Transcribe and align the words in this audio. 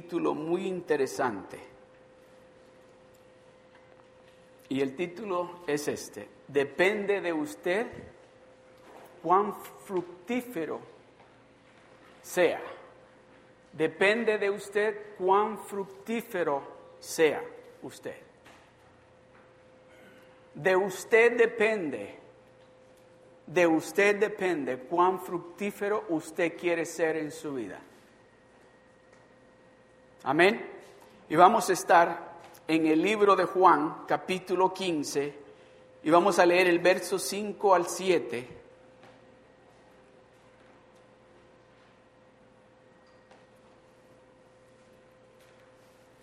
título 0.00 0.34
muy 0.34 0.66
interesante. 0.66 1.58
Y 4.68 4.82
el 4.82 4.94
título 4.94 5.60
es 5.66 5.88
este, 5.88 6.28
depende 6.46 7.22
de 7.22 7.32
usted 7.32 7.86
cuán 9.22 9.54
fructífero 9.86 10.80
sea. 12.20 12.60
Depende 13.72 14.36
de 14.36 14.50
usted 14.50 15.14
cuán 15.16 15.58
fructífero 15.64 16.62
sea 16.98 17.42
usted. 17.82 18.16
De 20.52 20.76
usted 20.76 21.38
depende, 21.38 22.18
de 23.46 23.66
usted 23.66 24.16
depende 24.16 24.76
cuán 24.76 25.20
fructífero 25.20 26.04
usted 26.10 26.54
quiere 26.58 26.84
ser 26.84 27.16
en 27.16 27.30
su 27.30 27.54
vida. 27.54 27.80
Amén. 30.26 30.60
Y 31.28 31.36
vamos 31.36 31.70
a 31.70 31.72
estar 31.72 32.32
en 32.66 32.84
el 32.88 33.00
libro 33.00 33.36
de 33.36 33.44
Juan, 33.44 33.98
capítulo 34.08 34.74
15, 34.74 35.38
y 36.02 36.10
vamos 36.10 36.40
a 36.40 36.46
leer 36.46 36.66
el 36.66 36.80
verso 36.80 37.16
5 37.16 37.74
al 37.76 37.86
7. 37.86 38.48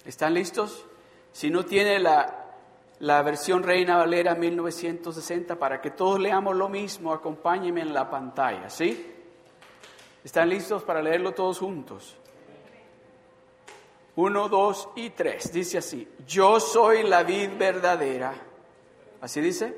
¿Están 0.04 0.34
listos? 0.34 0.86
Si 1.32 1.50
no 1.50 1.64
tiene 1.64 1.98
la, 1.98 2.58
la 3.00 3.22
versión 3.22 3.64
Reina 3.64 3.96
Valera 3.96 4.36
1960, 4.36 5.58
para 5.58 5.80
que 5.80 5.92
todos 5.92 6.20
leamos 6.20 6.58
lo 6.58 6.68
mismo, 6.68 7.14
acompáñenme 7.14 7.80
en 7.80 7.94
la 7.94 8.10
pantalla, 8.10 8.70
¿sí? 8.70 9.14
¿Están 10.26 10.50
listos 10.50 10.84
para 10.84 11.02
leerlo 11.02 11.32
todos 11.32 11.58
juntos? 11.60 12.18
Uno, 14.16 14.48
dos 14.48 14.90
y 14.96 15.10
tres. 15.10 15.52
Dice 15.52 15.80
así, 15.80 16.08
yo 16.28 16.60
soy 16.60 17.04
la 17.04 17.24
vid 17.24 17.50
verdadera. 17.58 18.34
¿Así 19.22 19.42
dice? 19.42 19.76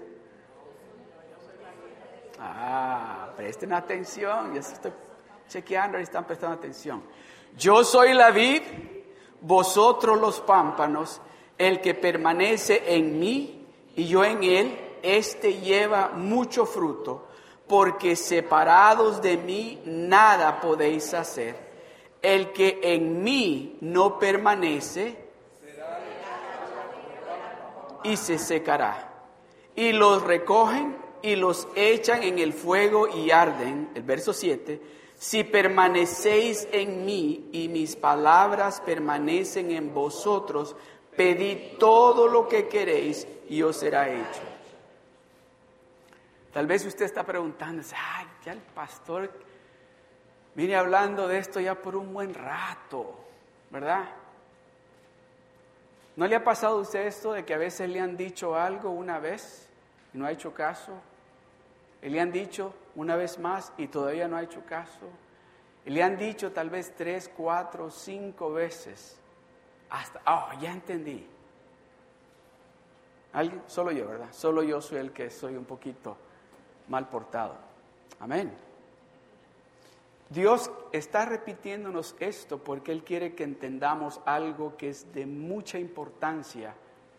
Ah, 2.40 3.30
presten 3.36 3.74
atención, 3.74 4.54
ya 4.54 4.60
estoy 4.60 4.92
chequeando 5.48 5.98
están 5.98 6.26
prestando 6.26 6.56
atención. 6.56 7.04
Yo 7.58 7.84
soy 7.84 8.14
la 8.14 8.32
vid, 8.32 8.62
vosotros 9.42 10.20
los 10.20 10.42
pámpanos, 10.42 11.22
el 11.58 11.80
que 11.80 11.94
permanece 11.94 12.96
en 12.96 13.20
mí 13.20 13.66
y 13.96 14.08
yo 14.08 14.26
en 14.26 14.44
él, 14.44 14.78
éste 15.02 15.54
lleva 15.60 16.10
mucho 16.10 16.66
fruto, 16.66 17.28
porque 17.68 18.16
separados 18.16 19.22
de 19.22 19.38
mí 19.38 19.82
nada 19.86 20.60
podéis 20.60 21.14
hacer. 21.14 21.65
El 22.26 22.54
que 22.54 22.80
en 22.82 23.24
mí 23.24 23.78
no 23.82 24.18
permanece 24.18 25.16
y 28.04 28.18
se 28.18 28.40
secará. 28.40 29.14
Y 29.76 29.92
los 29.92 30.24
recogen 30.24 30.98
y 31.22 31.36
los 31.36 31.68
echan 31.76 32.24
en 32.24 32.40
el 32.40 32.54
fuego 32.54 33.08
y 33.08 33.30
arden. 33.30 33.92
El 33.94 34.02
verso 34.02 34.34
7. 34.34 34.82
Si 35.20 35.44
permanecéis 35.44 36.68
en 36.72 37.06
mí 37.06 37.50
y 37.52 37.68
mis 37.68 37.96
palabras 37.96 38.82
permanecen 38.82 39.70
en 39.70 39.94
vosotros, 39.94 40.76
pedid 41.16 41.78
todo 41.78 42.28
lo 42.28 42.48
que 42.48 42.68
queréis 42.68 43.28
y 43.48 43.62
os 43.62 43.78
será 43.78 44.10
hecho. 44.10 44.42
Tal 46.52 46.66
vez 46.66 46.84
usted 46.88 47.06
está 47.06 47.24
preguntando, 47.24 47.84
ay, 47.96 48.26
ya 48.44 48.54
el 48.54 48.62
pastor 48.62 49.45
viene 50.56 50.76
hablando 50.76 51.28
de 51.28 51.38
esto 51.38 51.60
ya 51.60 51.76
por 51.76 51.96
un 51.96 52.14
buen 52.14 52.34
rato, 52.34 53.16
¿verdad? 53.70 54.06
¿No 56.16 56.28
le 56.28 56.36
ha 56.36 56.44
pasado 56.44 56.78
a 56.78 56.82
usted 56.82 57.06
esto 57.08 57.34
de 57.34 57.44
que 57.44 57.54
a 57.54 57.58
veces 57.58 57.90
le 57.90 58.00
han 58.00 58.16
dicho 58.16 58.56
algo 58.56 58.90
una 58.90 59.20
vez 59.20 59.68
y 60.14 60.18
no 60.18 60.26
ha 60.26 60.32
hecho 60.32 60.54
caso? 60.54 60.94
Le 62.02 62.22
han 62.22 62.32
dicho 62.32 62.74
una 62.96 63.16
vez 63.16 63.38
más 63.38 63.74
y 63.78 63.88
todavía 63.88 64.28
no 64.28 64.38
ha 64.38 64.44
hecho 64.44 64.64
caso. 64.66 65.10
Le 65.86 66.02
han 66.02 66.18
dicho 66.18 66.52
tal 66.52 66.70
vez 66.70 66.96
tres, 66.96 67.30
cuatro, 67.36 67.92
cinco 67.92 68.54
veces. 68.54 69.18
Hasta, 69.90 70.22
oh, 70.26 70.60
ya 70.60 70.72
entendí. 70.72 71.28
¿Alguien? 73.34 73.62
Solo 73.68 73.92
yo, 73.92 74.08
¿verdad? 74.08 74.32
Solo 74.32 74.64
yo 74.64 74.82
soy 74.82 75.00
el 75.00 75.12
que 75.12 75.30
soy 75.30 75.56
un 75.56 75.66
poquito 75.66 76.16
mal 76.88 77.10
portado. 77.10 77.58
Amén. 78.20 78.65
Dios 80.30 80.72
está 80.92 81.26
repitiéndonos 81.26 82.16
esto 82.20 82.58
porque 82.58 82.92
Él 82.92 83.04
quiere 83.04 83.36
que 83.36 83.44
entendamos 83.44 84.20
algo 84.26 84.76
que 84.76 84.90
es 84.90 85.14
de 85.14 85.26
mucha 85.26 85.78
importancia 85.78 86.74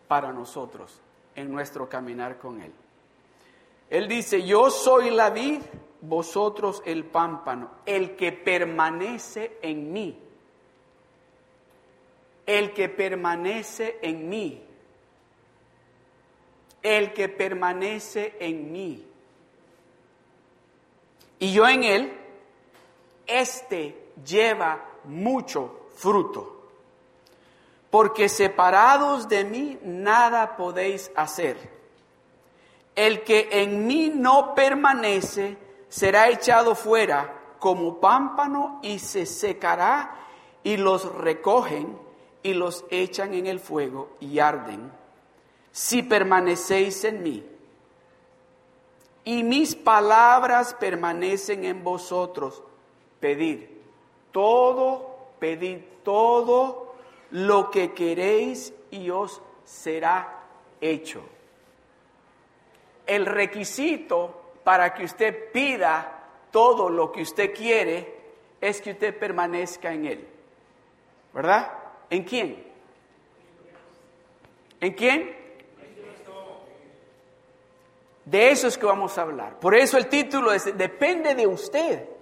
para 0.07 0.33
nosotros 0.33 1.01
en 1.35 1.51
nuestro 1.51 1.87
caminar 1.87 2.37
con 2.37 2.61
Él. 2.61 2.71
Él 3.89 4.07
dice, 4.07 4.43
yo 4.43 4.69
soy 4.69 5.11
la 5.11 5.29
vid, 5.29 5.61
vosotros 6.01 6.81
el 6.85 7.05
pámpano, 7.05 7.71
el 7.85 8.15
que 8.15 8.33
permanece 8.33 9.57
en 9.61 9.93
mí. 9.93 10.19
El 12.45 12.73
que 12.73 12.89
permanece 12.89 13.99
en 14.01 14.29
mí. 14.29 14.61
El 16.81 17.13
que 17.13 17.29
permanece 17.29 18.35
en 18.39 18.71
mí. 18.71 19.05
Y 21.39 21.53
yo 21.53 21.67
en 21.67 21.83
él, 21.83 22.13
este 23.27 24.11
lleva 24.25 24.83
mucho 25.03 25.87
fruto. 25.95 26.55
Porque 27.89 28.29
separados 28.29 29.27
de 29.29 29.45
mí 29.45 29.79
nada 29.83 30.57
podéis 30.57 31.11
hacer. 31.15 31.77
El 32.95 33.23
que 33.23 33.47
en 33.51 33.85
mí 33.85 34.11
no 34.13 34.55
permanece 34.55 35.57
será 35.87 36.29
echado 36.29 36.75
fuera 36.75 37.33
como 37.59 37.99
pámpano 37.99 38.79
y 38.81 38.99
se 38.99 39.25
secará 39.25 40.15
y 40.63 40.77
los 40.77 41.05
recogen 41.15 41.97
y 42.43 42.53
los 42.53 42.85
echan 42.89 43.33
en 43.33 43.47
el 43.47 43.59
fuego 43.59 44.15
y 44.19 44.39
arden. 44.39 44.91
Si 45.71 46.03
permanecéis 46.03 47.03
en 47.03 47.23
mí 47.23 47.45
y 49.23 49.43
mis 49.43 49.75
palabras 49.75 50.73
permanecen 50.73 51.65
en 51.65 51.83
vosotros, 51.83 52.63
pedid 53.19 53.65
todo, 54.31 55.29
pedid 55.39 55.79
todo 56.03 56.95
lo 57.31 57.69
que 57.69 57.93
queréis 57.93 58.73
y 58.91 59.09
os 59.09 59.41
será 59.63 60.43
hecho. 60.79 61.21
El 63.05 63.25
requisito 63.25 64.51
para 64.63 64.93
que 64.93 65.05
usted 65.05 65.51
pida 65.51 66.23
todo 66.51 66.89
lo 66.89 67.11
que 67.11 67.21
usted 67.21 67.53
quiere 67.53 68.15
es 68.59 68.81
que 68.81 68.91
usted 68.91 69.17
permanezca 69.17 69.93
en 69.93 70.05
Él. 70.05 70.27
¿Verdad? 71.33 71.71
¿En 72.09 72.23
quién? 72.23 72.65
¿En 74.79 74.93
quién? 74.93 75.35
De 78.25 78.51
eso 78.51 78.67
es 78.67 78.77
que 78.77 78.85
vamos 78.85 79.17
a 79.17 79.21
hablar. 79.21 79.57
Por 79.59 79.73
eso 79.73 79.97
el 79.97 80.07
título 80.07 80.51
es, 80.51 80.77
depende 80.77 81.33
de 81.33 81.47
usted. 81.47 82.16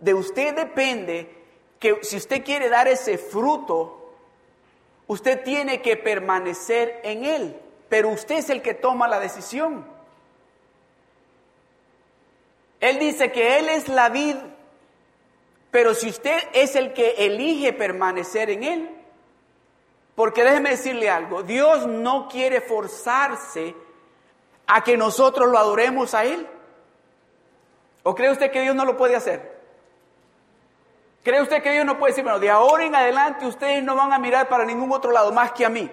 De 0.00 0.14
usted 0.14 0.54
depende 0.54 1.30
que 1.78 1.98
si 2.02 2.16
usted 2.16 2.44
quiere 2.44 2.68
dar 2.68 2.88
ese 2.88 3.18
fruto, 3.18 4.12
usted 5.06 5.42
tiene 5.42 5.82
que 5.82 5.96
permanecer 5.96 7.00
en 7.02 7.24
él. 7.24 7.60
Pero 7.88 8.10
usted 8.10 8.36
es 8.36 8.50
el 8.50 8.62
que 8.62 8.74
toma 8.74 9.08
la 9.08 9.20
decisión. 9.20 9.86
Él 12.80 12.98
dice 12.98 13.32
que 13.32 13.58
Él 13.58 13.68
es 13.68 13.88
la 13.88 14.08
vid, 14.08 14.36
pero 15.70 15.94
si 15.94 16.08
usted 16.08 16.38
es 16.52 16.76
el 16.76 16.92
que 16.92 17.26
elige 17.26 17.72
permanecer 17.72 18.50
en 18.50 18.64
Él, 18.64 18.90
porque 20.14 20.44
déjeme 20.44 20.70
decirle 20.70 21.10
algo, 21.10 21.42
Dios 21.42 21.86
no 21.86 22.28
quiere 22.28 22.60
forzarse 22.60 23.74
a 24.66 24.82
que 24.82 24.96
nosotros 24.96 25.50
lo 25.50 25.58
adoremos 25.58 26.14
a 26.14 26.24
Él. 26.24 26.46
¿O 28.02 28.14
cree 28.14 28.30
usted 28.30 28.50
que 28.50 28.62
Dios 28.62 28.74
no 28.74 28.84
lo 28.84 28.96
puede 28.96 29.16
hacer? 29.16 29.55
¿Cree 31.26 31.42
usted 31.42 31.60
que 31.60 31.72
Dios 31.72 31.84
no 31.84 31.98
puede 31.98 32.12
decir, 32.12 32.22
bueno, 32.22 32.38
de 32.38 32.48
ahora 32.50 32.84
en 32.84 32.94
adelante 32.94 33.46
ustedes 33.46 33.82
no 33.82 33.96
van 33.96 34.12
a 34.12 34.18
mirar 34.20 34.48
para 34.48 34.64
ningún 34.64 34.92
otro 34.92 35.10
lado 35.10 35.32
más 35.32 35.50
que 35.50 35.64
a 35.64 35.68
mí? 35.68 35.90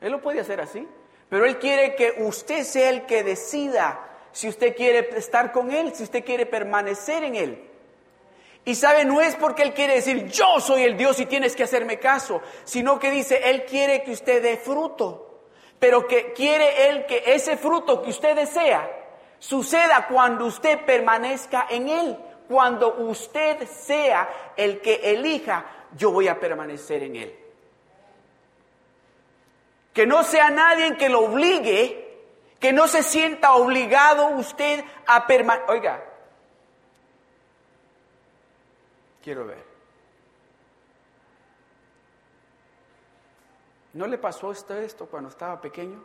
Él 0.00 0.12
lo 0.12 0.22
puede 0.22 0.38
hacer 0.38 0.60
así. 0.60 0.86
Pero 1.28 1.44
Él 1.46 1.58
quiere 1.58 1.96
que 1.96 2.14
usted 2.18 2.62
sea 2.62 2.90
el 2.90 3.06
que 3.06 3.24
decida 3.24 3.98
si 4.30 4.48
usted 4.48 4.76
quiere 4.76 5.08
estar 5.18 5.50
con 5.50 5.72
Él, 5.72 5.92
si 5.96 6.04
usted 6.04 6.24
quiere 6.24 6.46
permanecer 6.46 7.24
en 7.24 7.34
Él. 7.34 7.70
Y 8.64 8.76
sabe, 8.76 9.04
no 9.04 9.20
es 9.20 9.34
porque 9.34 9.64
Él 9.64 9.74
quiere 9.74 9.94
decir, 9.96 10.28
yo 10.28 10.60
soy 10.60 10.84
el 10.84 10.96
Dios 10.96 11.18
y 11.18 11.26
tienes 11.26 11.56
que 11.56 11.64
hacerme 11.64 11.98
caso, 11.98 12.40
sino 12.62 13.00
que 13.00 13.10
dice, 13.10 13.50
Él 13.50 13.64
quiere 13.64 14.04
que 14.04 14.12
usted 14.12 14.40
dé 14.40 14.58
fruto, 14.58 15.40
pero 15.80 16.06
que 16.06 16.32
quiere 16.34 16.88
Él 16.88 17.06
que 17.06 17.24
ese 17.26 17.56
fruto 17.56 18.00
que 18.00 18.10
usted 18.10 18.36
desea 18.36 18.88
suceda 19.40 20.06
cuando 20.06 20.46
usted 20.46 20.84
permanezca 20.84 21.66
en 21.68 21.88
Él, 21.88 22.16
cuando 22.48 22.94
usted 22.96 23.66
sea 23.68 24.52
el 24.56 24.80
que 24.80 24.94
elija 25.12 25.64
yo 25.96 26.10
voy 26.10 26.28
a 26.28 26.38
permanecer 26.38 27.02
en 27.02 27.16
Él. 27.16 27.38
Que 29.92 30.06
no 30.06 30.22
sea 30.24 30.50
nadie 30.50 30.96
que 30.96 31.08
lo 31.08 31.20
obligue, 31.20 32.20
que 32.60 32.72
no 32.72 32.86
se 32.86 33.02
sienta 33.02 33.54
obligado 33.54 34.28
usted 34.28 34.84
a 35.06 35.26
permanecer. 35.26 35.70
Oiga, 35.70 36.04
quiero 39.22 39.46
ver. 39.46 39.64
¿No 43.94 44.06
le 44.06 44.18
pasó 44.18 44.52
esto, 44.52 44.74
esto 44.74 45.06
cuando 45.06 45.30
estaba 45.30 45.58
pequeño? 45.58 46.04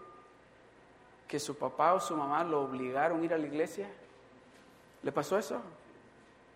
Que 1.27 1.39
su 1.39 1.57
papá 1.57 1.93
o 1.93 1.99
su 1.99 2.15
mamá 2.15 2.41
lo 2.45 2.61
obligaron 2.61 3.21
a 3.21 3.25
ir 3.25 3.33
a 3.33 3.37
la 3.37 3.47
iglesia. 3.47 3.89
¿Le 5.03 5.11
pasó 5.11 5.37
eso? 5.37 5.61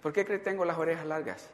¿Por 0.05 0.13
qué 0.13 0.23
cree 0.23 0.37
que 0.37 0.43
tengo 0.43 0.65
las 0.65 0.77
orejas 0.77 1.03
largas? 1.07 1.49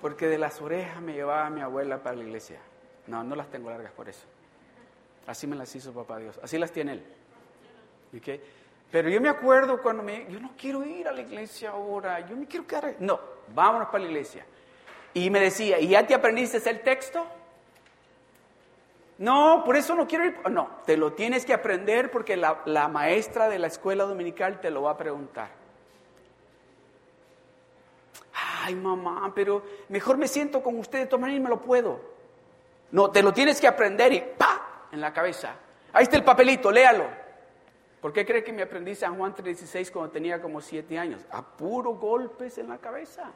Porque 0.00 0.28
de 0.28 0.38
las 0.38 0.62
orejas 0.62 1.02
me 1.02 1.14
llevaba 1.14 1.50
mi 1.50 1.62
abuela 1.62 2.00
para 2.00 2.14
la 2.14 2.22
iglesia. 2.22 2.60
No, 3.08 3.24
no 3.24 3.34
las 3.34 3.50
tengo 3.50 3.70
largas 3.70 3.90
por 3.90 4.08
eso. 4.08 4.24
Así 5.26 5.48
me 5.48 5.56
las 5.56 5.74
hizo 5.74 5.92
papá 5.92 6.18
Dios. 6.18 6.38
Así 6.44 6.58
las 6.58 6.70
tiene 6.70 6.92
él. 6.92 7.04
¿Okay? 8.16 8.40
Pero 8.88 9.08
yo 9.08 9.20
me 9.20 9.28
acuerdo 9.28 9.82
cuando 9.82 10.04
me... 10.04 10.30
Yo 10.30 10.38
no 10.38 10.52
quiero 10.56 10.84
ir 10.84 11.08
a 11.08 11.12
la 11.12 11.22
iglesia 11.22 11.70
ahora. 11.70 12.20
Yo 12.20 12.36
me 12.36 12.46
quiero 12.46 12.68
quedar... 12.68 12.94
No, 13.00 13.18
vámonos 13.52 13.88
para 13.88 14.04
la 14.04 14.10
iglesia. 14.10 14.46
Y 15.12 15.28
me 15.28 15.40
decía, 15.40 15.80
¿y 15.80 15.88
ya 15.88 16.06
te 16.06 16.14
aprendiste 16.14 16.58
el 16.70 16.82
texto? 16.82 17.26
No, 19.18 19.64
por 19.66 19.74
eso 19.74 19.96
no 19.96 20.06
quiero 20.06 20.24
ir. 20.24 20.38
No, 20.52 20.70
te 20.86 20.96
lo 20.96 21.14
tienes 21.14 21.44
que 21.44 21.52
aprender 21.52 22.12
porque 22.12 22.36
la, 22.36 22.62
la 22.64 22.86
maestra 22.86 23.48
de 23.48 23.58
la 23.58 23.66
escuela 23.66 24.04
dominical 24.04 24.60
te 24.60 24.70
lo 24.70 24.82
va 24.82 24.92
a 24.92 24.96
preguntar. 24.96 25.63
Ay, 28.66 28.74
mamá, 28.74 29.30
pero 29.34 29.62
mejor 29.90 30.16
me 30.16 30.26
siento 30.26 30.62
con 30.62 30.78
usted 30.78 31.06
de 31.06 31.30
y 31.30 31.38
me 31.38 31.50
lo 31.50 31.60
puedo. 31.60 32.00
No, 32.92 33.10
te 33.10 33.22
lo 33.22 33.30
tienes 33.30 33.60
que 33.60 33.68
aprender 33.68 34.10
y 34.14 34.20
¡pa! 34.20 34.86
en 34.90 35.02
la 35.02 35.12
cabeza. 35.12 35.54
Ahí 35.92 36.04
está 36.04 36.16
el 36.16 36.24
papelito, 36.24 36.72
léalo. 36.72 37.04
¿Por 38.00 38.10
qué 38.10 38.24
cree 38.24 38.42
que 38.42 38.54
me 38.54 38.62
aprendí 38.62 38.94
San 38.94 39.18
Juan 39.18 39.34
3:16 39.34 39.90
cuando 39.90 40.12
tenía 40.12 40.40
como 40.40 40.62
siete 40.62 40.98
años? 40.98 41.20
A 41.30 41.42
puro 41.42 41.90
golpes 41.96 42.56
en 42.56 42.70
la 42.70 42.78
cabeza. 42.78 43.30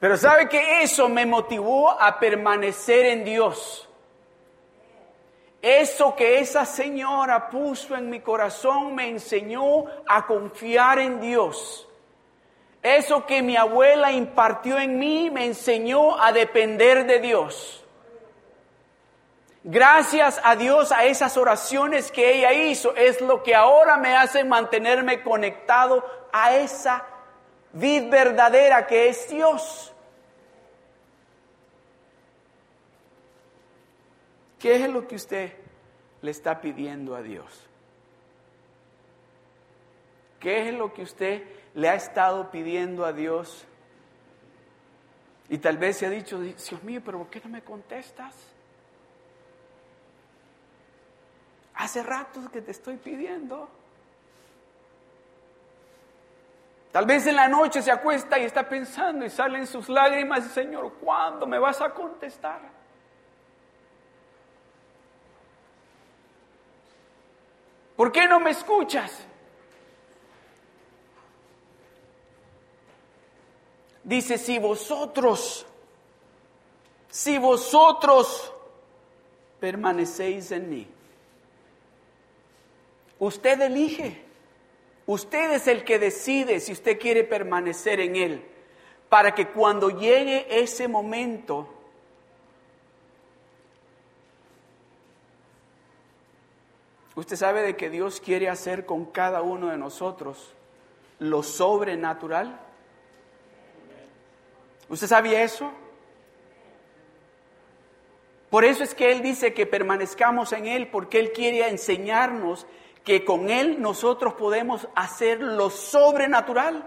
Pero 0.00 0.16
sabe 0.16 0.48
que 0.48 0.82
eso 0.82 1.08
me 1.08 1.24
motivó 1.24 1.88
a 1.88 2.18
permanecer 2.18 3.06
en 3.06 3.24
Dios. 3.24 3.88
Eso 5.60 6.16
que 6.16 6.40
esa 6.40 6.64
señora 6.64 7.48
puso 7.48 7.94
en 7.94 8.10
mi 8.10 8.18
corazón 8.18 8.96
me 8.96 9.08
enseñó 9.08 9.84
a 10.08 10.26
confiar 10.26 10.98
en 10.98 11.20
Dios. 11.20 11.88
Eso 12.82 13.26
que 13.26 13.42
mi 13.42 13.56
abuela 13.56 14.10
impartió 14.10 14.78
en 14.78 14.98
mí 14.98 15.30
me 15.30 15.46
enseñó 15.46 16.20
a 16.20 16.32
depender 16.32 17.06
de 17.06 17.20
Dios. 17.20 17.84
Gracias 19.64 20.40
a 20.42 20.56
Dios 20.56 20.90
a 20.90 21.04
esas 21.04 21.36
oraciones 21.36 22.10
que 22.10 22.34
ella 22.34 22.52
hizo 22.52 22.96
es 22.96 23.20
lo 23.20 23.44
que 23.44 23.54
ahora 23.54 23.96
me 23.96 24.16
hace 24.16 24.42
mantenerme 24.42 25.22
conectado 25.22 26.04
a 26.32 26.56
esa 26.56 27.06
vid 27.72 28.08
verdadera 28.10 28.86
que 28.88 29.08
es 29.08 29.28
Dios. 29.28 29.92
¿Qué 34.58 34.76
es 34.76 34.90
lo 34.90 35.06
que 35.06 35.14
usted 35.14 35.52
le 36.20 36.30
está 36.32 36.60
pidiendo 36.60 37.14
a 37.14 37.22
Dios? 37.22 37.68
¿Qué 40.40 40.68
es 40.68 40.74
lo 40.74 40.92
que 40.92 41.02
usted 41.02 41.42
le 41.74 41.88
ha 41.88 41.94
estado 41.94 42.50
pidiendo 42.50 43.04
a 43.04 43.12
Dios? 43.12 43.66
Y 45.48 45.58
tal 45.58 45.76
vez 45.76 45.98
se 45.98 46.06
ha 46.06 46.10
dicho, 46.10 46.40
Dios 46.40 46.82
mío, 46.82 47.02
pero 47.04 47.18
¿por 47.18 47.28
qué 47.28 47.40
no 47.44 47.50
me 47.50 47.62
contestas? 47.62 48.34
Hace 51.74 52.02
rato 52.02 52.40
que 52.50 52.62
te 52.62 52.70
estoy 52.70 52.96
pidiendo. 52.96 53.68
Tal 56.92 57.06
vez 57.06 57.26
en 57.26 57.36
la 57.36 57.48
noche 57.48 57.80
se 57.80 57.90
acuesta 57.90 58.38
y 58.38 58.44
está 58.44 58.68
pensando 58.68 59.24
y 59.24 59.30
salen 59.30 59.66
sus 59.66 59.88
lágrimas 59.88 60.44
Señor, 60.52 60.92
¿cuándo 61.00 61.46
me 61.46 61.58
vas 61.58 61.80
a 61.80 61.88
contestar? 61.90 62.60
¿Por 67.96 68.12
qué 68.12 68.26
no 68.26 68.40
me 68.40 68.50
escuchas? 68.50 69.26
Dice, 74.04 74.38
si 74.38 74.58
vosotros, 74.58 75.66
si 77.10 77.38
vosotros 77.38 78.52
permanecéis 79.60 80.50
en 80.52 80.70
mí, 80.70 80.86
usted 83.18 83.60
elige, 83.60 84.22
usted 85.06 85.52
es 85.52 85.68
el 85.68 85.84
que 85.84 85.98
decide 85.98 86.58
si 86.60 86.72
usted 86.72 86.98
quiere 86.98 87.22
permanecer 87.22 88.00
en 88.00 88.16
Él, 88.16 88.44
para 89.08 89.34
que 89.34 89.48
cuando 89.48 89.90
llegue 89.90 90.46
ese 90.50 90.88
momento, 90.88 91.68
Usted 97.14 97.36
sabe 97.36 97.62
de 97.62 97.76
que 97.76 97.90
Dios 97.90 98.20
quiere 98.20 98.48
hacer 98.48 98.86
con 98.86 99.04
cada 99.04 99.42
uno 99.42 99.68
de 99.68 99.76
nosotros 99.76 100.54
lo 101.18 101.42
sobrenatural. 101.42 102.58
¿Usted 104.88 105.06
sabía 105.06 105.42
eso? 105.42 105.70
Por 108.50 108.66
eso 108.66 108.84
es 108.84 108.94
que 108.94 109.10
Él 109.10 109.22
dice 109.22 109.54
que 109.54 109.64
permanezcamos 109.64 110.52
en 110.52 110.66
Él, 110.66 110.88
porque 110.88 111.18
Él 111.18 111.32
quiere 111.32 111.66
enseñarnos 111.68 112.66
que 113.02 113.24
con 113.24 113.48
Él 113.48 113.80
nosotros 113.80 114.34
podemos 114.34 114.88
hacer 114.94 115.40
lo 115.40 115.70
sobrenatural. 115.70 116.84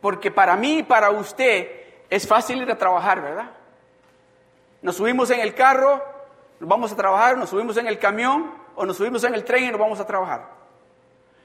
Porque 0.00 0.30
para 0.30 0.56
mí 0.56 0.78
y 0.78 0.82
para 0.84 1.10
usted 1.10 1.68
es 2.08 2.28
fácil 2.28 2.62
ir 2.62 2.70
a 2.70 2.78
trabajar, 2.78 3.20
¿verdad? 3.20 3.50
Nos 4.82 4.94
subimos 4.96 5.30
en 5.30 5.40
el 5.40 5.54
carro, 5.54 6.00
nos 6.60 6.68
vamos 6.68 6.92
a 6.92 6.96
trabajar, 6.96 7.36
nos 7.36 7.50
subimos 7.50 7.76
en 7.78 7.88
el 7.88 7.98
camión 7.98 8.54
o 8.76 8.86
nos 8.86 8.96
subimos 8.96 9.24
en 9.24 9.34
el 9.34 9.44
tren 9.44 9.64
y 9.64 9.70
nos 9.70 9.80
vamos 9.80 9.98
a 9.98 10.06
trabajar. 10.06 10.48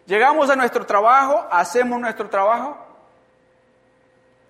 Llegamos 0.05 0.49
a 0.49 0.55
nuestro 0.55 0.85
trabajo, 0.85 1.47
hacemos 1.51 1.99
nuestro 1.99 2.29
trabajo. 2.29 2.77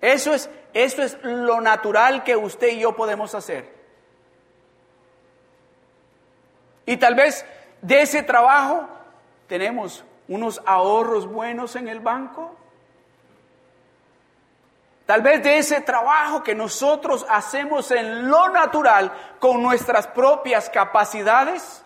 Eso 0.00 0.34
es, 0.34 0.50
eso 0.72 1.02
es 1.02 1.16
lo 1.22 1.60
natural 1.60 2.24
que 2.24 2.36
usted 2.36 2.68
y 2.68 2.80
yo 2.80 2.96
podemos 2.96 3.34
hacer. 3.34 3.72
Y 6.86 6.96
tal 6.96 7.14
vez 7.14 7.44
de 7.80 8.02
ese 8.02 8.22
trabajo 8.22 8.88
tenemos 9.46 10.04
unos 10.28 10.60
ahorros 10.66 11.26
buenos 11.26 11.76
en 11.76 11.88
el 11.88 12.00
banco, 12.00 12.56
Tal 15.06 15.20
vez 15.20 15.42
de 15.42 15.58
ese 15.58 15.80
trabajo 15.80 16.42
que 16.42 16.54
nosotros 16.54 17.26
hacemos 17.28 17.90
en 17.90 18.30
lo 18.30 18.48
natural 18.48 19.12
con 19.40 19.62
nuestras 19.62 20.06
propias 20.06 20.70
capacidades. 20.70 21.84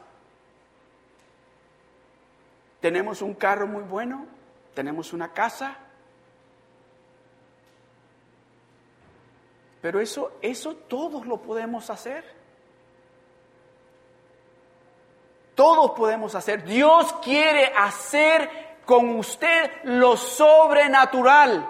Tenemos 2.87 3.21
un 3.21 3.35
carro 3.35 3.67
muy 3.67 3.83
bueno, 3.83 4.27
tenemos 4.73 5.13
una 5.13 5.33
casa. 5.33 5.77
Pero 9.83 9.99
eso, 9.99 10.39
eso 10.41 10.77
todos 10.77 11.27
lo 11.27 11.39
podemos 11.43 11.91
hacer. 11.91 12.23
Todos 15.57 15.99
podemos 15.99 16.37
hacer. 16.37 16.63
Dios 16.63 17.13
quiere 17.25 17.73
hacer 17.77 18.49
con 18.85 19.19
usted 19.19 19.69
lo 19.83 20.17
sobrenatural. 20.17 21.69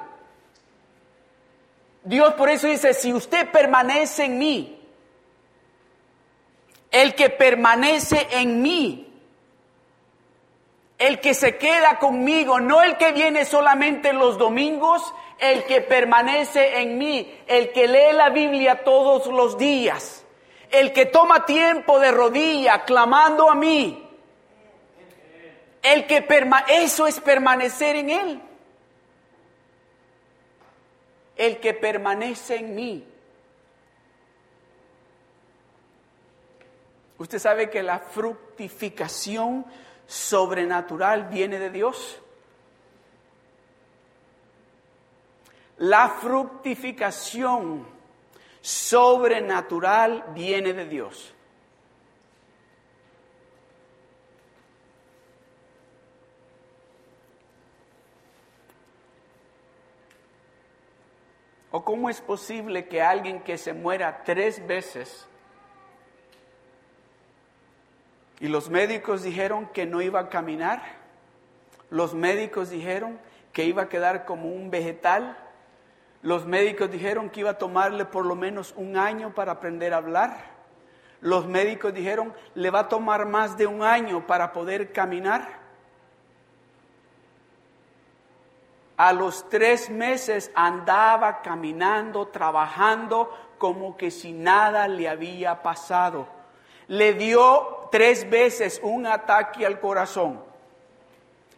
Dios 2.04 2.34
por 2.34 2.50
eso 2.50 2.66
dice, 2.66 2.92
si 2.92 3.14
usted 3.14 3.50
permanece 3.50 4.26
en 4.26 4.38
mí, 4.38 4.86
el 6.90 7.14
que 7.14 7.30
permanece 7.30 8.28
en 8.32 8.60
mí, 8.60 9.05
el 10.98 11.20
que 11.20 11.34
se 11.34 11.56
queda 11.56 11.98
conmigo, 11.98 12.60
no 12.60 12.82
el 12.82 12.96
que 12.96 13.12
viene 13.12 13.44
solamente 13.44 14.12
los 14.12 14.38
domingos, 14.38 15.14
el 15.38 15.64
que 15.64 15.82
permanece 15.82 16.80
en 16.80 16.96
mí, 16.98 17.38
el 17.46 17.72
que 17.72 17.86
lee 17.86 18.14
la 18.14 18.30
Biblia 18.30 18.84
todos 18.84 19.26
los 19.26 19.58
días, 19.58 20.24
el 20.70 20.92
que 20.92 21.06
toma 21.06 21.44
tiempo 21.44 21.98
de 21.98 22.10
rodilla 22.10 22.84
clamando 22.84 23.50
a 23.50 23.54
mí, 23.54 24.02
el 25.82 26.06
que 26.06 26.26
eso 26.68 27.06
es 27.06 27.20
permanecer 27.20 27.96
en 27.96 28.10
él 28.10 28.42
el 31.36 31.60
que 31.60 31.74
permanece 31.74 32.56
en 32.56 32.74
mí. 32.74 33.04
Usted 37.18 37.38
sabe 37.38 37.70
que 37.70 37.82
la 37.82 37.98
fructificación 37.98 39.64
sobrenatural 40.06 41.28
viene 41.28 41.58
de 41.58 41.70
Dios. 41.70 42.20
La 45.78 46.08
fructificación 46.08 47.86
sobrenatural 48.60 50.24
viene 50.34 50.72
de 50.72 50.86
Dios. 50.86 51.32
¿O 61.70 61.84
cómo 61.84 62.08
es 62.08 62.22
posible 62.22 62.88
que 62.88 63.02
alguien 63.02 63.42
que 63.42 63.58
se 63.58 63.74
muera 63.74 64.22
tres 64.24 64.66
veces 64.66 65.28
y 68.40 68.48
los 68.48 68.68
médicos 68.68 69.22
dijeron 69.22 69.66
que 69.72 69.86
no 69.86 70.02
iba 70.02 70.20
a 70.20 70.28
caminar, 70.28 70.82
los 71.90 72.14
médicos 72.14 72.70
dijeron 72.70 73.18
que 73.52 73.64
iba 73.64 73.82
a 73.82 73.88
quedar 73.88 74.24
como 74.24 74.48
un 74.48 74.70
vegetal, 74.70 75.38
los 76.22 76.44
médicos 76.44 76.90
dijeron 76.90 77.30
que 77.30 77.40
iba 77.40 77.50
a 77.50 77.58
tomarle 77.58 78.04
por 78.04 78.26
lo 78.26 78.34
menos 78.34 78.74
un 78.76 78.96
año 78.96 79.34
para 79.34 79.52
aprender 79.52 79.94
a 79.94 79.98
hablar, 79.98 80.56
los 81.20 81.46
médicos 81.46 81.94
dijeron 81.94 82.34
le 82.54 82.70
va 82.70 82.80
a 82.80 82.88
tomar 82.88 83.26
más 83.26 83.56
de 83.56 83.66
un 83.66 83.82
año 83.82 84.26
para 84.26 84.52
poder 84.52 84.92
caminar. 84.92 85.64
A 88.98 89.12
los 89.12 89.48
tres 89.50 89.90
meses 89.90 90.50
andaba 90.54 91.42
caminando, 91.42 92.28
trabajando 92.28 93.30
como 93.58 93.96
que 93.96 94.10
si 94.10 94.32
nada 94.32 94.88
le 94.88 95.08
había 95.08 95.62
pasado. 95.62 96.35
Le 96.88 97.14
dio 97.14 97.88
tres 97.90 98.28
veces 98.28 98.80
un 98.82 99.06
ataque 99.06 99.66
al 99.66 99.80
corazón. 99.80 100.42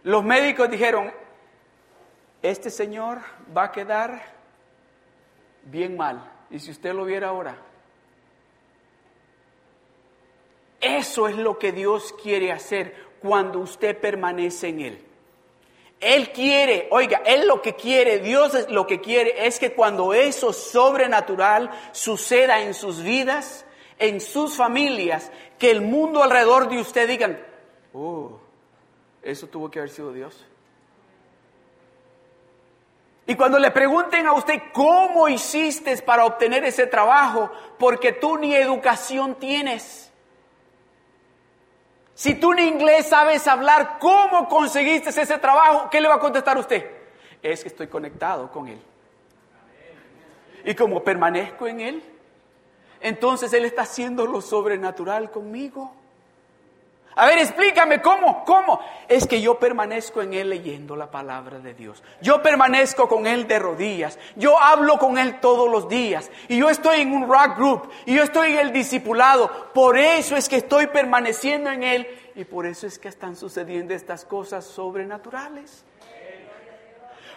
Los 0.02 0.24
médicos 0.24 0.70
dijeron, 0.70 1.12
este 2.42 2.70
señor 2.70 3.18
va 3.56 3.64
a 3.64 3.72
quedar 3.72 4.22
bien 5.64 5.96
mal. 5.96 6.32
Y 6.50 6.58
si 6.60 6.70
usted 6.70 6.94
lo 6.94 7.04
viera 7.04 7.28
ahora, 7.28 7.56
eso 10.80 11.28
es 11.28 11.36
lo 11.36 11.58
que 11.58 11.72
Dios 11.72 12.14
quiere 12.22 12.52
hacer 12.52 12.94
cuando 13.20 13.58
usted 13.58 13.98
permanece 13.98 14.68
en 14.68 14.80
Él. 14.80 15.04
Él 16.00 16.30
quiere, 16.30 16.86
oiga, 16.92 17.22
Él 17.26 17.48
lo 17.48 17.60
que 17.60 17.74
quiere, 17.74 18.20
Dios 18.20 18.70
lo 18.70 18.86
que 18.86 19.00
quiere 19.00 19.46
es 19.46 19.58
que 19.58 19.72
cuando 19.72 20.14
eso 20.14 20.52
sobrenatural 20.52 21.70
suceda 21.90 22.60
en 22.60 22.72
sus 22.72 23.02
vidas, 23.02 23.66
en 23.98 24.20
sus 24.20 24.56
familias, 24.56 25.30
que 25.58 25.70
el 25.70 25.80
mundo 25.82 26.22
alrededor 26.22 26.68
de 26.68 26.80
usted 26.80 27.08
digan, 27.08 27.38
oh, 27.92 28.38
eso 29.22 29.46
tuvo 29.48 29.70
que 29.70 29.78
haber 29.80 29.90
sido 29.90 30.12
Dios. 30.12 30.46
Y 33.26 33.34
cuando 33.34 33.58
le 33.58 33.70
pregunten 33.70 34.26
a 34.26 34.32
usted 34.32 34.62
cómo 34.72 35.28
hiciste 35.28 35.94
para 35.98 36.24
obtener 36.24 36.64
ese 36.64 36.86
trabajo, 36.86 37.50
porque 37.78 38.12
tú 38.12 38.38
ni 38.38 38.54
educación 38.54 39.34
tienes, 39.34 40.10
si 42.14 42.34
tú 42.34 42.52
en 42.52 42.60
inglés 42.60 43.06
sabes 43.06 43.46
hablar, 43.46 43.98
¿cómo 44.00 44.48
conseguiste 44.48 45.10
ese 45.10 45.38
trabajo? 45.38 45.88
¿Qué 45.88 46.00
le 46.00 46.08
va 46.08 46.14
a 46.14 46.18
contestar 46.18 46.58
usted? 46.58 46.84
Es 47.40 47.62
que 47.62 47.68
estoy 47.68 47.86
conectado 47.86 48.50
con 48.50 48.66
Él. 48.66 48.80
Y 50.64 50.74
como 50.74 51.04
permanezco 51.04 51.68
en 51.68 51.80
Él, 51.80 52.02
entonces 53.00 53.52
Él 53.52 53.64
está 53.64 53.82
haciendo 53.82 54.26
lo 54.26 54.40
sobrenatural 54.40 55.30
conmigo. 55.30 55.92
A 57.18 57.26
ver, 57.26 57.38
explícame 57.38 58.00
cómo, 58.00 58.44
cómo. 58.44 58.80
Es 59.08 59.26
que 59.26 59.40
yo 59.40 59.58
permanezco 59.58 60.22
en 60.22 60.34
Él 60.34 60.50
leyendo 60.50 60.94
la 60.94 61.10
palabra 61.10 61.58
de 61.58 61.74
Dios. 61.74 62.00
Yo 62.20 62.40
permanezco 62.42 63.08
con 63.08 63.26
Él 63.26 63.48
de 63.48 63.58
rodillas. 63.58 64.20
Yo 64.36 64.56
hablo 64.56 64.98
con 64.98 65.18
Él 65.18 65.40
todos 65.40 65.68
los 65.68 65.88
días. 65.88 66.30
Y 66.46 66.58
yo 66.58 66.70
estoy 66.70 67.00
en 67.00 67.12
un 67.12 67.28
rock 67.28 67.56
group. 67.56 67.90
Y 68.06 68.14
yo 68.14 68.22
estoy 68.22 68.52
en 68.52 68.60
el 68.60 68.72
discipulado. 68.72 69.72
Por 69.74 69.98
eso 69.98 70.36
es 70.36 70.48
que 70.48 70.58
estoy 70.58 70.86
permaneciendo 70.86 71.70
en 71.70 71.82
Él. 71.82 72.06
Y 72.36 72.44
por 72.44 72.66
eso 72.66 72.86
es 72.86 73.00
que 73.00 73.08
están 73.08 73.34
sucediendo 73.34 73.94
estas 73.94 74.24
cosas 74.24 74.64
sobrenaturales. 74.64 75.84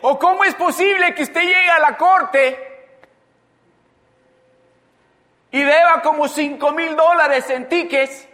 ¿O 0.01 0.19
cómo 0.19 0.43
es 0.43 0.53
posible 0.53 1.15
que 1.15 1.23
usted 1.23 1.41
llegue 1.41 1.71
a 1.71 1.79
la 1.79 1.97
corte 1.97 2.70
y 5.51 5.61
deba 5.61 6.01
como 6.01 6.27
cinco 6.27 6.71
mil 6.71 6.95
dólares 6.95 7.49
en 7.49 7.67
tickets? 7.67 8.27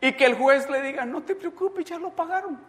Y 0.00 0.12
que 0.12 0.24
el 0.24 0.34
juez 0.34 0.68
le 0.70 0.82
diga, 0.82 1.04
no 1.04 1.22
te 1.22 1.34
preocupes, 1.34 1.84
ya 1.84 1.98
lo 1.98 2.10
pagaron. 2.10 2.60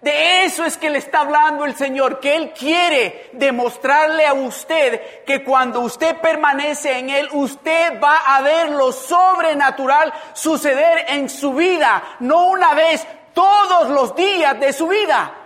De 0.00 0.44
eso 0.44 0.64
es 0.64 0.76
que 0.76 0.90
le 0.90 0.98
está 0.98 1.20
hablando 1.20 1.64
el 1.64 1.74
Señor, 1.74 2.20
que 2.20 2.36
Él 2.36 2.52
quiere 2.52 3.30
demostrarle 3.32 4.26
a 4.26 4.34
usted 4.34 5.24
que 5.24 5.42
cuando 5.42 5.80
usted 5.80 6.20
permanece 6.20 6.98
en 6.98 7.10
Él, 7.10 7.28
usted 7.32 8.00
va 8.00 8.36
a 8.36 8.42
ver 8.42 8.70
lo 8.70 8.92
sobrenatural 8.92 10.12
suceder 10.34 11.06
en 11.08 11.28
su 11.30 11.54
vida, 11.54 12.02
no 12.20 12.50
una 12.50 12.74
vez, 12.74 13.06
todos 13.32 13.88
los 13.88 14.14
días 14.14 14.60
de 14.60 14.72
su 14.72 14.86
vida. 14.86 15.45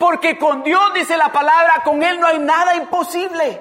Porque 0.00 0.38
con 0.38 0.62
Dios 0.62 0.94
dice 0.94 1.14
la 1.18 1.30
palabra, 1.30 1.82
con 1.84 2.02
Él 2.02 2.18
no 2.18 2.26
hay 2.26 2.38
nada 2.38 2.74
imposible. 2.74 3.60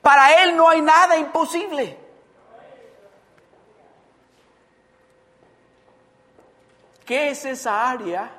Para 0.00 0.42
Él 0.42 0.56
no 0.56 0.70
hay 0.70 0.80
nada 0.80 1.18
imposible. 1.18 1.98
¿Qué 7.04 7.28
es 7.28 7.44
esa 7.44 7.90
área 7.90 8.30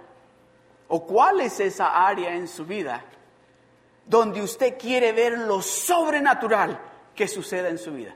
o 0.88 1.06
cuál 1.06 1.42
es 1.42 1.60
esa 1.60 2.08
área 2.08 2.34
en 2.34 2.48
su 2.48 2.66
vida 2.66 3.06
donde 4.08 4.42
usted 4.42 4.80
quiere 4.80 5.12
ver 5.12 5.38
lo 5.38 5.62
sobrenatural 5.62 6.80
que 7.14 7.28
suceda 7.28 7.70
en 7.70 7.78
su 7.78 7.92
vida? 7.92 8.16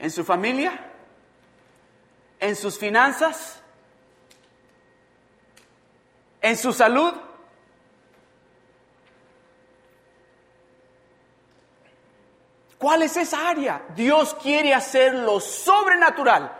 ¿En 0.00 0.10
su 0.10 0.24
familia? 0.24 0.90
¿En 2.40 2.56
sus 2.56 2.76
finanzas? 2.76 3.62
¿En 6.46 6.56
su 6.56 6.72
salud? 6.72 7.12
¿Cuál 12.78 13.02
es 13.02 13.16
esa 13.16 13.48
área? 13.48 13.82
Dios 13.96 14.32
quiere 14.34 14.72
hacer 14.72 15.12
lo 15.12 15.40
sobrenatural 15.40 16.52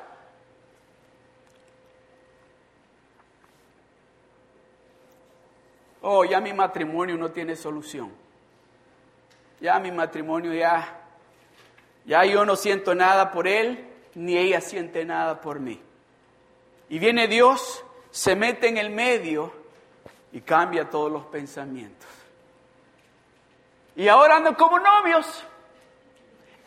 oh, 6.02 6.24
ya 6.24 6.40
mi 6.40 6.52
matrimonio 6.52 7.16
no 7.16 7.30
tiene 7.30 7.54
solución. 7.54 8.12
Ya 9.60 9.78
mi 9.78 9.92
matrimonio 9.92 10.52
ya, 10.52 11.00
ya 12.04 12.24
yo 12.24 12.44
no 12.44 12.56
siento 12.56 12.92
nada 12.96 13.30
por 13.30 13.46
él, 13.46 13.86
ni 14.16 14.36
ella 14.36 14.60
siente 14.60 15.04
nada 15.04 15.40
por 15.40 15.60
mí. 15.60 15.80
Y 16.88 16.98
viene 16.98 17.28
Dios, 17.28 17.84
se 18.10 18.34
mete 18.34 18.66
en 18.66 18.78
el 18.78 18.90
medio 18.90 19.65
y 20.36 20.42
cambia 20.42 20.90
todos 20.90 21.10
los 21.10 21.24
pensamientos. 21.24 22.06
Y 23.96 24.06
ahora 24.06 24.36
andan 24.36 24.54
como 24.54 24.78
novios. 24.78 25.42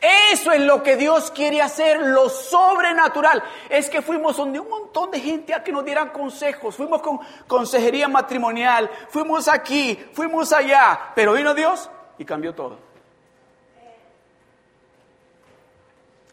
Eso 0.02 0.52
es 0.52 0.62
lo 0.62 0.82
que 0.82 0.98
Dios 0.98 1.30
quiere 1.30 1.62
hacer, 1.62 2.02
lo 2.02 2.30
sobrenatural. 2.30 3.44
Es 3.70 3.88
que 3.88 4.02
fuimos 4.02 4.38
donde 4.38 4.60
un 4.60 4.70
montón 4.70 5.12
de 5.12 5.20
gente 5.20 5.54
a 5.54 5.64
que 5.64 5.72
nos 5.72 5.86
dieran 5.86 6.10
consejos. 6.10 6.76
Fuimos 6.76 7.00
con 7.04 7.20
consejería 7.46 8.08
matrimonial, 8.08 8.90
fuimos 9.10 9.48
aquí, 9.48 10.04
fuimos 10.14 10.52
allá. 10.52 11.12
Pero 11.14 11.34
vino 11.34 11.54
Dios 11.54 11.92
y 12.18 12.26
cambió 12.26 12.56
todo. 12.56 12.80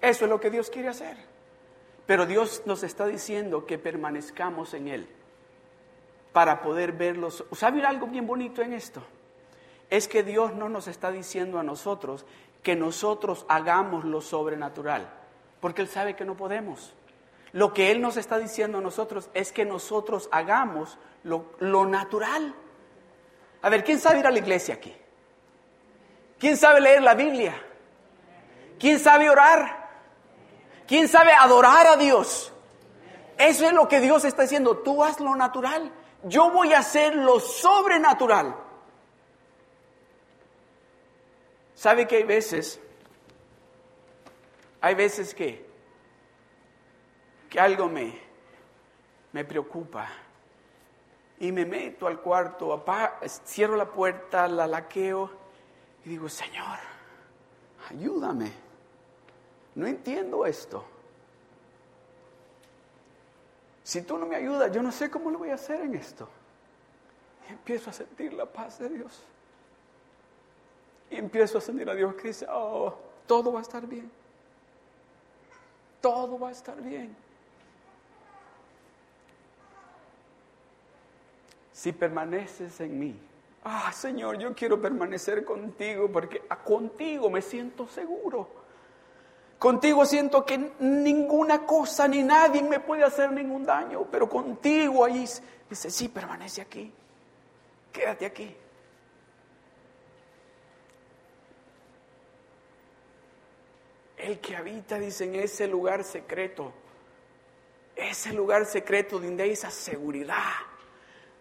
Eso 0.00 0.24
es 0.24 0.30
lo 0.30 0.40
que 0.40 0.48
Dios 0.48 0.70
quiere 0.70 0.88
hacer. 0.88 1.18
Pero 2.06 2.24
Dios 2.24 2.62
nos 2.64 2.82
está 2.82 3.04
diciendo 3.04 3.66
que 3.66 3.76
permanezcamos 3.76 4.72
en 4.72 4.88
Él 4.88 5.15
para 6.36 6.60
poder 6.60 6.92
verlos. 6.92 7.46
¿Sabe 7.52 7.82
algo 7.86 8.08
bien 8.08 8.26
bonito 8.26 8.60
en 8.60 8.74
esto? 8.74 9.02
Es 9.88 10.06
que 10.06 10.22
Dios 10.22 10.52
no 10.52 10.68
nos 10.68 10.86
está 10.86 11.10
diciendo 11.10 11.58
a 11.58 11.62
nosotros 11.62 12.26
que 12.62 12.76
nosotros 12.76 13.46
hagamos 13.48 14.04
lo 14.04 14.20
sobrenatural, 14.20 15.08
porque 15.60 15.80
Él 15.80 15.88
sabe 15.88 16.14
que 16.14 16.26
no 16.26 16.36
podemos. 16.36 16.92
Lo 17.52 17.72
que 17.72 17.90
Él 17.90 18.02
nos 18.02 18.18
está 18.18 18.36
diciendo 18.36 18.76
a 18.76 18.80
nosotros 18.82 19.30
es 19.32 19.50
que 19.50 19.64
nosotros 19.64 20.28
hagamos 20.30 20.98
lo, 21.24 21.86
natural. 21.86 22.54
A 23.62 23.70
ver, 23.70 23.82
¿quién 23.82 23.98
sabe 23.98 24.18
ir 24.18 24.26
a 24.26 24.30
la 24.30 24.38
iglesia 24.38 24.74
aquí? 24.74 24.94
¿Quién 26.38 26.58
sabe 26.58 26.82
leer 26.82 27.02
la 27.02 27.14
Biblia? 27.14 27.54
¿Quién 28.78 28.98
sabe 28.98 29.30
orar? 29.30 29.88
¿Quién 30.86 31.08
sabe 31.08 31.32
adorar 31.32 31.86
a 31.86 31.96
Dios? 31.96 32.52
Eso 33.38 33.64
es 33.64 33.72
lo 33.72 33.88
que 33.88 34.00
Dios 34.00 34.26
está 34.26 34.42
diciendo. 34.42 34.76
Tú 34.76 35.02
haz 35.02 35.18
lo 35.18 35.34
natural. 35.34 35.90
Yo 36.24 36.50
voy 36.50 36.72
a 36.72 36.80
hacer 36.80 37.14
lo 37.14 37.40
sobrenatural. 37.40 38.56
¿Sabe 41.74 42.06
que 42.06 42.16
hay 42.16 42.24
veces, 42.24 42.80
hay 44.80 44.94
veces 44.94 45.34
que 45.34 45.66
que 47.48 47.60
algo 47.60 47.88
me, 47.88 48.18
me 49.32 49.44
preocupa. 49.44 50.08
Y 51.38 51.52
me 51.52 51.66
meto 51.66 52.06
al 52.06 52.20
cuarto, 52.20 52.84
cierro 53.44 53.76
la 53.76 53.90
puerta, 53.90 54.48
la 54.48 54.66
laqueo 54.66 55.30
y 56.04 56.08
digo, 56.08 56.28
Señor, 56.28 56.78
ayúdame. 57.90 58.52
No 59.74 59.86
entiendo 59.86 60.46
esto. 60.46 60.84
Si 63.86 64.02
tú 64.02 64.18
no 64.18 64.26
me 64.26 64.34
ayudas, 64.34 64.72
yo 64.72 64.82
no 64.82 64.90
sé 64.90 65.08
cómo 65.08 65.30
lo 65.30 65.38
voy 65.38 65.50
a 65.50 65.54
hacer 65.54 65.80
en 65.80 65.94
esto. 65.94 66.28
Y 67.48 67.52
empiezo 67.52 67.88
a 67.88 67.92
sentir 67.92 68.32
la 68.32 68.44
paz 68.44 68.80
de 68.80 68.88
Dios. 68.88 69.22
Y 71.08 71.14
empiezo 71.14 71.58
a 71.58 71.60
sentir 71.60 71.88
a 71.88 71.94
Dios 71.94 72.16
que 72.16 72.26
dice, 72.26 72.48
oh, 72.50 72.98
todo 73.28 73.52
va 73.52 73.60
a 73.60 73.62
estar 73.62 73.86
bien. 73.86 74.10
Todo 76.00 76.36
va 76.36 76.48
a 76.48 76.50
estar 76.50 76.82
bien. 76.82 77.14
Si 81.72 81.92
permaneces 81.92 82.80
en 82.80 82.98
mí. 82.98 83.16
Ah, 83.62 83.92
Señor, 83.92 84.36
yo 84.38 84.52
quiero 84.52 84.82
permanecer 84.82 85.44
contigo 85.44 86.10
porque 86.10 86.42
contigo 86.64 87.30
me 87.30 87.40
siento 87.40 87.86
seguro. 87.86 88.48
Contigo 89.58 90.04
siento 90.04 90.44
que 90.44 90.58
ninguna 90.80 91.64
cosa 91.64 92.06
ni 92.06 92.22
nadie 92.22 92.62
me 92.62 92.78
puede 92.80 93.04
hacer 93.04 93.32
ningún 93.32 93.64
daño, 93.64 94.06
pero 94.10 94.28
contigo 94.28 95.04
ahí 95.04 95.26
dice, 95.68 95.90
sí, 95.90 96.08
permanece 96.08 96.60
aquí, 96.60 96.92
quédate 97.90 98.26
aquí. 98.26 98.54
El 104.18 104.40
que 104.40 104.56
habita, 104.56 104.98
dice, 104.98 105.24
en 105.24 105.36
ese 105.36 105.66
lugar 105.66 106.04
secreto, 106.04 106.72
ese 107.94 108.34
lugar 108.34 108.66
secreto 108.66 109.18
donde 109.18 109.44
hay 109.44 109.50
esa 109.50 109.70
seguridad, 109.70 110.52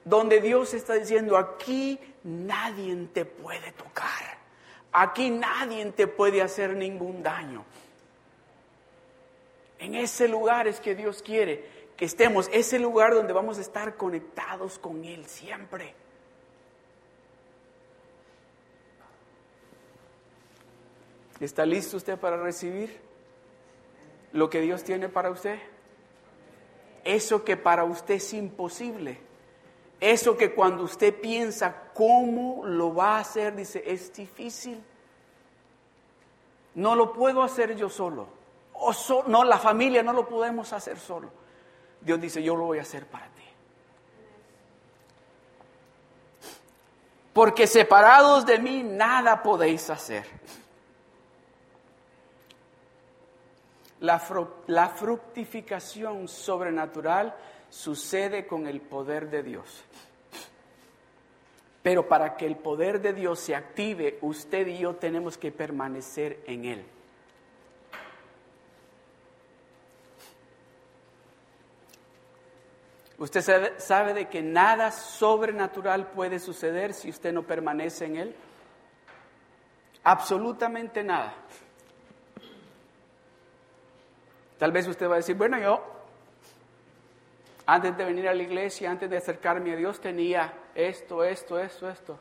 donde 0.06 0.40
Dios 0.40 0.74
está 0.74 0.94
diciendo, 0.94 1.36
aquí 1.36 2.00
nadie 2.24 2.96
te 3.14 3.26
puede 3.26 3.74
tocar, 3.74 4.38
aquí 4.94 5.32
nadie 5.32 5.86
te 5.92 6.08
puede 6.08 6.42
hacer 6.42 6.76
ningún 6.78 7.22
daño. 7.22 7.66
En 9.80 9.96
ese 9.96 10.28
lugar 10.28 10.68
es 10.68 10.80
que 10.80 10.96
Dios 10.96 11.22
quiere 11.22 11.86
que 11.98 12.06
estemos, 12.06 12.50
ese 12.52 12.80
lugar 12.80 13.14
donde 13.14 13.34
vamos 13.34 13.58
a 13.58 13.62
estar 13.62 13.96
conectados 13.96 14.78
con 14.80 15.06
Él 15.06 15.26
siempre. 15.26 15.94
¿Está 21.40 21.66
listo 21.66 21.98
usted 21.98 22.18
para 22.18 22.38
recibir 22.38 22.98
lo 24.32 24.50
que 24.50 24.62
Dios 24.62 24.84
tiene 24.84 25.10
para 25.10 25.30
usted? 25.30 25.60
Eso 27.04 27.44
que 27.44 27.56
para 27.56 27.84
usted 27.84 28.16
es 28.16 28.34
imposible. 28.34 29.20
Eso 30.00 30.36
que 30.38 30.54
cuando 30.54 30.84
usted 30.84 31.14
piensa 31.14 31.92
cómo 31.94 32.66
lo 32.66 32.94
va 32.94 33.18
a 33.18 33.20
hacer, 33.20 33.56
dice, 33.56 33.84
es 33.86 34.12
difícil. 34.14 34.82
No 36.74 36.96
lo 36.96 37.14
puedo 37.14 37.42
hacer 37.44 37.76
yo 37.76 37.90
solo 37.90 38.28
no, 39.28 39.44
la 39.44 39.58
familia 39.58 40.04
no 40.04 40.14
lo 40.14 40.28
podemos 40.28 40.72
hacer 40.74 40.98
solo. 41.00 41.32
Dios 42.02 42.20
dice, 42.20 42.44
yo 42.44 42.56
lo 42.56 42.66
voy 42.66 42.80
a 42.80 42.82
hacer 42.82 43.08
para 43.08 43.28
ti. 43.28 43.44
Porque 47.34 47.68
separados 47.68 48.46
de 48.46 48.60
mí 48.60 48.84
nada 48.84 49.44
podéis 49.44 49.90
hacer. 49.90 50.26
La, 54.00 54.22
la 54.68 54.90
fructificación 54.90 56.28
sobrenatural 56.28 57.36
sucede 57.70 58.46
con 58.46 58.68
el 58.68 58.82
poder 58.82 59.30
de 59.30 59.44
Dios. 59.44 59.84
Pero 61.82 62.08
para 62.08 62.36
que 62.38 62.46
el 62.46 62.56
poder 62.56 63.02
de 63.02 63.14
Dios 63.14 63.40
se 63.40 63.56
active, 63.56 64.18
usted 64.22 64.68
y 64.68 64.80
yo 64.80 64.96
tenemos 64.96 65.38
que 65.38 65.52
permanecer 65.52 66.44
en 66.48 66.66
Él. 66.66 66.95
Usted 73.18 73.78
sabe, 73.78 74.14
de 74.14 74.28
que 74.28 74.42
nada 74.42 74.92
sobrenatural 74.92 76.08
puede 76.08 76.40
suceder 76.40 76.94
si 76.94 77.10
usted 77.10 77.32
no 77.32 77.44
permanece 77.44 78.06
en 78.06 78.18
Él. 78.18 78.36
Absolutamente 80.04 81.02
nada. 81.04 81.34
Tal 84.58 84.72
vez 84.72 84.88
usted 84.88 85.08
va 85.08 85.14
a 85.14 85.18
decir, 85.18 85.36
bueno, 85.36 85.58
yo 85.60 85.82
antes 87.66 87.98
de 87.98 88.06
venir 88.06 88.28
a 88.28 88.34
la 88.34 88.44
iglesia, 88.44 88.92
antes 88.92 89.10
de 89.10 89.18
acercarme 89.18 89.74
a 89.74 89.76
Dios, 89.76 90.00
tenía 90.00 90.54
esto, 90.76 91.24
esto, 91.24 91.58
esto, 91.60 91.90
esto. 91.90 92.20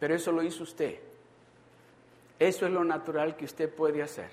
Pero 0.00 0.14
eso 0.14 0.32
lo 0.32 0.42
hizo 0.42 0.64
usted. 0.64 0.98
Eso 2.44 2.66
es 2.66 2.72
lo 2.72 2.84
natural 2.84 3.36
que 3.36 3.46
usted 3.46 3.70
puede 3.70 4.02
hacer. 4.02 4.28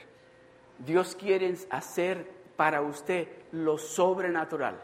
Dios 0.79 1.15
quiere 1.15 1.55
hacer 1.69 2.27
para 2.57 2.81
usted 2.81 3.25
lo 3.53 3.77
sobrenatural. 3.77 4.75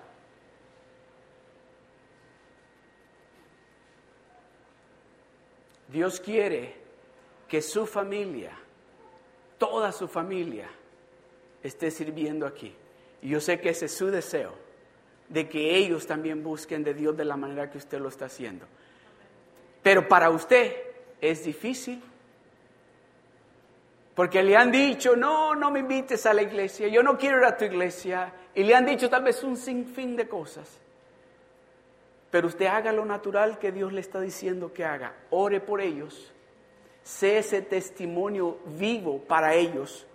Dios 5.90 6.22
quiere 6.22 6.76
que 7.50 7.62
su 7.62 7.86
familia, 7.86 8.58
toda 9.58 9.92
su 9.92 10.08
familia, 10.08 10.70
esté 11.62 11.92
sirviendo 11.92 12.48
aquí. 12.48 12.74
Y 13.22 13.28
yo 13.28 13.42
sé 13.42 13.60
que 13.60 13.72
ese 13.72 13.88
es 13.88 13.94
su 13.94 14.08
deseo, 14.08 14.54
de 15.28 15.50
que 15.50 15.76
ellos 15.76 16.08
también 16.08 16.46
busquen 16.46 16.82
de 16.82 16.94
Dios 16.94 17.18
de 17.18 17.26
la 17.26 17.36
manera 17.36 17.70
que 17.70 17.78
usted 17.78 18.00
lo 18.00 18.08
está 18.08 18.28
haciendo. 18.28 18.66
Pero 19.84 20.08
para 20.08 20.30
usted 20.30 20.78
es 21.20 21.44
difícil 21.44 22.02
porque 24.18 24.42
le 24.42 24.58
han 24.58 24.72
dicho, 24.72 25.16
no, 25.16 25.54
no 25.54 25.70
me 25.70 25.82
invites 25.82 26.26
a 26.26 26.34
la 26.34 26.42
iglesia, 26.42 26.88
yo 26.88 27.04
no 27.04 27.20
quiero 27.20 27.38
ir 27.38 27.46
a 27.46 27.56
tu 27.56 27.66
iglesia. 27.66 28.34
Y 28.56 28.64
le 28.64 28.74
han 28.74 28.88
dicho 28.88 29.12
tal 29.12 29.22
vez 29.24 29.44
un 29.44 29.56
sinfín 29.56 30.16
de 30.16 30.28
cosas. 30.28 30.68
Pero 32.32 32.48
usted 32.48 32.66
haga 32.66 32.92
lo 32.92 33.06
natural 33.06 33.60
que 33.60 33.72
Dios 33.72 33.94
le 33.94 34.02
está 34.02 34.20
diciendo 34.20 34.74
que 34.74 34.84
haga. 34.84 35.14
Ore 35.30 35.60
por 35.60 35.82
ellos. 35.82 36.34
Sé 37.04 37.38
ese 37.38 37.62
testimonio 37.62 38.58
vivo 38.66 39.20
para 39.20 39.54
ellos. 39.54 40.08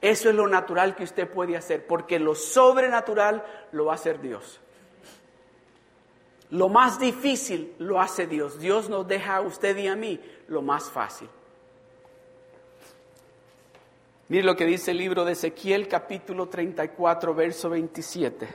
Eso 0.00 0.30
es 0.30 0.34
lo 0.34 0.48
natural 0.48 0.96
que 0.96 1.04
usted 1.04 1.28
puede 1.28 1.54
hacer, 1.54 1.86
porque 1.86 2.18
lo 2.18 2.34
sobrenatural 2.34 3.44
lo 3.72 3.84
va 3.84 3.92
a 3.92 3.96
hacer 3.96 4.22
Dios. 4.22 4.58
Lo 6.48 6.70
más 6.70 6.98
difícil 6.98 7.74
lo 7.78 8.00
hace 8.00 8.26
Dios. 8.26 8.58
Dios 8.58 8.88
nos 8.88 9.06
deja 9.06 9.36
a 9.36 9.42
usted 9.42 9.76
y 9.76 9.88
a 9.88 9.96
mí 9.96 10.18
lo 10.48 10.62
más 10.62 10.90
fácil. 10.90 11.28
Mire 14.32 14.44
lo 14.44 14.56
que 14.56 14.64
dice 14.64 14.92
el 14.92 14.96
libro 14.96 15.26
de 15.26 15.32
Ezequiel 15.32 15.86
capítulo 15.86 16.48
34, 16.48 17.34
verso 17.34 17.68
27. 17.68 18.48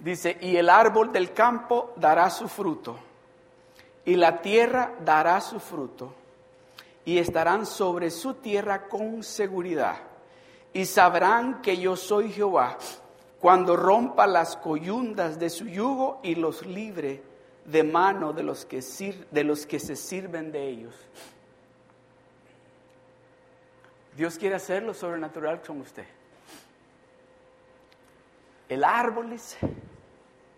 Dice, 0.00 0.36
y 0.42 0.58
el 0.58 0.68
árbol 0.68 1.10
del 1.10 1.32
campo 1.32 1.94
dará 1.96 2.28
su 2.28 2.48
fruto, 2.48 2.98
y 4.04 4.16
la 4.16 4.42
tierra 4.42 4.92
dará 5.02 5.40
su 5.40 5.58
fruto, 5.58 6.12
y 7.06 7.16
estarán 7.16 7.64
sobre 7.64 8.10
su 8.10 8.34
tierra 8.34 8.86
con 8.86 9.22
seguridad, 9.22 9.96
y 10.74 10.84
sabrán 10.84 11.62
que 11.62 11.78
yo 11.78 11.96
soy 11.96 12.30
Jehová, 12.30 12.76
cuando 13.40 13.74
rompa 13.74 14.26
las 14.26 14.58
coyundas 14.58 15.38
de 15.38 15.48
su 15.48 15.66
yugo 15.66 16.20
y 16.22 16.34
los 16.34 16.66
libre 16.66 17.31
de 17.64 17.82
mano 17.82 18.32
de 18.32 18.42
los 18.42 18.64
que, 18.64 18.80
de 19.30 19.44
los 19.44 19.66
que 19.66 19.78
se 19.78 19.96
sirven 19.96 20.50
de 20.50 20.68
ellos. 20.68 20.94
Dios 24.16 24.36
quiere 24.36 24.56
hacer 24.56 24.82
lo 24.82 24.92
sobrenatural 24.92 25.62
con 25.62 25.80
usted. 25.80 26.06
El 28.68 28.84
árbol 28.84 29.36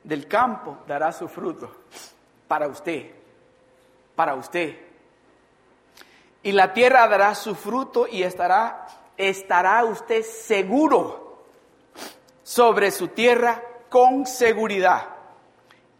del 0.03 0.29
campo 0.29 0.79
dará 0.87 1.13
su 1.13 1.29
fruto 1.29 1.71
para 2.49 2.67
usted, 2.69 3.11
para 4.15 4.35
usted. 4.35 4.77
Y 6.43 6.53
la 6.53 6.73
tierra 6.73 7.07
dará 7.09 7.35
su 7.35 7.55
fruto 7.55 8.07
y 8.07 8.23
estará, 8.23 8.87
estará 9.17 9.85
usted 9.85 10.23
seguro 10.23 11.45
sobre 12.43 12.91
su 12.91 13.09
tierra 13.09 13.63
con 13.89 14.27
seguridad 14.27 15.14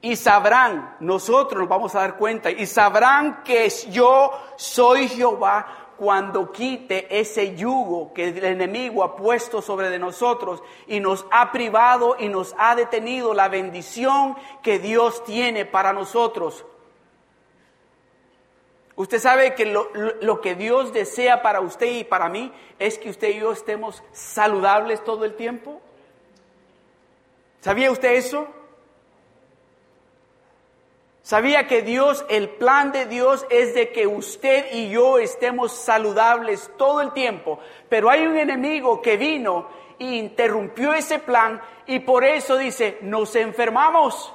y 0.05 0.17
sabrán, 0.17 0.97
nosotros 1.01 1.59
nos 1.59 1.69
vamos 1.69 1.95
a 1.95 2.01
dar 2.01 2.19
cuenta, 2.19 2.51
y 2.51 2.67
sabrán 2.67 3.43
que 3.43 3.71
yo 3.89 4.33
soy 4.55 5.09
Jehová 5.09 5.95
cuando 5.97 6.53
quite 6.53 7.07
ese 7.19 7.57
yugo 7.57 8.13
que 8.13 8.29
el 8.29 8.45
enemigo 8.45 9.03
ha 9.03 9.17
puesto 9.17 9.63
sobre 9.63 9.89
de 9.89 9.99
nosotros 9.99 10.63
y 10.89 11.01
nos 11.01 11.25
ha 11.31 11.51
privado 11.53 12.17
y 12.19 12.29
nos 12.29 12.55
ha 12.59 12.75
detenido 12.75 13.33
la 13.33 13.49
bendición 13.49 14.37
que 14.63 14.79
Dios 14.79 15.25
tiene 15.25 15.65
para 15.65 15.95
nosotros. 15.95 16.67
Usted 18.97 19.21
sabe 19.21 19.55
que 19.55 19.65
lo, 19.65 19.89
lo, 20.21 20.43
que 20.43 20.55
Dios 20.55 20.93
desea 20.93 21.41
para 21.41 21.63
usted 21.63 21.87
y 21.87 22.05
para 22.05 22.29
mí 22.29 22.53
es 22.79 22.99
que 22.99 23.09
usted 23.09 23.31
y 23.31 23.41
yo 23.41 23.53
estemos 23.53 24.03
saludables 24.13 25.03
todo 25.03 25.25
el 25.25 25.35
tiempo. 25.35 25.81
¿Sabía 27.63 27.91
usted 27.91 28.13
eso? 28.13 28.47
¿Sabía 31.25 31.67
que 31.67 31.81
Dios, 31.81 32.23
el 32.29 32.51
plan 32.51 32.93
de 32.93 33.07
Dios 33.07 33.47
es 33.49 33.75
de 33.75 33.93
que 33.93 34.07
usted 34.07 34.67
y 34.73 34.91
yo 34.91 35.19
estemos 35.19 35.73
saludables 35.73 36.71
todo 36.77 37.01
el 37.01 37.15
tiempo? 37.15 37.61
Pero 37.89 38.11
hay 38.11 38.27
un 38.27 38.37
enemigo 38.37 39.01
que 39.01 39.17
vino 39.17 39.67
e 39.99 40.17
interrumpió 40.17 40.93
ese 40.93 41.21
plan 41.21 41.63
y 41.87 42.01
por 42.01 42.25
eso 42.25 42.59
dice, 42.59 42.99
nos 43.01 43.35
enfermamos. 43.37 44.35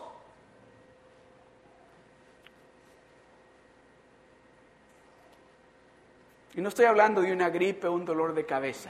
Y 6.55 6.61
no 6.61 6.69
estoy 6.69 6.85
hablando 6.85 7.21
de 7.21 7.31
una 7.31 7.51
gripe 7.51 7.85
o 7.85 7.93
un 7.93 8.03
dolor 8.03 8.33
de 8.33 8.47
cabeza. 8.47 8.89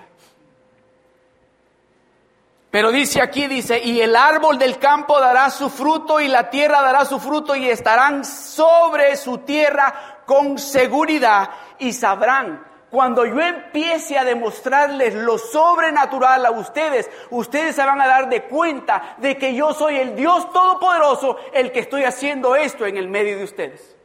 Pero 2.71 2.91
dice 2.91 3.21
aquí, 3.21 3.47
dice, 3.47 3.79
y 3.79 3.99
el 3.99 4.15
árbol 4.15 4.59
del 4.59 4.77
campo 4.77 5.19
dará 5.19 5.49
su 5.49 5.69
fruto 5.69 6.19
y 6.19 6.27
la 6.27 6.51
tierra 6.51 6.81
dará 6.81 7.03
su 7.03 7.19
fruto 7.19 7.55
y 7.55 7.67
estarán 7.67 8.23
sobre 8.23 9.15
su 9.15 9.39
tierra 9.39 10.21
con 10.25 10.59
seguridad 10.59 11.49
y 11.79 11.93
sabrán. 11.93 12.67
Cuando 12.91 13.25
yo 13.25 13.39
empiece 13.39 14.17
a 14.17 14.23
demostrarles 14.23 15.15
lo 15.15 15.37
sobrenatural 15.37 16.45
a 16.45 16.51
ustedes, 16.51 17.09
ustedes 17.31 17.75
se 17.75 17.85
van 17.85 18.01
a 18.01 18.07
dar 18.07 18.29
de 18.29 18.43
cuenta 18.43 19.15
de 19.17 19.37
que 19.37 19.55
yo 19.55 19.73
soy 19.73 19.97
el 19.97 20.15
Dios 20.15 20.51
Todopoderoso 20.51 21.37
el 21.53 21.71
que 21.71 21.79
estoy 21.79 22.03
haciendo 22.03 22.55
esto 22.55 22.85
en 22.85 22.97
el 22.97 23.07
medio 23.07 23.37
de 23.37 23.43
ustedes. 23.43 23.98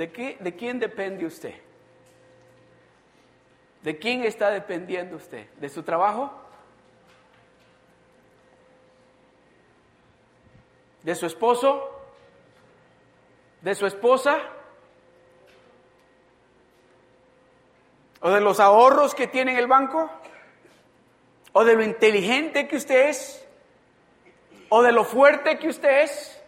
¿De, 0.00 0.10
qué, 0.10 0.38
¿De 0.40 0.56
quién 0.56 0.78
depende 0.78 1.26
usted? 1.26 1.52
¿De 3.82 3.98
quién 3.98 4.24
está 4.24 4.48
dependiendo 4.48 5.16
usted? 5.16 5.50
¿De 5.56 5.68
su 5.68 5.82
trabajo? 5.82 6.32
¿De 11.02 11.14
su 11.14 11.26
esposo? 11.26 11.90
¿De 13.60 13.74
su 13.74 13.84
esposa? 13.84 14.38
¿O 18.22 18.30
de 18.30 18.40
los 18.40 18.58
ahorros 18.58 19.14
que 19.14 19.26
tiene 19.26 19.52
en 19.52 19.58
el 19.58 19.66
banco? 19.66 20.10
¿O 21.52 21.62
de 21.62 21.76
lo 21.76 21.84
inteligente 21.84 22.66
que 22.68 22.76
usted 22.76 23.10
es? 23.10 23.46
¿O 24.70 24.82
de 24.82 24.92
lo 24.92 25.04
fuerte 25.04 25.58
que 25.58 25.68
usted 25.68 26.04
es? 26.04 26.42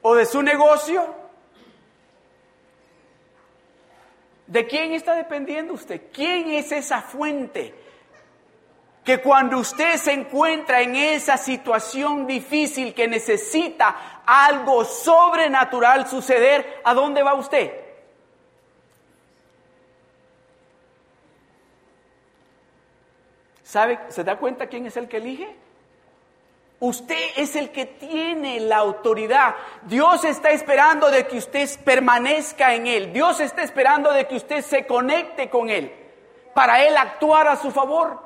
¿O 0.00 0.14
de 0.14 0.24
su 0.24 0.42
negocio? 0.42 1.19
¿De 4.50 4.66
quién 4.66 4.94
está 4.94 5.14
dependiendo 5.14 5.74
usted? 5.74 6.10
¿Quién 6.12 6.50
es 6.50 6.72
esa 6.72 7.00
fuente? 7.02 7.72
Que 9.04 9.20
cuando 9.22 9.58
usted 9.58 9.96
se 9.96 10.12
encuentra 10.12 10.82
en 10.82 10.96
esa 10.96 11.36
situación 11.36 12.26
difícil 12.26 12.92
que 12.92 13.06
necesita 13.06 14.22
algo 14.26 14.84
sobrenatural 14.84 16.08
suceder, 16.08 16.80
¿a 16.82 16.92
dónde 16.94 17.22
va 17.22 17.34
usted? 17.34 17.72
¿Sabe? 23.62 24.00
¿Se 24.08 24.24
da 24.24 24.36
cuenta 24.36 24.66
quién 24.66 24.84
es 24.84 24.96
el 24.96 25.08
que 25.08 25.18
elige? 25.18 25.54
Usted 26.80 27.32
es 27.36 27.56
el 27.56 27.70
que 27.70 27.84
tiene 27.84 28.58
la 28.58 28.78
autoridad. 28.78 29.54
Dios 29.82 30.24
está 30.24 30.50
esperando 30.50 31.10
de 31.10 31.26
que 31.26 31.36
usted 31.36 31.68
permanezca 31.84 32.74
en 32.74 32.86
Él. 32.86 33.12
Dios 33.12 33.38
está 33.40 33.62
esperando 33.62 34.10
de 34.12 34.26
que 34.26 34.36
usted 34.36 34.62
se 34.62 34.86
conecte 34.86 35.50
con 35.50 35.68
Él. 35.68 35.94
Para 36.54 36.82
Él 36.82 36.96
actuar 36.96 37.48
a 37.48 37.56
su 37.56 37.70
favor. 37.70 38.18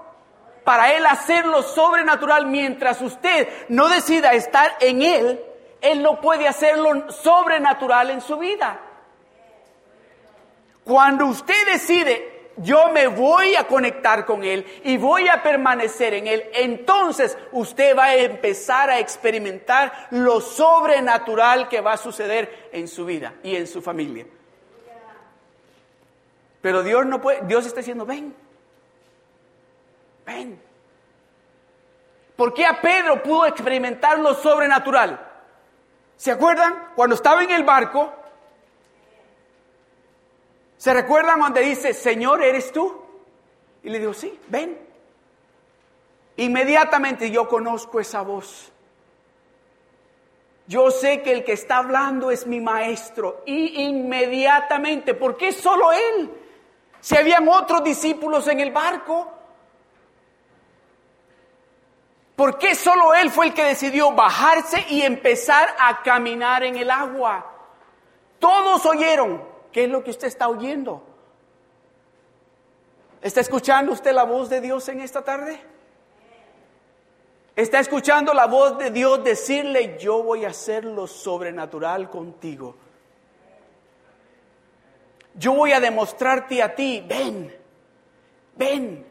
Para 0.62 0.92
Él 0.92 1.04
hacer 1.04 1.46
lo 1.46 1.62
sobrenatural. 1.62 2.46
Mientras 2.46 3.02
usted 3.02 3.48
no 3.70 3.88
decida 3.88 4.34
estar 4.34 4.76
en 4.78 5.02
Él, 5.02 5.44
Él 5.80 6.00
no 6.00 6.20
puede 6.20 6.46
hacer 6.46 6.78
lo 6.78 7.10
sobrenatural 7.10 8.10
en 8.10 8.20
su 8.20 8.36
vida. 8.36 8.78
Cuando 10.84 11.26
usted 11.26 11.72
decide 11.72 12.33
yo 12.56 12.88
me 12.90 13.08
voy 13.08 13.56
a 13.56 13.66
conectar 13.66 14.24
con 14.24 14.44
Él 14.44 14.64
y 14.84 14.96
voy 14.96 15.28
a 15.28 15.42
permanecer 15.42 16.14
en 16.14 16.26
Él, 16.26 16.44
entonces 16.54 17.36
usted 17.52 17.96
va 17.96 18.04
a 18.04 18.16
empezar 18.16 18.90
a 18.90 18.98
experimentar 18.98 20.08
lo 20.10 20.40
sobrenatural 20.40 21.68
que 21.68 21.80
va 21.80 21.92
a 21.92 21.96
suceder 21.96 22.68
en 22.72 22.88
su 22.88 23.04
vida 23.04 23.34
y 23.42 23.56
en 23.56 23.66
su 23.66 23.82
familia. 23.82 24.26
Pero 26.60 26.82
Dios 26.82 27.04
no 27.04 27.20
puede, 27.20 27.42
Dios 27.42 27.66
está 27.66 27.80
diciendo, 27.80 28.06
ven, 28.06 28.34
ven. 30.24 30.60
¿Por 32.36 32.54
qué 32.54 32.66
a 32.66 32.80
Pedro 32.80 33.22
pudo 33.22 33.46
experimentar 33.46 34.18
lo 34.18 34.34
sobrenatural? 34.34 35.20
¿Se 36.16 36.30
acuerdan? 36.30 36.90
Cuando 36.96 37.16
estaba 37.16 37.42
en 37.44 37.50
el 37.50 37.64
barco, 37.64 38.12
¿Se 40.84 40.92
recuerdan 40.92 41.40
donde 41.40 41.62
dice, 41.62 41.94
Señor, 41.94 42.42
¿eres 42.42 42.70
tú? 42.70 42.94
Y 43.84 43.88
le 43.88 44.00
digo, 44.00 44.12
sí, 44.12 44.38
ven. 44.48 44.78
Inmediatamente 46.36 47.30
yo 47.30 47.48
conozco 47.48 48.00
esa 48.00 48.20
voz. 48.20 48.70
Yo 50.66 50.90
sé 50.90 51.22
que 51.22 51.32
el 51.32 51.42
que 51.42 51.52
está 51.52 51.78
hablando 51.78 52.30
es 52.30 52.46
mi 52.46 52.60
maestro. 52.60 53.44
Y 53.46 53.82
inmediatamente, 53.82 55.14
¿por 55.14 55.38
qué 55.38 55.52
solo 55.52 55.90
él? 55.90 56.30
Si 57.00 57.16
habían 57.16 57.48
otros 57.48 57.82
discípulos 57.82 58.46
en 58.48 58.60
el 58.60 58.70
barco. 58.70 59.32
¿Por 62.36 62.58
qué 62.58 62.74
solo 62.74 63.14
él 63.14 63.30
fue 63.30 63.46
el 63.46 63.54
que 63.54 63.64
decidió 63.64 64.12
bajarse 64.12 64.84
y 64.90 65.00
empezar 65.00 65.66
a 65.78 66.02
caminar 66.02 66.62
en 66.62 66.76
el 66.76 66.90
agua? 66.90 67.52
Todos 68.38 68.84
oyeron, 68.84 69.53
¿Qué 69.74 69.84
es 69.84 69.90
lo 69.90 70.04
que 70.04 70.10
usted 70.12 70.28
está 70.28 70.48
oyendo? 70.48 71.02
¿Está 73.20 73.40
escuchando 73.40 73.90
usted 73.90 74.12
la 74.12 74.22
voz 74.22 74.48
de 74.48 74.60
Dios 74.60 74.88
en 74.88 75.00
esta 75.00 75.24
tarde? 75.24 75.58
¿Está 77.56 77.80
escuchando 77.80 78.32
la 78.32 78.46
voz 78.46 78.78
de 78.78 78.92
Dios 78.92 79.24
decirle, 79.24 79.98
yo 79.98 80.22
voy 80.22 80.44
a 80.44 80.50
hacer 80.50 80.84
lo 80.84 81.08
sobrenatural 81.08 82.08
contigo? 82.08 82.76
Yo 85.34 85.54
voy 85.54 85.72
a 85.72 85.80
demostrarte 85.80 86.62
a 86.62 86.72
ti, 86.72 87.04
ven, 87.04 87.52
ven. 88.54 89.04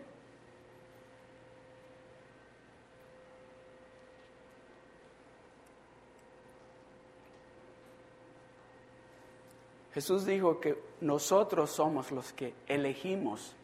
Jesús 9.93 10.25
dijo 10.25 10.59
que 10.59 10.81
nosotros 11.01 11.69
somos 11.69 12.11
los 12.11 12.33
que 12.33 12.53
elegimos 12.67 13.55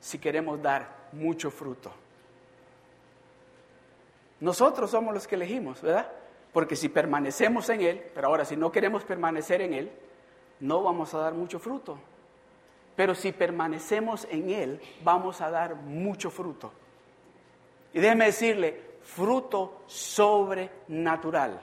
si 0.00 0.18
queremos 0.18 0.60
dar 0.60 1.08
mucho 1.12 1.50
fruto. 1.50 1.92
Nosotros 4.40 4.90
somos 4.90 5.14
los 5.14 5.26
que 5.26 5.36
elegimos, 5.36 5.80
¿verdad? 5.82 6.10
Porque 6.52 6.76
si 6.76 6.88
permanecemos 6.88 7.68
en 7.68 7.82
Él, 7.82 8.10
pero 8.14 8.28
ahora 8.28 8.44
si 8.44 8.56
no 8.56 8.72
queremos 8.72 9.04
permanecer 9.04 9.60
en 9.60 9.74
Él, 9.74 9.92
no 10.60 10.82
vamos 10.82 11.14
a 11.14 11.18
dar 11.18 11.34
mucho 11.34 11.58
fruto. 11.58 11.98
Pero 12.96 13.14
si 13.14 13.32
permanecemos 13.32 14.26
en 14.30 14.50
Él, 14.50 14.80
vamos 15.04 15.40
a 15.40 15.50
dar 15.50 15.76
mucho 15.76 16.30
fruto. 16.30 16.72
Y 17.92 18.00
déjeme 18.00 18.26
decirle, 18.26 18.82
fruto 19.02 19.82
sobrenatural. 19.86 21.60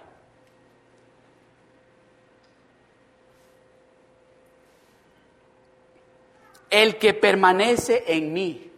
El 6.76 6.98
que 6.98 7.14
permanece 7.14 8.04
en 8.06 8.34
mí, 8.34 8.70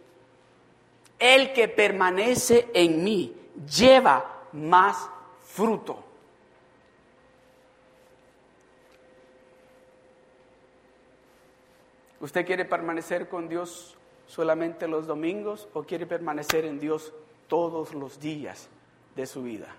el 1.18 1.52
que 1.52 1.66
permanece 1.66 2.68
en 2.72 3.02
mí, 3.02 3.34
lleva 3.76 4.44
más 4.52 5.10
fruto. 5.42 6.04
¿Usted 12.20 12.46
quiere 12.46 12.64
permanecer 12.64 13.28
con 13.28 13.48
Dios 13.48 13.96
solamente 14.28 14.86
los 14.86 15.08
domingos 15.08 15.68
o 15.72 15.82
quiere 15.82 16.06
permanecer 16.06 16.66
en 16.66 16.78
Dios 16.78 17.12
todos 17.48 17.94
los 17.94 18.20
días 18.20 18.68
de 19.16 19.26
su 19.26 19.42
vida? 19.42 19.74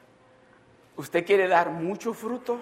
¿Usted 0.97 1.25
quiere 1.25 1.47
dar 1.47 1.69
mucho 1.69 2.13
fruto? 2.13 2.59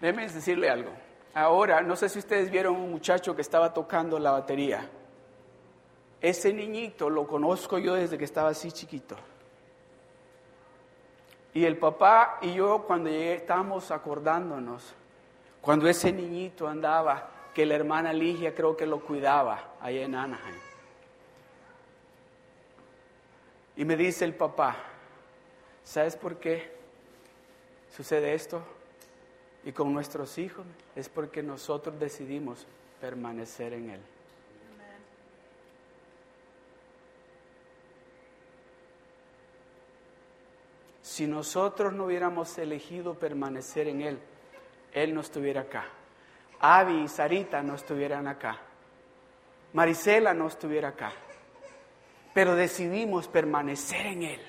Déjenme 0.00 0.26
decirle 0.26 0.70
algo. 0.70 1.11
Ahora, 1.34 1.80
no 1.80 1.96
sé 1.96 2.08
si 2.08 2.18
ustedes 2.18 2.50
vieron 2.50 2.76
un 2.76 2.90
muchacho 2.90 3.34
que 3.34 3.42
estaba 3.42 3.72
tocando 3.72 4.18
la 4.18 4.32
batería. 4.32 4.88
Ese 6.20 6.52
niñito 6.52 7.08
lo 7.08 7.26
conozco 7.26 7.78
yo 7.78 7.94
desde 7.94 8.18
que 8.18 8.24
estaba 8.24 8.50
así 8.50 8.70
chiquito. 8.70 9.16
Y 11.54 11.64
el 11.64 11.78
papá 11.78 12.38
y 12.42 12.54
yo 12.54 12.84
cuando 12.86 13.10
llegué 13.10 13.34
estábamos 13.34 13.90
acordándonos, 13.90 14.94
cuando 15.60 15.88
ese 15.88 16.12
niñito 16.12 16.68
andaba, 16.68 17.30
que 17.54 17.66
la 17.66 17.74
hermana 17.74 18.12
Ligia 18.12 18.54
creo 18.54 18.76
que 18.76 18.86
lo 18.86 19.00
cuidaba 19.00 19.74
allá 19.80 20.02
en 20.02 20.14
Anaheim. 20.14 20.60
Y 23.76 23.84
me 23.84 23.96
dice 23.96 24.24
el 24.24 24.34
papá, 24.34 24.76
¿sabes 25.82 26.16
por 26.16 26.36
qué 26.36 26.74
sucede 27.94 28.34
esto? 28.34 28.62
Y 29.64 29.72
con 29.72 29.92
nuestros 29.92 30.38
hijos 30.38 30.66
es 30.96 31.08
porque 31.08 31.42
nosotros 31.42 31.98
decidimos 31.98 32.66
permanecer 33.00 33.72
en 33.74 33.90
Él. 33.90 34.00
Si 41.02 41.26
nosotros 41.26 41.92
no 41.92 42.06
hubiéramos 42.06 42.56
elegido 42.58 43.14
permanecer 43.14 43.86
en 43.86 44.00
Él, 44.00 44.18
Él 44.92 45.14
no 45.14 45.20
estuviera 45.20 45.62
acá. 45.62 45.84
Avi 46.58 47.02
y 47.02 47.08
Sarita 47.08 47.62
no 47.62 47.74
estuvieran 47.74 48.26
acá. 48.26 48.58
Marisela 49.74 50.32
no 50.32 50.46
estuviera 50.46 50.88
acá. 50.88 51.12
Pero 52.32 52.56
decidimos 52.56 53.28
permanecer 53.28 54.06
en 54.06 54.22
Él 54.22 54.40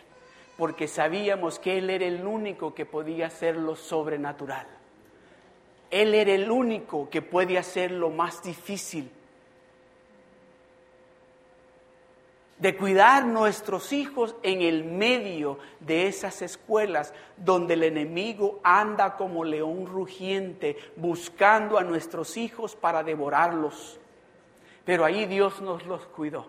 porque 0.58 0.88
sabíamos 0.88 1.60
que 1.60 1.78
Él 1.78 1.90
era 1.90 2.06
el 2.06 2.26
único 2.26 2.74
que 2.74 2.86
podía 2.86 3.28
hacer 3.28 3.56
lo 3.56 3.76
sobrenatural. 3.76 4.68
Él 5.94 6.16
era 6.16 6.32
el 6.32 6.50
único 6.50 7.08
que 7.08 7.22
puede 7.22 7.56
hacer 7.60 7.92
lo 7.92 8.10
más 8.10 8.42
difícil 8.42 9.12
de 12.58 12.76
cuidar 12.76 13.28
nuestros 13.28 13.94
hijos 13.94 14.36
en 14.42 14.64
el 14.64 14.86
medio 14.86 15.60
de 15.82 16.08
esas 16.08 16.42
escuelas 16.42 17.14
donde 17.38 17.76
el 17.76 17.84
enemigo 17.84 18.60
anda 18.64 19.18
como 19.18 19.44
león 19.44 19.86
rugiente 19.86 20.78
buscando 20.96 21.78
a 21.78 21.84
nuestros 21.84 22.38
hijos 22.38 22.76
para 22.76 23.04
devorarlos. 23.04 24.00
Pero 24.86 25.06
ahí 25.06 25.28
Dios 25.28 25.62
nos 25.62 25.86
los 25.86 26.08
cuidó. 26.08 26.48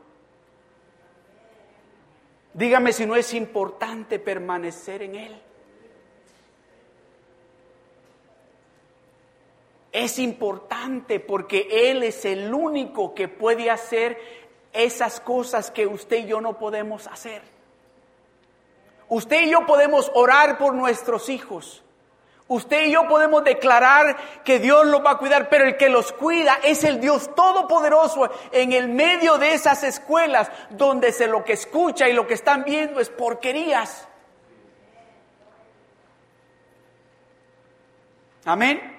Dígame 2.55 2.95
si 2.95 3.05
no 3.05 3.15
es 3.15 3.35
importante 3.35 4.19
permanecer 4.19 5.03
en 5.03 5.17
Él. 5.17 5.43
Es 9.95 10.19
importante 10.19 11.21
porque 11.21 11.69
Él 11.71 12.03
es 12.03 12.25
el 12.25 12.53
único 12.53 13.15
que 13.15 13.29
puede 13.29 13.71
hacer 13.71 14.19
esas 14.73 15.21
cosas 15.21 15.71
que 15.71 15.87
usted 15.87 16.17
y 16.17 16.27
yo 16.27 16.41
no 16.41 16.59
podemos 16.59 17.07
hacer. 17.07 17.43
Usted 19.09 19.43
y 19.43 19.51
yo 19.51 19.65
podemos 19.67 20.11
orar 20.15 20.59
por 20.59 20.75
nuestros 20.75 21.29
hijos. 21.29 21.85
Usted 22.49 22.87
y 22.87 22.91
yo 22.91 23.07
podemos 23.07 23.45
declarar 23.45 24.17
que 24.43 24.59
Dios 24.59 24.85
los 24.87 25.05
va 25.05 25.13
a 25.13 25.19
cuidar, 25.19 25.49
pero 25.49 25.65
el 25.65 25.77
que 25.77 25.89
los 25.89 26.11
cuida 26.13 26.59
es 26.65 26.83
el 26.83 27.01
Dios 27.01 27.33
Todopoderoso 27.37 28.29
en 28.51 28.73
el 28.73 28.89
medio 28.89 29.39
de 29.39 29.55
esas 29.55 29.85
escuelas 29.85 30.51
donde 30.71 31.13
se 31.13 31.29
lo 31.29 31.45
que 31.45 31.53
escucha 31.53 32.09
y 32.09 32.15
lo 32.15 32.27
que 32.27 32.35
están 32.35 32.65
viendo 32.65 32.99
es 32.99 33.11
porquerías. 33.11 34.09
Amén. 38.45 38.94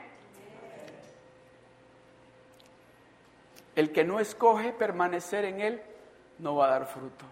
El 3.75 3.91
que 3.91 4.03
no 4.03 4.19
escoge 4.19 4.71
permanecer 4.71 5.45
en 5.45 5.61
Él 5.61 5.81
no 6.39 6.55
va 6.55 6.67
a 6.67 6.69
dar 6.71 6.85
fruto. 6.87 7.25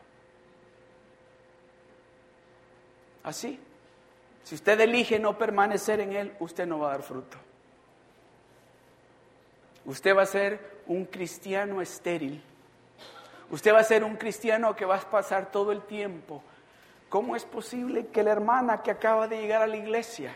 Así. 3.23 3.59
Si 4.43 4.55
usted 4.55 4.79
elige 4.81 5.19
no 5.19 5.37
permanecer 5.37 6.01
en 6.01 6.13
Él, 6.13 6.35
usted 6.39 6.67
no 6.67 6.79
va 6.79 6.89
a 6.89 6.91
dar 6.91 7.03
fruto. 7.03 7.37
Usted 9.85 10.15
va 10.15 10.23
a 10.23 10.25
ser 10.25 10.81
un 10.85 11.05
cristiano 11.05 11.81
estéril. 11.81 12.43
Usted 13.49 13.73
va 13.73 13.79
a 13.79 13.83
ser 13.83 14.03
un 14.03 14.15
cristiano 14.15 14.75
que 14.75 14.85
va 14.85 14.97
a 14.97 15.09
pasar 15.09 15.51
todo 15.51 15.71
el 15.71 15.81
tiempo. 15.83 16.43
¿Cómo 17.09 17.35
es 17.35 17.45
posible 17.45 18.07
que 18.07 18.23
la 18.23 18.31
hermana 18.31 18.81
que 18.81 18.91
acaba 18.91 19.27
de 19.27 19.39
llegar 19.39 19.61
a 19.61 19.67
la 19.67 19.77
iglesia 19.77 20.35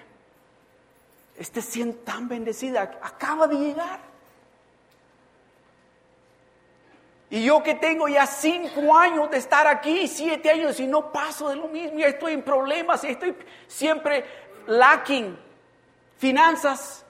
esté 1.38 1.62
siendo 1.62 1.98
tan 1.98 2.28
bendecida? 2.28 2.82
Acaba 3.02 3.48
de 3.48 3.56
llegar. 3.56 4.00
Y 7.30 7.44
yo 7.44 7.62
que 7.62 7.76
tengo 7.76 8.08
ya 8.08 8.26
cinco 8.26 8.96
años 8.96 9.30
de 9.30 9.38
estar 9.38 9.68
aquí, 9.68 10.08
siete 10.08 10.50
años, 10.50 10.80
y 10.80 10.88
no 10.88 11.12
paso 11.12 11.50
de 11.50 11.58
lo 11.58 11.68
mismo, 11.68 12.00
ya 12.00 12.08
estoy 12.08 12.34
en 12.34 12.42
problemas, 12.42 13.04
y 13.04 13.10
estoy 13.10 13.36
siempre 13.68 14.24
lacking 14.68 15.38
finanzas, 16.18 17.06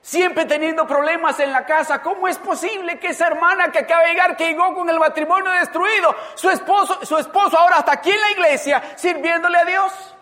siempre 0.00 0.46
teniendo 0.46 0.86
problemas 0.86 1.38
en 1.40 1.52
la 1.52 1.66
casa. 1.66 2.00
¿Cómo 2.00 2.28
es 2.28 2.38
posible 2.38 2.98
que 2.98 3.08
esa 3.08 3.26
hermana 3.26 3.70
que 3.70 3.80
acaba 3.80 4.04
de 4.04 4.08
llegar, 4.08 4.36
que 4.36 4.48
llegó 4.48 4.74
con 4.74 4.88
el 4.88 4.98
matrimonio 4.98 5.50
destruido, 5.52 6.16
su 6.34 6.48
esposo, 6.48 7.04
su 7.04 7.18
esposo 7.18 7.58
ahora 7.58 7.80
está 7.80 7.92
aquí 7.92 8.10
en 8.10 8.20
la 8.20 8.30
iglesia 8.30 8.82
sirviéndole 8.96 9.58
a 9.58 9.64
Dios? 9.66 10.14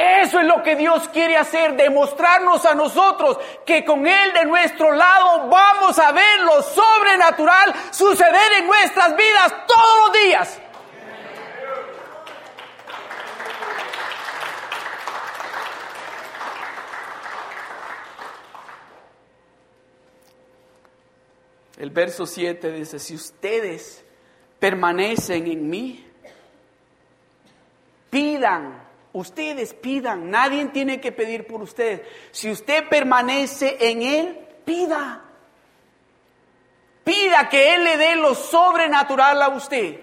Eso 0.00 0.40
es 0.40 0.46
lo 0.46 0.62
que 0.62 0.76
Dios 0.76 1.08
quiere 1.08 1.36
hacer, 1.36 1.76
demostrarnos 1.76 2.64
a 2.64 2.74
nosotros 2.74 3.38
que 3.66 3.84
con 3.84 4.06
Él 4.06 4.32
de 4.32 4.46
nuestro 4.46 4.92
lado 4.92 5.46
vamos 5.48 5.98
a 5.98 6.10
ver 6.12 6.40
lo 6.40 6.62
sobrenatural 6.62 7.74
suceder 7.90 8.52
en 8.60 8.66
nuestras 8.66 9.14
vidas 9.14 9.54
todos 9.66 9.98
los 10.06 10.22
días. 10.22 10.60
El 21.76 21.90
verso 21.90 22.24
7 22.24 22.72
dice, 22.72 22.98
si 22.98 23.14
ustedes 23.14 24.02
permanecen 24.58 25.46
en 25.46 25.68
mí, 25.68 26.06
pidan 28.08 28.89
Ustedes 29.12 29.74
pidan, 29.74 30.30
nadie 30.30 30.66
tiene 30.66 31.00
que 31.00 31.10
pedir 31.10 31.46
por 31.46 31.62
ustedes. 31.62 32.02
Si 32.30 32.50
usted 32.50 32.88
permanece 32.88 33.76
en 33.80 34.02
Él, 34.02 34.38
pida. 34.64 35.24
Pida 37.02 37.48
que 37.48 37.74
Él 37.74 37.84
le 37.84 37.96
dé 37.96 38.16
lo 38.16 38.34
sobrenatural 38.34 39.42
a 39.42 39.48
usted. 39.48 40.00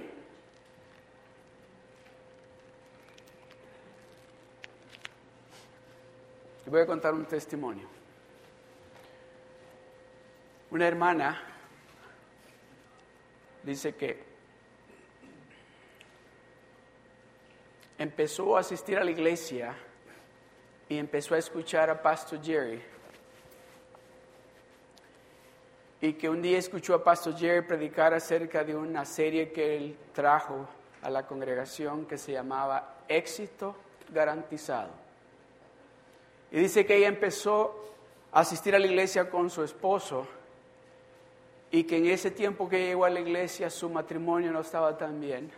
Le 6.65 6.71
voy 6.71 6.81
a 6.81 6.85
contar 6.85 7.13
un 7.13 7.25
testimonio. 7.25 7.87
Una 10.69 10.85
hermana 10.85 11.41
dice 13.63 13.95
que 13.95 14.36
empezó 17.97 18.57
a 18.57 18.59
asistir 18.59 18.97
a 18.97 19.03
la 19.03 19.11
iglesia 19.11 19.75
y 20.89 20.97
empezó 20.97 21.35
a 21.35 21.37
escuchar 21.37 21.89
a 21.89 22.01
Pastor 22.01 22.41
Jerry. 22.43 22.81
Y 25.99 26.13
que 26.13 26.29
un 26.29 26.41
día 26.41 26.59
escuchó 26.59 26.93
a 26.93 27.03
Pastor 27.03 27.35
Jerry 27.35 27.65
predicar 27.65 28.13
acerca 28.13 28.63
de 28.63 28.75
una 28.75 29.03
serie 29.03 29.51
que 29.51 29.77
él 29.77 29.97
trajo 30.13 30.67
a 31.01 31.09
la 31.09 31.25
congregación 31.25 32.05
que 32.05 32.17
se 32.17 32.33
llamaba 32.33 32.97
Éxito 33.07 33.75
Garantizado. 34.09 34.91
Y 36.51 36.59
dice 36.59 36.85
que 36.85 36.97
ella 36.97 37.07
empezó 37.07 37.93
a 38.31 38.41
asistir 38.41 38.75
a 38.75 38.79
la 38.79 38.85
iglesia 38.85 39.29
con 39.29 39.49
su 39.49 39.63
esposo 39.63 40.27
y 41.71 41.83
que 41.83 41.97
en 41.97 42.05
ese 42.05 42.31
tiempo 42.31 42.69
que 42.69 42.85
llegó 42.85 43.05
a 43.05 43.09
la 43.09 43.19
iglesia 43.19 43.69
su 43.69 43.89
matrimonio 43.89 44.51
no 44.51 44.61
estaba 44.61 44.97
tan 44.97 45.19
bien 45.19 45.51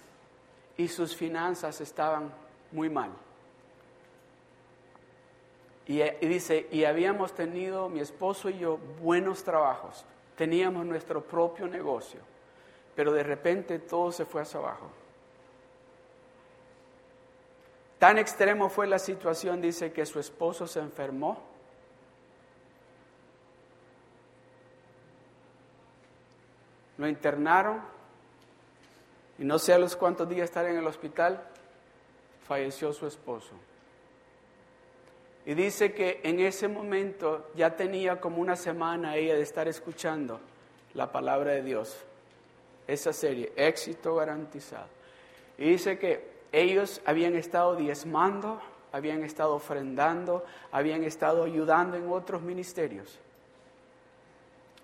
y 0.80 0.88
sus 0.88 1.14
finanzas 1.14 1.82
estaban 1.82 2.32
muy 2.72 2.90
mal. 2.90 3.12
Y, 5.86 6.00
dice, 6.26 6.70
y 6.72 6.86
habíamos 6.86 7.34
tenido, 7.34 7.90
mi 7.90 8.00
esposo 8.00 8.50
y 8.50 8.60
yo, 8.60 8.78
buenos 9.02 9.44
trabajos, 9.44 10.06
teníamos 10.38 10.86
nuestro 10.86 11.22
propio 11.22 11.68
negocio, 11.68 12.22
pero 12.96 13.12
de 13.12 13.24
repente 13.24 13.80
todo 13.80 14.14
se 14.14 14.24
fue 14.24 14.42
hacia 14.42 14.62
abajo. 14.62 14.90
Tan 17.98 18.18
extremo 18.18 18.70
fue 18.70 18.88
la 18.88 19.00
situación, 19.00 19.60
dice, 19.60 19.92
que 19.92 20.06
su 20.06 20.18
esposo 20.18 20.66
se 20.66 20.80
enfermó. 20.80 21.44
Lo 26.98 27.06
internaron 27.06 27.99
Y 29.40 29.46
no 29.46 29.58
sé 29.58 29.74
a 29.74 29.80
los 29.80 29.96
cuántos 29.96 30.28
días 30.28 30.46
estar 30.46 30.66
en 30.66 30.78
el 30.78 30.86
hospital, 30.86 31.42
falleció 32.46 32.92
su 32.92 33.08
esposo. 33.08 33.54
Y 35.46 35.54
dice 35.54 35.94
que 35.94 36.20
en 36.24 36.42
ese 36.42 36.68
momento 36.68 37.50
ya 37.56 37.76
tenía 37.76 38.20
como 38.20 38.42
una 38.42 38.56
semana 38.56 39.16
ella 39.16 39.36
de 39.36 39.42
estar 39.42 39.68
escuchando 39.68 40.42
la 40.94 41.12
palabra 41.12 41.54
de 41.54 41.64
Dios. 41.64 41.98
Esa 42.86 43.14
serie, 43.14 43.54
éxito 43.56 44.16
garantizado. 44.16 44.88
Y 45.58 45.70
dice 45.70 45.98
que 45.98 46.28
ellos 46.52 47.02
habían 47.06 47.36
estado 47.36 47.76
diezmando, 47.76 48.62
habían 48.92 49.24
estado 49.24 49.54
ofrendando, 49.54 50.44
habían 50.72 51.04
estado 51.04 51.44
ayudando 51.44 51.96
en 51.96 52.10
otros 52.12 52.42
ministerios. 52.42 53.20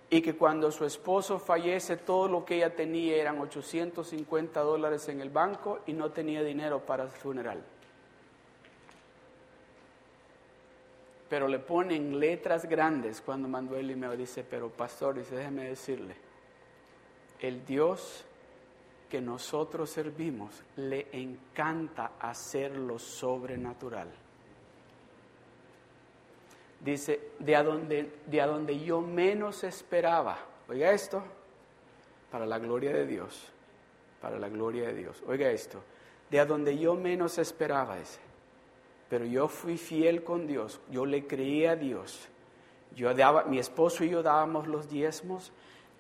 Y 0.10 0.22
que 0.22 0.36
cuando 0.36 0.72
su 0.72 0.86
esposo 0.86 1.40
fallece, 1.40 1.98
todo 1.98 2.28
lo 2.28 2.46
que 2.46 2.58
ella 2.58 2.76
tenía 2.76 3.16
eran 3.16 3.40
850 3.40 4.62
dólares 4.62 5.10
en 5.10 5.20
el 5.20 5.30
banco 5.30 5.80
y 5.88 5.94
no 5.94 6.12
tenía 6.12 6.44
dinero 6.44 6.86
para 6.86 7.04
el 7.04 7.10
funeral. 7.10 7.64
Pero 11.28 11.48
le 11.48 11.60
ponen 11.60 12.20
letras 12.20 12.66
grandes 12.66 13.20
cuando 13.22 13.48
mandó 13.48 13.76
el 13.78 13.90
email. 13.90 14.18
Dice, 14.18 14.44
pero 14.44 14.70
pastor, 14.70 15.16
dice, 15.16 15.36
déjeme 15.36 15.70
decirle, 15.70 16.16
el 17.40 17.66
Dios 17.66 18.24
que 19.10 19.22
nosotros 19.22 19.90
servimos 19.90 20.64
le 20.76 21.08
encanta 21.14 22.14
hacer 22.20 22.76
lo 22.78 23.00
sobrenatural. 23.00 24.25
Dice, 26.86 27.32
de 27.40 27.56
a 27.56 27.64
donde, 27.64 28.12
de 28.28 28.42
a 28.42 28.46
donde 28.46 28.80
yo 28.80 29.02
menos 29.02 29.64
esperaba, 29.64 30.38
oiga 30.70 30.92
esto, 30.92 31.24
para 32.30 32.46
la 32.46 32.60
gloria 32.60 32.94
de 32.94 33.08
Dios, 33.08 33.52
para 34.22 34.38
la 34.38 34.50
gloria 34.50 34.90
de 34.90 34.94
Dios, 34.94 35.24
oiga 35.26 35.50
esto, 35.50 35.82
de 36.30 36.40
a 36.40 36.46
donde 36.46 36.78
yo 36.78 36.94
menos 36.94 37.40
esperaba 37.40 37.98
ese, 37.98 38.20
pero 39.10 39.26
yo 39.26 39.48
fui 39.48 39.80
fiel 39.80 40.24
con 40.24 40.46
Dios, 40.46 40.80
yo 40.92 41.08
le 41.08 41.26
creía 41.26 41.72
a 41.72 41.76
Dios, 41.76 42.30
yo 42.96 43.10
mi 43.48 43.58
esposo 43.58 44.04
y 44.04 44.12
yo 44.12 44.22
dábamos 44.22 44.68
los 44.68 44.88
diezmos, 44.88 45.52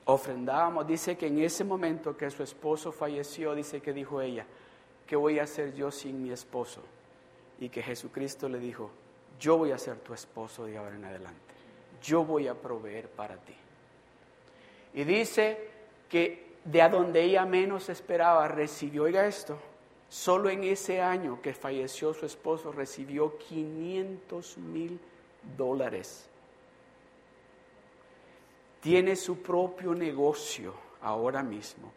ofrendábamos. 0.06 0.86
Dice 0.86 1.18
que 1.18 1.28
en 1.28 1.40
ese 1.40 1.64
momento 1.64 2.16
que 2.16 2.30
su 2.30 2.44
esposo 2.44 2.92
falleció, 2.92 3.56
dice 3.56 3.82
que 3.82 3.92
dijo 3.92 4.22
ella, 4.22 4.46
¿qué 5.08 5.16
voy 5.16 5.40
a 5.40 5.44
hacer 5.44 5.74
yo 5.74 5.90
sin 5.90 6.22
mi 6.22 6.32
esposo? 6.32 6.82
Y 7.60 7.70
que 7.70 7.82
Jesucristo 7.82 8.48
le 8.48 8.60
dijo, 8.60 8.92
yo 9.40 9.58
voy 9.58 9.72
a 9.72 9.78
ser 9.78 9.98
tu 10.00 10.14
esposo 10.14 10.66
de 10.66 10.78
ahora 10.78 10.96
en 10.96 11.06
adelante. 11.06 11.40
Yo 12.02 12.24
voy 12.24 12.48
a 12.48 12.54
proveer 12.54 13.10
para 13.10 13.36
ti. 13.38 13.56
Y 14.94 15.04
dice 15.04 15.70
que 16.10 16.56
de 16.64 16.82
a 16.82 16.90
donde 16.90 17.24
ella 17.24 17.46
menos 17.46 17.90
esperaba 17.90 18.48
recibió, 18.48 19.04
oiga 19.04 19.26
esto, 19.28 19.58
solo 20.10 20.50
en 20.50 20.64
ese 20.64 21.02
año 21.02 21.42
que 21.42 21.54
falleció 21.54 22.14
su 22.14 22.26
esposo 22.26 22.72
recibió 22.72 23.38
500 23.38 24.58
mil 24.58 25.00
dólares 25.58 26.30
tiene 28.86 29.16
su 29.16 29.42
propio 29.42 29.96
negocio 29.96 30.72
ahora 31.02 31.42
mismo. 31.42 31.92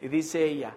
Y 0.00 0.08
dice 0.08 0.44
ella, 0.44 0.74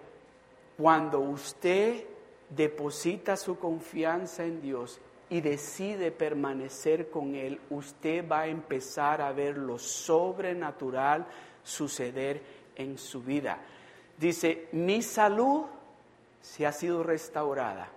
cuando 0.76 1.18
usted 1.18 2.04
deposita 2.48 3.36
su 3.36 3.58
confianza 3.58 4.44
en 4.44 4.62
Dios 4.62 5.00
y 5.30 5.40
decide 5.40 6.10
permanecer 6.10 7.10
con 7.10 7.34
Él, 7.34 7.60
usted 7.70 8.26
va 8.26 8.40
a 8.40 8.46
empezar 8.46 9.20
a 9.20 9.32
ver 9.32 9.58
lo 9.58 9.78
sobrenatural 9.78 11.26
suceder 11.62 12.40
en 12.76 12.96
su 12.96 13.22
vida. 13.22 13.58
Dice, 14.16 14.68
mi 14.72 15.02
salud 15.02 15.64
se 16.40 16.66
ha 16.66 16.72
sido 16.72 17.02
restaurada. 17.02 17.88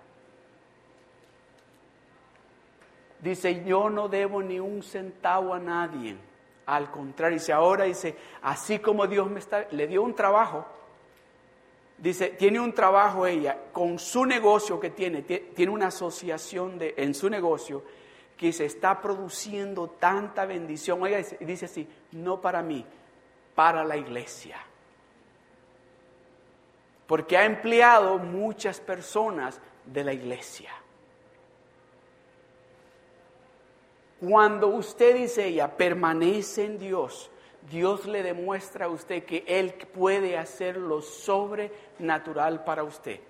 Dice, 3.20 3.64
yo 3.64 3.88
no 3.88 4.08
debo 4.08 4.42
ni 4.42 4.58
un 4.58 4.82
centavo 4.82 5.54
a 5.54 5.60
nadie. 5.60 6.16
Al 6.66 6.90
contrario, 6.90 7.38
dice, 7.38 7.52
ahora 7.52 7.84
dice, 7.84 8.16
así 8.42 8.78
como 8.80 9.06
Dios 9.06 9.30
me 9.30 9.38
está, 9.38 9.66
le 9.70 9.86
dio 9.86 10.02
un 10.02 10.14
trabajo, 10.14 10.66
dice, 12.02 12.30
tiene 12.30 12.58
un 12.58 12.72
trabajo 12.72 13.26
ella 13.26 13.56
con 13.72 13.98
su 13.98 14.26
negocio 14.26 14.80
que 14.80 14.90
tiene, 14.90 15.22
tiene 15.22 15.70
una 15.70 15.86
asociación 15.86 16.76
de, 16.78 16.94
en 16.96 17.14
su 17.14 17.30
negocio 17.30 17.84
que 18.36 18.52
se 18.52 18.64
está 18.64 19.00
produciendo 19.00 19.88
tanta 19.88 20.44
bendición. 20.44 21.00
Oiga, 21.00 21.18
dice, 21.18 21.38
dice 21.40 21.64
así, 21.66 21.88
no 22.10 22.40
para 22.40 22.60
mí, 22.60 22.84
para 23.54 23.84
la 23.84 23.96
iglesia. 23.96 24.56
Porque 27.06 27.36
ha 27.36 27.44
empleado 27.44 28.18
muchas 28.18 28.80
personas 28.80 29.60
de 29.86 30.02
la 30.02 30.12
iglesia. 30.12 30.70
Cuando 34.18 34.68
usted 34.68 35.16
dice 35.16 35.46
ella, 35.46 35.76
permanece 35.76 36.64
en 36.64 36.78
Dios, 36.78 37.31
Dios 37.70 38.06
le 38.06 38.22
demuestra 38.22 38.86
a 38.86 38.88
usted 38.88 39.24
que 39.24 39.44
Él 39.46 39.74
puede 39.94 40.36
hacer 40.36 40.76
lo 40.76 41.00
sobrenatural 41.00 42.64
para 42.64 42.84
usted. 42.84 43.20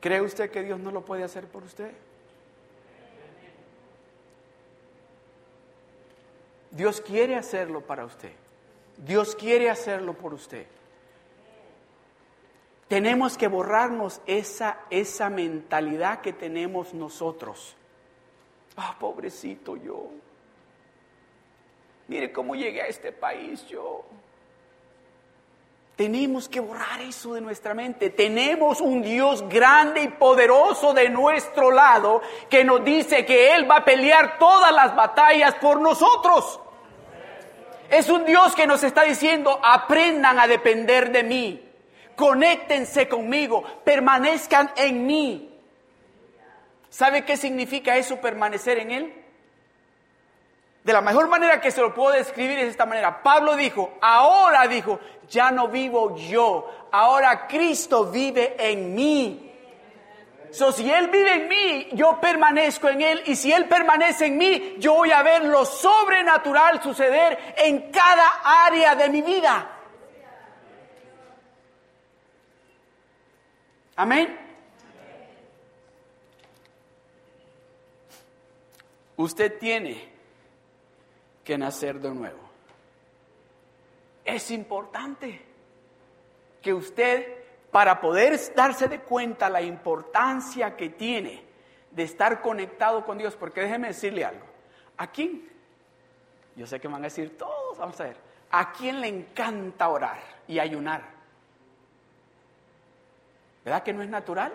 ¿Cree 0.00 0.20
usted 0.20 0.50
que 0.50 0.62
Dios 0.62 0.80
no 0.80 0.90
lo 0.90 1.04
puede 1.04 1.22
hacer 1.22 1.46
por 1.46 1.62
usted? 1.62 1.92
Dios 6.72 7.00
quiere 7.00 7.36
hacerlo 7.36 7.82
para 7.82 8.04
usted. 8.04 8.32
Dios 8.96 9.36
quiere 9.36 9.70
hacerlo 9.70 10.14
por 10.14 10.34
usted. 10.34 10.66
Tenemos 12.88 13.38
que 13.38 13.46
borrarnos 13.46 14.20
esa, 14.26 14.80
esa 14.90 15.30
mentalidad 15.30 16.20
que 16.20 16.32
tenemos 16.32 16.94
nosotros. 16.94 17.76
Ah, 18.76 18.94
pobrecito 18.98 19.76
yo. 19.76 20.10
Mire 22.08 22.32
cómo 22.32 22.54
llegué 22.54 22.82
a 22.82 22.86
este 22.86 23.12
país 23.12 23.66
yo. 23.66 24.04
Tenemos 25.96 26.48
que 26.48 26.60
borrar 26.60 27.00
eso 27.00 27.34
de 27.34 27.40
nuestra 27.40 27.74
mente. 27.74 28.10
Tenemos 28.10 28.80
un 28.80 29.02
Dios 29.02 29.46
grande 29.48 30.02
y 30.02 30.08
poderoso 30.08 30.94
de 30.94 31.08
nuestro 31.10 31.70
lado 31.70 32.22
que 32.48 32.64
nos 32.64 32.82
dice 32.84 33.24
que 33.24 33.54
Él 33.54 33.70
va 33.70 33.78
a 33.78 33.84
pelear 33.84 34.38
todas 34.38 34.72
las 34.72 34.96
batallas 34.96 35.54
por 35.56 35.80
nosotros. 35.80 36.60
Es 37.90 38.08
un 38.08 38.24
Dios 38.24 38.54
que 38.54 38.66
nos 38.66 38.82
está 38.82 39.02
diciendo, 39.02 39.60
aprendan 39.62 40.38
a 40.38 40.46
depender 40.46 41.12
de 41.12 41.22
mí 41.22 41.72
conéctense 42.16 43.08
conmigo, 43.08 43.64
permanezcan 43.84 44.72
en 44.76 45.06
mí. 45.06 45.51
¿Sabe 46.92 47.24
qué 47.24 47.38
significa 47.38 47.96
eso, 47.96 48.20
permanecer 48.20 48.78
en 48.78 48.90
Él? 48.90 49.14
De 50.84 50.92
la 50.92 51.00
mejor 51.00 51.26
manera 51.26 51.58
que 51.58 51.70
se 51.70 51.80
lo 51.80 51.94
puedo 51.94 52.14
describir 52.14 52.58
es 52.58 52.64
de 52.66 52.70
esta 52.72 52.84
manera. 52.84 53.22
Pablo 53.22 53.56
dijo, 53.56 53.94
ahora 54.02 54.68
dijo, 54.68 55.00
ya 55.26 55.50
no 55.50 55.68
vivo 55.68 56.14
yo, 56.14 56.88
ahora 56.92 57.46
Cristo 57.46 58.10
vive 58.10 58.56
en 58.58 58.94
mí. 58.94 59.54
So, 60.50 60.70
si 60.70 60.92
Él 60.92 61.08
vive 61.08 61.32
en 61.32 61.48
mí, 61.48 61.88
yo 61.92 62.20
permanezco 62.20 62.90
en 62.90 63.00
Él. 63.00 63.22
Y 63.24 63.36
si 63.36 63.50
Él 63.50 63.64
permanece 63.68 64.26
en 64.26 64.36
mí, 64.36 64.74
yo 64.78 64.92
voy 64.92 65.12
a 65.12 65.22
ver 65.22 65.44
lo 65.44 65.64
sobrenatural 65.64 66.82
suceder 66.82 67.54
en 67.56 67.90
cada 67.90 68.66
área 68.66 68.94
de 68.94 69.08
mi 69.08 69.22
vida. 69.22 69.66
Amén. 73.96 74.41
Usted 79.16 79.58
tiene 79.58 80.10
que 81.44 81.58
nacer 81.58 82.00
de 82.00 82.10
nuevo. 82.10 82.40
Es 84.24 84.50
importante 84.50 85.42
que 86.60 86.72
usted, 86.72 87.44
para 87.70 88.00
poder 88.00 88.38
darse 88.54 88.88
de 88.88 89.00
cuenta 89.00 89.50
la 89.50 89.62
importancia 89.62 90.76
que 90.76 90.88
tiene 90.88 91.44
de 91.90 92.04
estar 92.04 92.40
conectado 92.40 93.04
con 93.04 93.18
Dios, 93.18 93.36
porque 93.36 93.60
déjeme 93.60 93.88
decirle 93.88 94.24
algo, 94.24 94.46
¿a 94.96 95.08
quién? 95.08 95.50
Yo 96.56 96.66
sé 96.66 96.80
que 96.80 96.88
van 96.88 97.02
a 97.02 97.04
decir 97.04 97.36
todos, 97.36 97.76
vamos 97.78 98.00
a 98.00 98.04
ver, 98.04 98.16
¿a 98.50 98.72
quién 98.72 99.00
le 99.00 99.08
encanta 99.08 99.88
orar 99.88 100.18
y 100.46 100.58
ayunar? 100.58 101.02
¿Verdad 103.64 103.82
que 103.82 103.92
no 103.92 104.02
es 104.02 104.08
natural? 104.08 104.54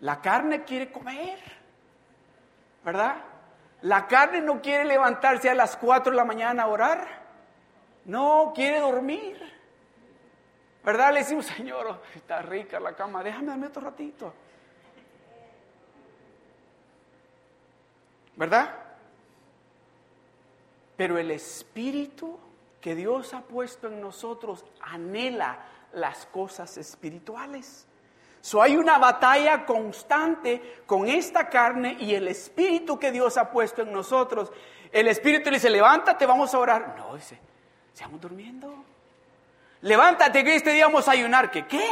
La 0.00 0.20
carne 0.20 0.64
quiere 0.64 0.92
comer, 0.92 1.38
¿verdad? 2.84 3.16
La 3.86 4.08
carne 4.08 4.40
no 4.40 4.60
quiere 4.60 4.84
levantarse 4.84 5.48
a 5.48 5.54
las 5.54 5.76
4 5.76 6.10
de 6.10 6.16
la 6.16 6.24
mañana 6.24 6.64
a 6.64 6.66
orar, 6.66 7.06
no, 8.06 8.52
quiere 8.52 8.80
dormir. 8.80 9.40
¿Verdad? 10.84 11.12
Le 11.12 11.20
decimos, 11.20 11.46
Señor, 11.46 12.02
está 12.12 12.42
rica 12.42 12.80
la 12.80 12.96
cama, 12.96 13.22
déjame 13.22 13.46
darme 13.46 13.68
otro 13.68 13.82
ratito. 13.82 14.34
¿Verdad? 18.34 18.74
Pero 20.96 21.16
el 21.18 21.30
espíritu 21.30 22.40
que 22.80 22.96
Dios 22.96 23.34
ha 23.34 23.42
puesto 23.42 23.86
en 23.86 24.00
nosotros 24.00 24.64
anhela 24.80 25.60
las 25.92 26.26
cosas 26.26 26.76
espirituales. 26.76 27.86
So 28.46 28.62
hay 28.62 28.76
una 28.76 28.96
batalla 28.96 29.66
constante 29.66 30.82
con 30.86 31.08
esta 31.08 31.48
carne 31.48 31.96
y 31.98 32.14
el 32.14 32.28
espíritu 32.28 32.96
que 32.96 33.10
Dios 33.10 33.36
ha 33.38 33.50
puesto 33.50 33.82
en 33.82 33.92
nosotros. 33.92 34.52
El 34.92 35.08
espíritu 35.08 35.50
le 35.50 35.56
dice, 35.56 35.68
levántate, 35.68 36.26
vamos 36.26 36.54
a 36.54 36.58
orar. 36.60 36.94
No, 36.96 37.16
dice, 37.16 37.40
estamos 37.92 38.20
durmiendo. 38.20 38.72
Levántate 39.80 40.44
que 40.44 40.54
este 40.54 40.70
día 40.70 40.86
vamos 40.86 41.08
a 41.08 41.10
ayunar. 41.10 41.50
¿Qué? 41.50 41.66
¿Qué? 41.66 41.90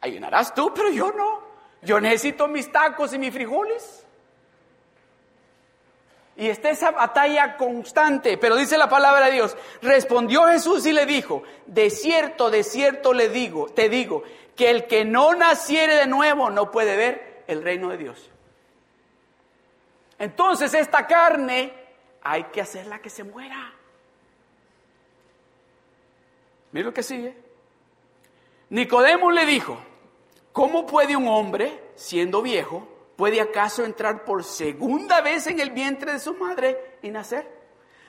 Ayunarás 0.00 0.54
tú, 0.54 0.72
pero 0.72 0.88
yo 0.90 1.10
no. 1.10 1.40
Yo 1.82 2.00
necesito 2.00 2.46
mis 2.46 2.70
tacos 2.70 3.12
y 3.14 3.18
mis 3.18 3.34
frijoles. 3.34 4.06
Y 6.36 6.48
está 6.48 6.70
esa 6.70 6.92
batalla 6.92 7.56
constante, 7.56 8.38
pero 8.38 8.56
dice 8.56 8.76
la 8.76 8.88
palabra 8.88 9.26
de 9.26 9.32
Dios, 9.32 9.56
respondió 9.82 10.44
Jesús 10.46 10.84
y 10.84 10.92
le 10.92 11.06
dijo, 11.06 11.44
de 11.66 11.90
cierto, 11.90 12.50
de 12.50 12.64
cierto 12.64 13.12
le 13.12 13.28
digo, 13.28 13.68
te 13.68 13.88
digo, 13.88 14.24
que 14.56 14.70
el 14.70 14.86
que 14.86 15.04
no 15.04 15.34
naciere 15.34 15.94
de 15.94 16.06
nuevo 16.06 16.50
no 16.50 16.70
puede 16.70 16.96
ver 16.96 17.44
el 17.46 17.62
reino 17.62 17.90
de 17.90 17.96
Dios. 17.96 18.30
Entonces 20.18 20.74
esta 20.74 21.06
carne 21.06 21.72
hay 22.22 22.44
que 22.44 22.60
hacerla 22.60 23.00
que 23.00 23.10
se 23.10 23.24
muera. 23.24 23.72
Mira 26.72 26.86
lo 26.86 26.94
que 26.94 27.02
sigue. 27.02 27.36
Nicodemo 28.70 29.30
le 29.30 29.46
dijo, 29.46 29.78
¿cómo 30.52 30.86
puede 30.86 31.16
un 31.16 31.28
hombre, 31.28 31.90
siendo 31.94 32.42
viejo, 32.42 32.88
¿Puede 33.16 33.40
acaso 33.40 33.84
entrar 33.84 34.24
por 34.24 34.42
segunda 34.42 35.20
vez 35.20 35.46
en 35.46 35.60
el 35.60 35.70
vientre 35.70 36.12
de 36.12 36.18
su 36.18 36.34
madre 36.34 36.98
y 37.02 37.10
nacer? 37.10 37.48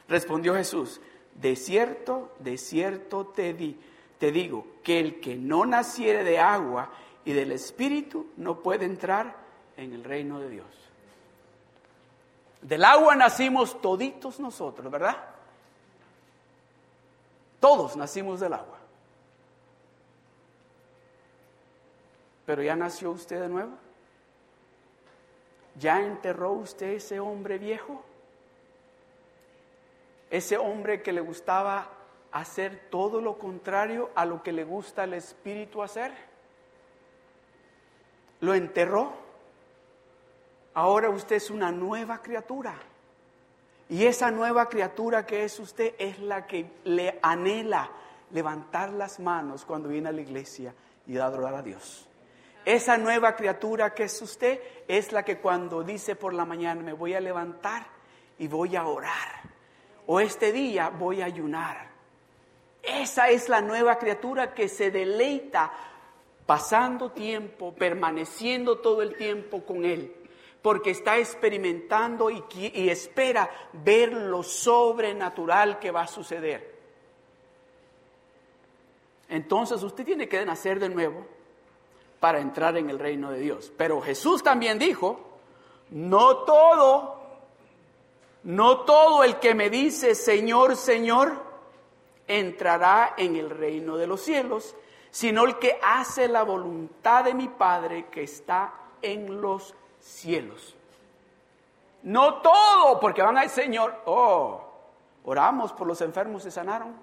Respondió 0.08 0.56
Jesús, 0.56 1.00
de 1.36 1.56
cierto, 1.56 2.34
de 2.40 2.58
cierto 2.58 3.28
te, 3.28 3.54
di, 3.54 3.80
te 4.18 4.32
digo, 4.32 4.66
que 4.84 5.00
el 5.00 5.20
que 5.20 5.36
no 5.36 5.66
naciere 5.66 6.24
de 6.24 6.40
agua 6.40 6.90
y 7.26 7.34
del 7.34 7.52
Espíritu 7.52 8.28
no 8.38 8.62
puede 8.62 8.86
entrar 8.86 9.36
en 9.78 9.94
el 9.94 10.04
reino 10.04 10.40
de 10.40 10.50
Dios. 10.50 10.68
Del 12.62 12.84
agua 12.84 13.16
nacimos 13.16 13.82
toditos 13.82 14.40
nosotros, 14.40 14.92
¿verdad? 14.92 15.18
Todos 17.60 17.96
nacimos 17.96 18.40
del 18.40 18.54
agua. 18.54 18.78
Pero 22.46 22.62
ya 22.64 22.76
nació 22.76 23.12
usted 23.12 23.42
de 23.42 23.50
nuevo. 23.50 23.72
¿Ya 25.80 26.00
enterró 26.00 26.52
usted 26.54 26.94
ese 26.94 27.20
hombre 27.20 27.58
viejo? 27.58 28.04
Ese 30.30 30.58
hombre 30.58 31.02
que 31.02 31.12
le 31.12 31.22
gustaba 31.22 31.90
hacer 32.36 32.90
todo 32.90 33.22
lo 33.22 33.38
contrario 33.38 34.10
a 34.14 34.26
lo 34.26 34.44
que 34.44 34.52
le 34.52 34.66
gusta 34.66 35.04
al 35.04 35.14
Espíritu 35.14 35.82
hacer. 35.82 36.12
¿Lo 38.42 38.54
enterró? 38.54 39.14
Ahora 40.74 41.10
usted 41.10 41.38
es 41.38 41.50
una 41.50 41.72
nueva 41.72 42.22
criatura. 42.22 42.76
Y 43.88 44.06
esa 44.06 44.32
nueva 44.32 44.68
criatura 44.68 45.26
que 45.26 45.46
es 45.46 45.58
usted 45.62 45.96
es 45.98 46.20
la 46.20 46.46
que 46.46 46.70
le 46.84 47.20
anhela 47.22 47.90
levantar 48.32 48.92
las 48.92 49.22
manos 49.22 49.64
cuando 49.64 49.88
viene 49.88 50.10
a 50.10 50.12
la 50.12 50.20
iglesia 50.20 50.76
y 51.08 51.18
adorar 51.18 51.56
a 51.56 51.62
Dios. 51.62 52.06
Esa 52.66 52.98
nueva 52.98 53.38
criatura 53.38 53.94
que 53.94 54.04
es 54.04 54.22
usted 54.22 54.60
es 54.90 55.14
la 55.14 55.24
que 55.24 55.38
cuando 55.38 55.84
dice 55.84 56.18
por 56.18 56.34
la 56.34 56.44
mañana 56.44 56.82
me 56.82 56.92
voy 56.92 57.14
a 57.14 57.22
levantar 57.22 57.88
y 58.38 58.50
voy 58.50 58.76
a 58.76 58.86
orar. 58.86 59.44
O 60.08 60.20
este 60.20 60.52
día 60.52 60.90
voy 60.90 61.22
a 61.22 61.26
ayunar. 61.26 61.95
Esa 62.86 63.30
es 63.30 63.50
la 63.50 63.62
nueva 63.62 63.98
criatura 63.98 64.54
que 64.54 64.70
se 64.70 64.92
deleita 64.92 65.72
pasando 66.46 67.12
tiempo, 67.12 67.74
permaneciendo 67.74 68.78
todo 68.78 69.02
el 69.02 69.16
tiempo 69.16 69.66
con 69.66 69.84
Él, 69.84 70.14
porque 70.62 70.92
está 70.92 71.18
experimentando 71.18 72.30
y, 72.30 72.44
espera 72.90 73.50
ver 73.74 74.14
lo 74.14 74.44
sobrenatural 74.44 75.80
que 75.80 75.92
va 75.92 76.02
a 76.02 76.08
suceder. 76.08 76.76
Entonces 79.28 79.82
usted 79.82 80.06
tiene 80.06 80.30
que 80.30 80.46
nacer 80.46 80.80
de 80.80 80.90
nuevo 80.90 81.26
para 82.20 82.40
entrar 82.40 82.78
en 82.78 82.92
el 82.92 83.00
reino 83.00 83.32
de 83.32 83.40
Dios. 83.40 83.72
Pero 83.76 84.02
Jesús 84.02 84.44
también 84.44 84.78
dijo, 84.78 85.20
no 85.90 86.38
todo, 86.38 87.22
no 88.44 88.82
todo 88.82 89.24
el 89.24 89.40
que 89.40 89.56
me 89.56 89.72
dice 89.72 90.14
Señor, 90.14 90.76
Señor, 90.76 91.45
entrará 92.28 93.14
en 93.18 93.36
el 93.36 93.50
reino 93.50 93.98
de 93.98 94.08
los 94.08 94.22
cielos, 94.22 94.76
sino 95.12 95.46
el 95.46 95.60
que 95.60 95.80
hace 95.82 96.28
la 96.28 96.44
voluntad 96.44 97.24
de 97.24 97.34
mi 97.34 97.48
Padre 97.48 98.08
que 98.12 98.24
está 98.24 98.74
en 99.02 99.42
los 99.42 99.74
cielos. 100.00 100.76
No 102.04 102.36
todo, 102.42 103.00
porque 103.00 103.22
van 103.22 103.38
al 103.38 103.50
Señor, 103.50 104.04
oh, 104.06 104.62
oramos 105.24 105.74
por 105.74 105.88
los 105.88 106.02
enfermos, 106.02 106.44
se 106.44 106.52
sanaron. 106.52 106.96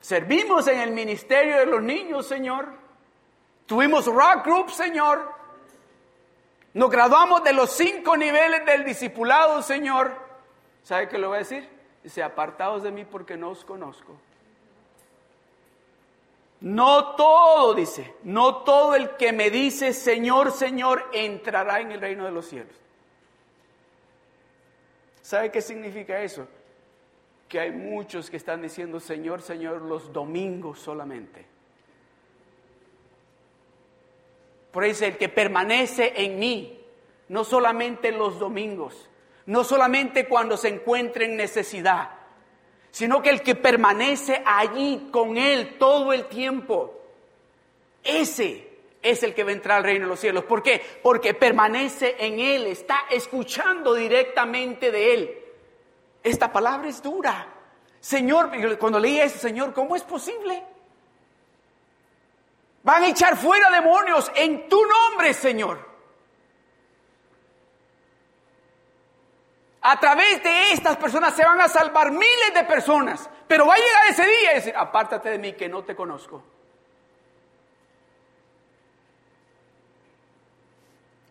Servimos 0.00 0.68
en 0.68 0.80
el 0.80 0.90
ministerio 0.90 1.60
de 1.60 1.66
los 1.66 1.82
niños, 1.82 2.26
Señor. 2.26 2.68
Tuvimos 3.64 4.04
rock 4.04 4.44
group, 4.44 4.70
Señor. 4.70 5.32
Nos 6.74 6.90
graduamos 6.90 7.42
de 7.42 7.54
los 7.54 7.70
cinco 7.70 8.14
niveles 8.14 8.66
del 8.66 8.84
discipulado, 8.84 9.62
Señor. 9.62 10.23
¿Sabe 10.84 11.08
qué 11.08 11.18
le 11.18 11.26
voy 11.26 11.36
a 11.36 11.38
decir? 11.40 11.68
Dice, 12.02 12.22
apartados 12.22 12.84
de 12.84 12.92
mí 12.92 13.04
porque 13.04 13.36
no 13.36 13.50
os 13.50 13.64
conozco. 13.64 14.14
No 16.60 17.16
todo, 17.16 17.74
dice, 17.74 18.14
no 18.22 18.58
todo 18.58 18.94
el 18.94 19.16
que 19.16 19.32
me 19.32 19.50
dice 19.50 19.92
Señor, 19.92 20.52
Señor, 20.52 21.10
entrará 21.12 21.80
en 21.80 21.90
el 21.90 22.00
reino 22.00 22.24
de 22.24 22.30
los 22.30 22.46
cielos. 22.46 22.76
¿Sabe 25.20 25.50
qué 25.50 25.60
significa 25.60 26.22
eso? 26.22 26.46
que 27.54 27.60
hay 27.60 27.70
muchos 27.70 28.30
que 28.30 28.36
están 28.36 28.62
diciendo 28.62 28.98
Señor, 28.98 29.40
Señor 29.40 29.82
los 29.82 30.12
domingos 30.12 30.80
solamente. 30.80 31.46
Por 34.72 34.84
eso 34.84 35.04
el 35.04 35.16
que 35.16 35.28
permanece 35.28 36.14
en 36.16 36.38
mí, 36.40 36.80
no 37.28 37.44
solamente 37.44 38.10
los 38.10 38.40
domingos, 38.40 39.08
no 39.46 39.64
solamente 39.64 40.26
cuando 40.26 40.56
se 40.56 40.68
encuentre 40.68 41.26
en 41.26 41.36
necesidad, 41.36 42.10
sino 42.90 43.22
que 43.22 43.30
el 43.30 43.42
que 43.42 43.54
permanece 43.54 44.42
allí 44.46 45.08
con 45.10 45.36
Él 45.36 45.76
todo 45.78 46.12
el 46.12 46.26
tiempo, 46.26 47.00
ese 48.02 48.68
es 49.02 49.22
el 49.22 49.34
que 49.34 49.42
entrar 49.42 49.78
al 49.78 49.84
reino 49.84 50.06
de 50.06 50.10
los 50.10 50.20
cielos. 50.20 50.44
¿Por 50.44 50.62
qué? 50.62 50.82
Porque 51.02 51.34
permanece 51.34 52.16
en 52.18 52.40
Él, 52.40 52.66
está 52.66 53.00
escuchando 53.10 53.94
directamente 53.94 54.90
de 54.90 55.14
Él. 55.14 55.38
Esta 56.22 56.50
palabra 56.50 56.88
es 56.88 57.02
dura. 57.02 57.48
Señor, 58.00 58.50
cuando 58.78 58.98
leí 58.98 59.18
eso, 59.18 59.38
Señor, 59.38 59.74
¿cómo 59.74 59.96
es 59.96 60.02
posible? 60.02 60.62
Van 62.82 63.02
a 63.02 63.08
echar 63.08 63.36
fuera 63.36 63.70
demonios 63.70 64.30
en 64.34 64.68
tu 64.68 64.80
nombre, 64.86 65.34
Señor. 65.34 65.93
A 69.86 70.00
través 70.00 70.42
de 70.42 70.72
estas 70.72 70.96
personas 70.96 71.36
se 71.36 71.44
van 71.44 71.60
a 71.60 71.68
salvar 71.68 72.10
miles 72.10 72.54
de 72.54 72.64
personas. 72.64 73.28
Pero 73.46 73.66
va 73.66 73.74
a 73.74 73.76
llegar 73.76 74.08
ese 74.08 74.24
día 74.24 74.52
y 74.52 74.54
decir, 74.54 74.74
apártate 74.74 75.28
de 75.28 75.38
mí 75.38 75.52
que 75.52 75.68
no 75.68 75.84
te 75.84 75.94
conozco. 75.94 76.42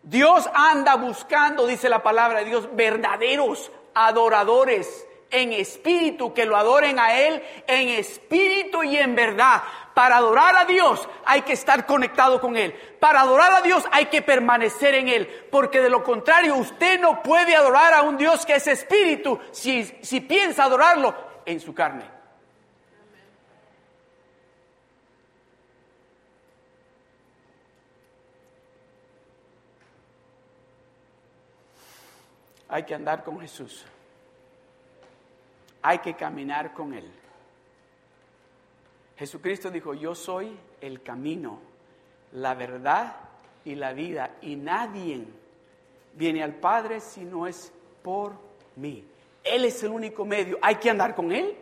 Dios 0.04 0.48
anda 0.54 0.94
buscando, 0.94 1.66
dice 1.66 1.88
la 1.88 2.02
palabra 2.04 2.40
de 2.40 2.44
Dios, 2.44 2.68
verdaderos 2.76 3.72
adoradores 3.92 5.04
en 5.34 5.52
espíritu, 5.52 6.32
que 6.32 6.46
lo 6.46 6.56
adoren 6.56 6.98
a 6.98 7.18
Él 7.18 7.42
en 7.66 7.88
espíritu 7.88 8.82
y 8.82 8.96
en 8.96 9.14
verdad. 9.14 9.62
Para 9.92 10.16
adorar 10.16 10.56
a 10.56 10.64
Dios 10.64 11.08
hay 11.24 11.42
que 11.42 11.52
estar 11.52 11.86
conectado 11.86 12.40
con 12.40 12.56
Él. 12.56 12.72
Para 13.00 13.20
adorar 13.20 13.52
a 13.52 13.62
Dios 13.62 13.84
hay 13.92 14.06
que 14.06 14.22
permanecer 14.22 14.94
en 14.94 15.08
Él. 15.08 15.26
Porque 15.50 15.80
de 15.80 15.90
lo 15.90 16.02
contrario 16.02 16.56
usted 16.56 17.00
no 17.00 17.22
puede 17.22 17.54
adorar 17.54 17.94
a 17.94 18.02
un 18.02 18.16
Dios 18.16 18.46
que 18.46 18.54
es 18.54 18.66
espíritu 18.66 19.38
si, 19.50 19.84
si 20.02 20.20
piensa 20.20 20.64
adorarlo 20.64 21.14
en 21.44 21.60
su 21.60 21.74
carne. 21.74 22.14
Hay 32.68 32.82
que 32.82 32.94
andar 32.94 33.22
con 33.22 33.40
Jesús 33.40 33.84
hay 35.84 35.98
que 35.98 36.14
caminar 36.14 36.72
con 36.72 36.94
Él. 36.94 37.04
Jesucristo 39.18 39.70
dijo, 39.70 39.92
yo 39.92 40.14
soy 40.14 40.58
el 40.80 41.02
camino, 41.02 41.60
la 42.32 42.54
verdad 42.54 43.16
y 43.66 43.74
la 43.74 43.92
vida, 43.92 44.30
y 44.40 44.56
nadie 44.56 45.26
viene 46.14 46.42
al 46.42 46.54
Padre 46.54 47.00
si 47.00 47.20
no 47.20 47.46
es 47.46 47.70
por 48.02 48.32
mí. 48.76 49.04
Él 49.44 49.66
es 49.66 49.82
el 49.82 49.90
único 49.90 50.24
medio. 50.24 50.58
Hay 50.62 50.76
que 50.76 50.88
andar 50.88 51.14
con 51.14 51.30
Él, 51.30 51.54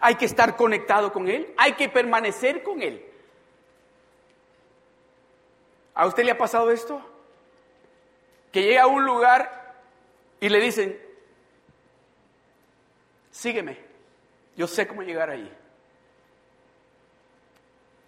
hay 0.00 0.14
que 0.14 0.24
estar 0.24 0.56
conectado 0.56 1.12
con 1.12 1.28
Él, 1.28 1.52
hay 1.58 1.74
que 1.74 1.90
permanecer 1.90 2.62
con 2.62 2.80
Él. 2.80 3.04
¿A 5.94 6.06
usted 6.06 6.24
le 6.24 6.30
ha 6.30 6.38
pasado 6.38 6.70
esto? 6.70 6.98
Que 8.50 8.62
llega 8.62 8.84
a 8.84 8.86
un 8.86 9.04
lugar 9.04 9.74
y 10.40 10.48
le 10.48 10.60
dicen, 10.60 11.05
sígueme, 13.36 13.76
yo 14.56 14.66
sé 14.66 14.86
cómo 14.86 15.02
llegar 15.02 15.28
ahí. 15.28 15.52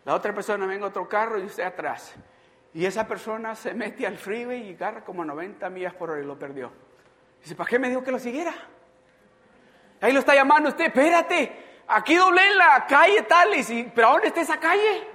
La 0.05 0.15
otra 0.15 0.35
persona 0.35 0.65
venga 0.65 0.87
a 0.87 0.89
otro 0.89 1.07
carro 1.07 1.39
y 1.39 1.45
usted 1.45 1.65
atrás. 1.65 2.15
Y 2.73 2.87
esa 2.87 3.07
persona 3.07 3.55
se 3.55 3.75
mete 3.75 4.07
al 4.07 4.17
freeway 4.17 4.71
y 4.71 4.75
agarra 4.75 5.05
como 5.05 5.25
90 5.25 5.69
millas 5.69 5.93
por 5.95 6.11
hora 6.11 6.23
y 6.23 6.25
lo 6.25 6.39
perdió. 6.39 6.73
Dice, 7.43 7.55
¿para 7.55 7.69
qué 7.69 7.79
me 7.79 7.91
dijo 7.91 8.03
que 8.03 8.11
lo 8.11 8.19
siguiera? 8.19 8.55
Ahí 10.01 10.13
lo 10.13 10.21
está 10.21 10.35
llamando 10.35 10.71
usted, 10.71 10.87
espérate, 10.87 11.83
aquí 11.89 12.15
doblé 12.15 12.47
en 12.47 12.57
la 12.57 12.87
calle 12.87 13.23
tal, 13.23 13.55
y 13.55 13.63
si, 13.63 13.83
pero 13.95 14.09
¿a 14.09 14.13
dónde 14.13 14.29
está 14.29 14.41
esa 14.41 14.59
calle? 14.59 15.07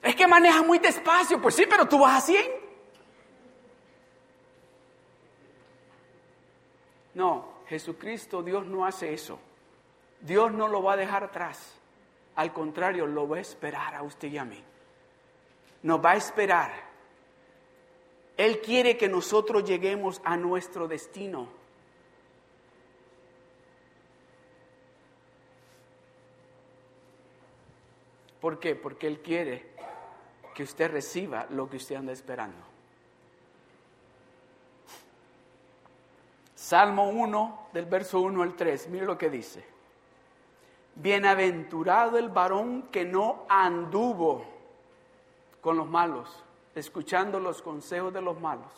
Es 0.00 0.16
que 0.16 0.26
maneja 0.26 0.62
muy 0.62 0.78
despacio, 0.78 1.40
pues 1.42 1.56
sí, 1.56 1.66
pero 1.68 1.86
tú 1.86 1.98
vas 1.98 2.22
a 2.22 2.26
100. 2.26 2.63
No, 7.14 7.54
Jesucristo, 7.66 8.42
Dios 8.42 8.66
no 8.66 8.84
hace 8.84 9.12
eso. 9.12 9.38
Dios 10.20 10.52
no 10.52 10.68
lo 10.68 10.82
va 10.82 10.94
a 10.94 10.96
dejar 10.96 11.24
atrás. 11.24 11.78
Al 12.36 12.52
contrario, 12.52 13.06
lo 13.06 13.28
va 13.28 13.36
a 13.36 13.40
esperar 13.40 13.94
a 13.94 14.02
usted 14.02 14.28
y 14.28 14.38
a 14.38 14.44
mí. 14.44 14.62
Nos 15.82 16.04
va 16.04 16.12
a 16.12 16.16
esperar. 16.16 16.72
Él 18.36 18.60
quiere 18.60 18.96
que 18.96 19.08
nosotros 19.08 19.64
lleguemos 19.64 20.20
a 20.24 20.36
nuestro 20.36 20.88
destino. 20.88 21.48
¿Por 28.40 28.58
qué? 28.58 28.74
Porque 28.74 29.06
Él 29.06 29.20
quiere 29.20 29.74
que 30.54 30.64
usted 30.64 30.90
reciba 30.90 31.46
lo 31.50 31.68
que 31.70 31.76
usted 31.76 31.96
anda 31.96 32.12
esperando. 32.12 32.73
Salmo 36.74 37.08
1, 37.08 37.68
del 37.72 37.84
verso 37.84 38.20
1 38.20 38.42
al 38.42 38.56
3, 38.56 38.88
mire 38.88 39.06
lo 39.06 39.16
que 39.16 39.30
dice. 39.30 39.64
Bienaventurado 40.96 42.18
el 42.18 42.30
varón 42.30 42.88
que 42.90 43.04
no 43.04 43.44
anduvo 43.48 44.44
con 45.60 45.76
los 45.76 45.88
malos, 45.88 46.42
escuchando 46.74 47.38
los 47.38 47.62
consejos 47.62 48.12
de 48.12 48.20
los 48.20 48.40
malos. 48.40 48.72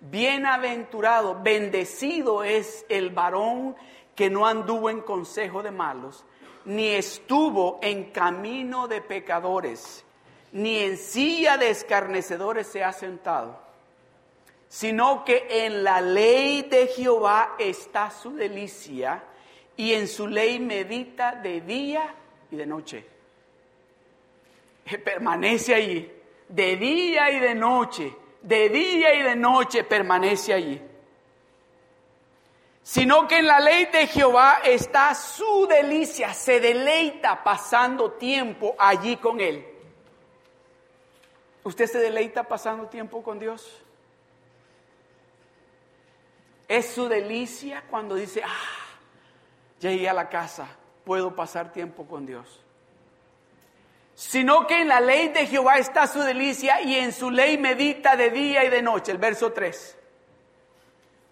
Bienaventurado, 0.00 1.40
bendecido 1.40 2.42
es 2.42 2.84
el 2.88 3.10
varón 3.10 3.76
que 4.16 4.28
no 4.28 4.44
anduvo 4.44 4.90
en 4.90 5.02
consejo 5.02 5.62
de 5.62 5.70
malos, 5.70 6.24
ni 6.64 6.88
estuvo 6.88 7.78
en 7.82 8.10
camino 8.10 8.88
de 8.88 9.00
pecadores, 9.00 10.04
ni 10.50 10.80
en 10.80 10.98
silla 10.98 11.56
de 11.56 11.70
escarnecedores 11.70 12.66
se 12.66 12.82
ha 12.82 12.92
sentado, 12.92 13.63
sino 14.74 15.24
que 15.24 15.46
en 15.48 15.84
la 15.84 16.00
ley 16.00 16.62
de 16.62 16.88
Jehová 16.88 17.54
está 17.60 18.10
su 18.10 18.34
delicia 18.34 19.22
y 19.76 19.92
en 19.92 20.08
su 20.08 20.26
ley 20.26 20.58
medita 20.58 21.36
de 21.36 21.60
día 21.60 22.12
y 22.50 22.56
de 22.56 22.66
noche. 22.66 23.06
Permanece 25.04 25.76
allí, 25.76 26.12
de 26.48 26.76
día 26.76 27.30
y 27.30 27.38
de 27.38 27.54
noche, 27.54 28.16
de 28.42 28.68
día 28.68 29.14
y 29.14 29.22
de 29.22 29.36
noche 29.36 29.84
permanece 29.84 30.52
allí. 30.52 30.82
Sino 32.82 33.28
que 33.28 33.38
en 33.38 33.46
la 33.46 33.60
ley 33.60 33.86
de 33.92 34.08
Jehová 34.08 34.58
está 34.64 35.14
su 35.14 35.68
delicia, 35.68 36.34
se 36.34 36.58
deleita 36.58 37.44
pasando 37.44 38.10
tiempo 38.14 38.74
allí 38.76 39.18
con 39.18 39.40
Él. 39.40 39.64
¿Usted 41.62 41.86
se 41.86 41.98
deleita 42.00 42.42
pasando 42.42 42.88
tiempo 42.88 43.22
con 43.22 43.38
Dios? 43.38 43.83
Es 46.74 46.86
su 46.86 47.08
delicia 47.08 47.84
cuando 47.88 48.16
dice, 48.16 48.42
ah, 48.44 48.96
llegué 49.78 50.08
a 50.08 50.12
la 50.12 50.28
casa, 50.28 50.66
puedo 51.04 51.36
pasar 51.36 51.72
tiempo 51.72 52.04
con 52.04 52.26
Dios. 52.26 52.64
Sino 54.16 54.66
que 54.66 54.80
en 54.80 54.88
la 54.88 55.00
ley 55.00 55.28
de 55.28 55.46
Jehová 55.46 55.78
está 55.78 56.08
su 56.08 56.18
delicia 56.18 56.82
y 56.82 56.96
en 56.96 57.12
su 57.12 57.30
ley 57.30 57.58
medita 57.58 58.16
de 58.16 58.30
día 58.30 58.64
y 58.64 58.70
de 58.70 58.82
noche. 58.82 59.12
El 59.12 59.18
verso 59.18 59.52
3. 59.52 59.96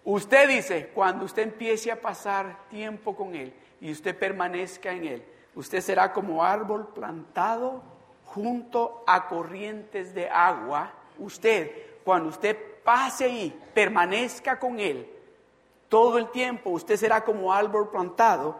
Usted 0.05 0.47
dice, 0.47 0.91
cuando 0.93 1.25
usted 1.25 1.43
empiece 1.43 1.91
a 1.91 1.99
pasar 1.99 2.69
tiempo 2.69 3.13
con 3.13 3.35
Él 3.35 3.53
y 3.81 3.91
usted 3.91 4.17
permanezca 4.17 4.93
en 4.93 5.03
Él, 5.03 5.25
usted 5.55 5.81
será 5.81 6.13
como 6.13 6.41
árbol 6.41 6.87
plantado 6.93 7.83
junto 8.23 9.03
a 9.05 9.27
corrientes 9.27 10.13
de 10.13 10.29
agua. 10.29 10.93
Usted, 11.19 11.99
cuando 12.05 12.29
usted 12.29 12.57
pase 12.81 13.25
ahí, 13.25 13.61
permanezca 13.73 14.57
con 14.57 14.79
Él, 14.79 15.09
todo 15.93 16.17
el 16.17 16.31
tiempo 16.31 16.71
usted 16.71 16.97
será 16.97 17.23
como 17.23 17.53
árbol 17.53 17.87
plantado 17.91 18.59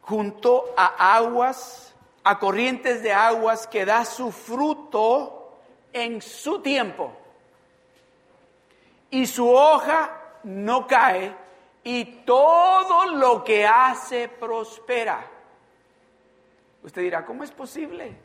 junto 0.00 0.64
a 0.76 1.14
aguas, 1.14 1.94
a 2.24 2.40
corrientes 2.40 3.04
de 3.04 3.12
aguas 3.12 3.68
que 3.68 3.84
da 3.84 4.04
su 4.04 4.32
fruto 4.32 5.60
en 5.92 6.20
su 6.20 6.60
tiempo. 6.60 7.12
Y 9.10 9.26
su 9.26 9.48
hoja 9.48 10.10
no 10.42 10.88
cae 10.88 11.36
y 11.84 12.04
todo 12.24 13.06
lo 13.14 13.44
que 13.44 13.64
hace 13.64 14.28
prospera. 14.28 15.24
Usted 16.82 17.02
dirá, 17.02 17.24
¿cómo 17.24 17.44
es 17.44 17.52
posible? 17.52 18.16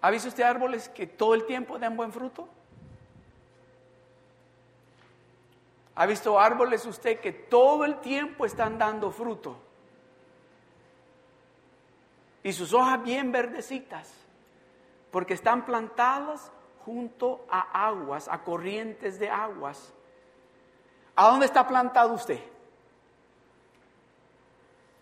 ¿Ha 0.00 0.10
visto 0.10 0.30
usted 0.30 0.42
árboles 0.42 0.88
que 0.88 1.06
todo 1.06 1.34
el 1.34 1.46
tiempo 1.46 1.78
dan 1.78 1.96
buen 1.96 2.12
fruto? 2.12 2.48
¿Ha 6.00 6.06
visto 6.06 6.40
árboles 6.40 6.86
usted 6.86 7.20
que 7.20 7.30
todo 7.30 7.84
el 7.84 8.00
tiempo 8.00 8.46
están 8.46 8.78
dando 8.78 9.10
fruto? 9.10 9.58
Y 12.42 12.54
sus 12.54 12.72
hojas 12.72 13.02
bien 13.02 13.30
verdecitas, 13.30 14.10
porque 15.10 15.34
están 15.34 15.66
plantadas 15.66 16.50
junto 16.86 17.44
a 17.50 17.86
aguas, 17.86 18.28
a 18.28 18.42
corrientes 18.42 19.18
de 19.18 19.28
aguas. 19.28 19.92
¿A 21.16 21.28
dónde 21.28 21.44
está 21.44 21.68
plantado 21.68 22.14
usted? 22.14 22.40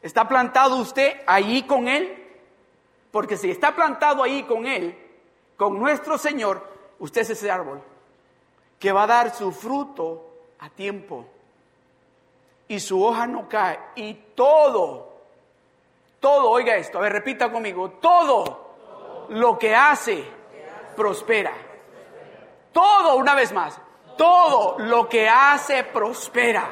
¿Está 0.02 0.26
plantado 0.26 0.78
usted 0.78 1.20
allí 1.28 1.62
con 1.62 1.86
Él? 1.86 2.26
Porque 3.12 3.36
si 3.36 3.52
está 3.52 3.72
plantado 3.72 4.20
ahí 4.24 4.42
con 4.42 4.66
Él, 4.66 4.98
con 5.56 5.78
nuestro 5.78 6.18
Señor, 6.18 6.68
usted 6.98 7.20
es 7.20 7.30
ese 7.30 7.52
árbol 7.52 7.84
que 8.80 8.90
va 8.90 9.04
a 9.04 9.06
dar 9.06 9.32
su 9.32 9.52
fruto 9.52 10.27
a 10.60 10.70
tiempo 10.70 11.26
y 12.68 12.80
su 12.80 13.02
hoja 13.02 13.26
no 13.26 13.48
cae 13.48 13.78
y 13.96 14.14
todo, 14.34 15.12
todo, 16.20 16.50
oiga 16.50 16.76
esto, 16.76 16.98
a 16.98 17.02
ver, 17.02 17.12
repita 17.12 17.50
conmigo, 17.50 17.90
todo 17.92 19.26
lo 19.30 19.58
que 19.58 19.74
hace 19.74 20.24
prospera. 20.96 21.52
Todo, 22.72 23.16
una 23.16 23.34
vez 23.34 23.52
más, 23.52 23.80
todo 24.16 24.76
lo 24.78 25.08
que 25.08 25.28
hace 25.28 25.84
prospera. 25.84 26.68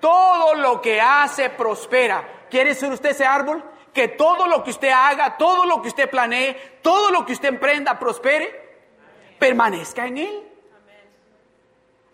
Todo 0.00 0.54
lo 0.54 0.80
que 0.80 1.00
hace 1.00 1.50
prospera. 1.50 2.46
¿Quiere 2.50 2.74
ser 2.74 2.92
usted 2.92 3.10
ese 3.10 3.24
árbol? 3.24 3.62
Que 3.92 4.08
todo 4.08 4.46
lo 4.46 4.62
que 4.62 4.70
usted 4.70 4.90
haga, 4.90 5.36
todo 5.36 5.64
lo 5.66 5.80
que 5.80 5.88
usted 5.88 6.10
planee, 6.10 6.78
todo 6.82 7.10
lo 7.10 7.24
que 7.24 7.32
usted 7.32 7.48
emprenda 7.48 7.98
prospere. 7.98 8.66
Permanezca 9.38 10.06
en 10.06 10.18
él. 10.18 10.52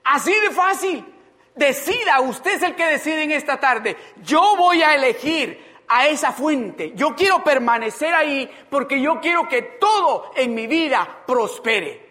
Así 0.05 0.33
de 0.33 0.51
fácil. 0.51 1.11
Decida, 1.55 2.20
usted 2.20 2.55
es 2.55 2.62
el 2.62 2.74
que 2.74 2.86
decide 2.86 3.24
en 3.24 3.32
esta 3.32 3.61
tarde. 3.61 3.96
Yo 4.22 4.57
voy 4.57 4.82
a 4.82 4.94
elegir 4.94 5.72
a 5.88 6.07
esa 6.07 6.32
fuente. 6.32 6.92
Yo 6.94 7.14
quiero 7.14 7.44
permanecer 7.44 8.14
ahí 8.14 8.50
porque 8.70 9.00
yo 9.00 9.20
quiero 9.20 9.48
que 9.48 9.62
todo 9.62 10.30
en 10.34 10.55
mi 10.55 10.66
vida 10.66 11.24
prospere. 11.26 12.11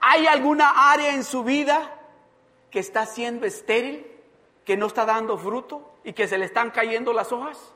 ¿Hay 0.00 0.26
alguna 0.26 0.92
área 0.92 1.14
en 1.14 1.24
su 1.24 1.42
vida 1.42 1.94
que 2.70 2.80
está 2.80 3.06
siendo 3.06 3.46
estéril, 3.46 4.06
que 4.64 4.76
no 4.76 4.86
está 4.86 5.06
dando 5.06 5.38
fruto 5.38 5.94
y 6.04 6.12
que 6.12 6.28
se 6.28 6.38
le 6.38 6.44
están 6.44 6.70
cayendo 6.70 7.12
las 7.12 7.32
hojas? 7.32 7.72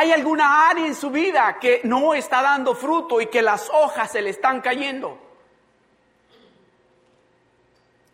¿Hay 0.00 0.12
alguna 0.12 0.68
área 0.68 0.86
en 0.86 0.94
su 0.94 1.10
vida 1.10 1.58
que 1.60 1.80
no 1.82 2.14
está 2.14 2.40
dando 2.40 2.76
fruto 2.76 3.20
y 3.20 3.26
que 3.26 3.42
las 3.42 3.68
hojas 3.68 4.12
se 4.12 4.22
le 4.22 4.30
están 4.30 4.60
cayendo? 4.60 5.18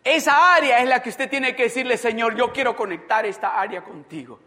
Esa 0.03 0.55
área 0.55 0.79
es 0.79 0.87
la 0.89 1.03
que 1.03 1.09
usted 1.09 1.29
tiene 1.29 1.55
que 1.55 1.65
decirle, 1.65 1.97
Señor, 1.97 2.35
yo 2.35 2.51
quiero 2.51 2.75
conectar 2.75 3.27
esta 3.27 3.61
área 3.61 3.83
contigo. 3.83 4.39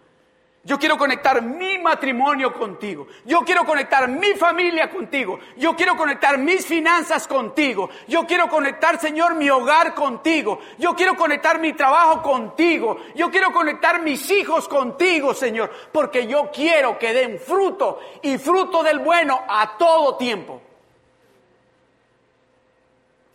Yo 0.64 0.78
quiero 0.78 0.98
conectar 0.98 1.40
mi 1.40 1.78
matrimonio 1.78 2.52
contigo. 2.52 3.06
Yo 3.24 3.40
quiero 3.40 3.64
conectar 3.64 4.08
mi 4.08 4.34
familia 4.34 4.90
contigo. 4.90 5.38
Yo 5.56 5.74
quiero 5.76 5.96
conectar 5.96 6.36
mis 6.36 6.66
finanzas 6.66 7.26
contigo. 7.26 7.88
Yo 8.06 8.26
quiero 8.26 8.48
conectar, 8.48 9.00
Señor, 9.00 9.34
mi 9.34 9.48
hogar 9.48 9.94
contigo. 9.94 10.58
Yo 10.76 10.94
quiero 10.94 11.16
conectar 11.16 11.58
mi 11.60 11.72
trabajo 11.72 12.22
contigo. 12.22 12.98
Yo 13.14 13.30
quiero 13.30 13.52
conectar 13.52 14.02
mis 14.02 14.30
hijos 14.30 14.68
contigo, 14.68 15.32
Señor. 15.32 15.70
Porque 15.92 16.26
yo 16.26 16.50
quiero 16.52 16.98
que 16.98 17.14
den 17.14 17.38
fruto 17.38 18.00
y 18.20 18.36
fruto 18.36 18.82
del 18.82 18.98
bueno 18.98 19.40
a 19.48 19.78
todo 19.78 20.16
tiempo. 20.16 20.60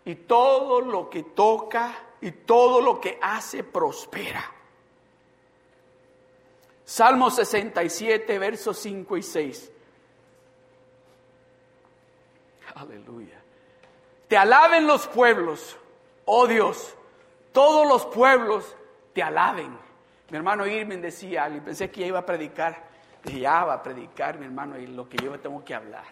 Y 0.06 0.16
todo 0.16 0.82
lo 0.82 1.10
que 1.10 1.24
toca 1.24 1.96
y 2.20 2.32
todo 2.32 2.82
lo 2.82 3.00
que 3.00 3.18
hace 3.22 3.64
prospera. 3.64 4.63
Salmo 6.86 7.30
67, 7.32 8.40
versos 8.40 8.78
5 8.80 9.18
y 9.18 9.24
6. 9.24 9.72
Aleluya. 12.76 13.40
Te 14.28 14.38
alaben 14.38 14.88
los 14.88 15.08
pueblos, 15.08 15.78
oh 16.26 16.48
Dios, 16.48 16.96
todos 17.52 17.88
los 17.88 18.06
pueblos 18.08 18.76
te 19.14 19.22
alaben. 19.22 19.78
Mi 20.30 20.38
hermano 20.38 20.66
Irving 20.66 21.00
decía, 21.00 21.48
y 21.50 21.60
pensé 21.62 21.92
que 21.92 22.02
ya 22.02 22.08
iba 22.08 22.20
a 22.20 22.26
predicar, 22.26 22.84
ya 23.26 23.64
va 23.64 23.76
a 23.76 23.84
predicar 23.84 24.40
mi 24.40 24.46
hermano 24.46 24.78
y 24.78 24.88
lo 24.88 25.08
que 25.08 25.18
yo 25.18 25.40
tengo 25.40 25.64
que 25.64 25.76
hablar. 25.76 26.06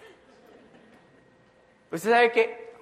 Usted 1.91 2.09
sabe 2.11 2.31
que, 2.31 2.73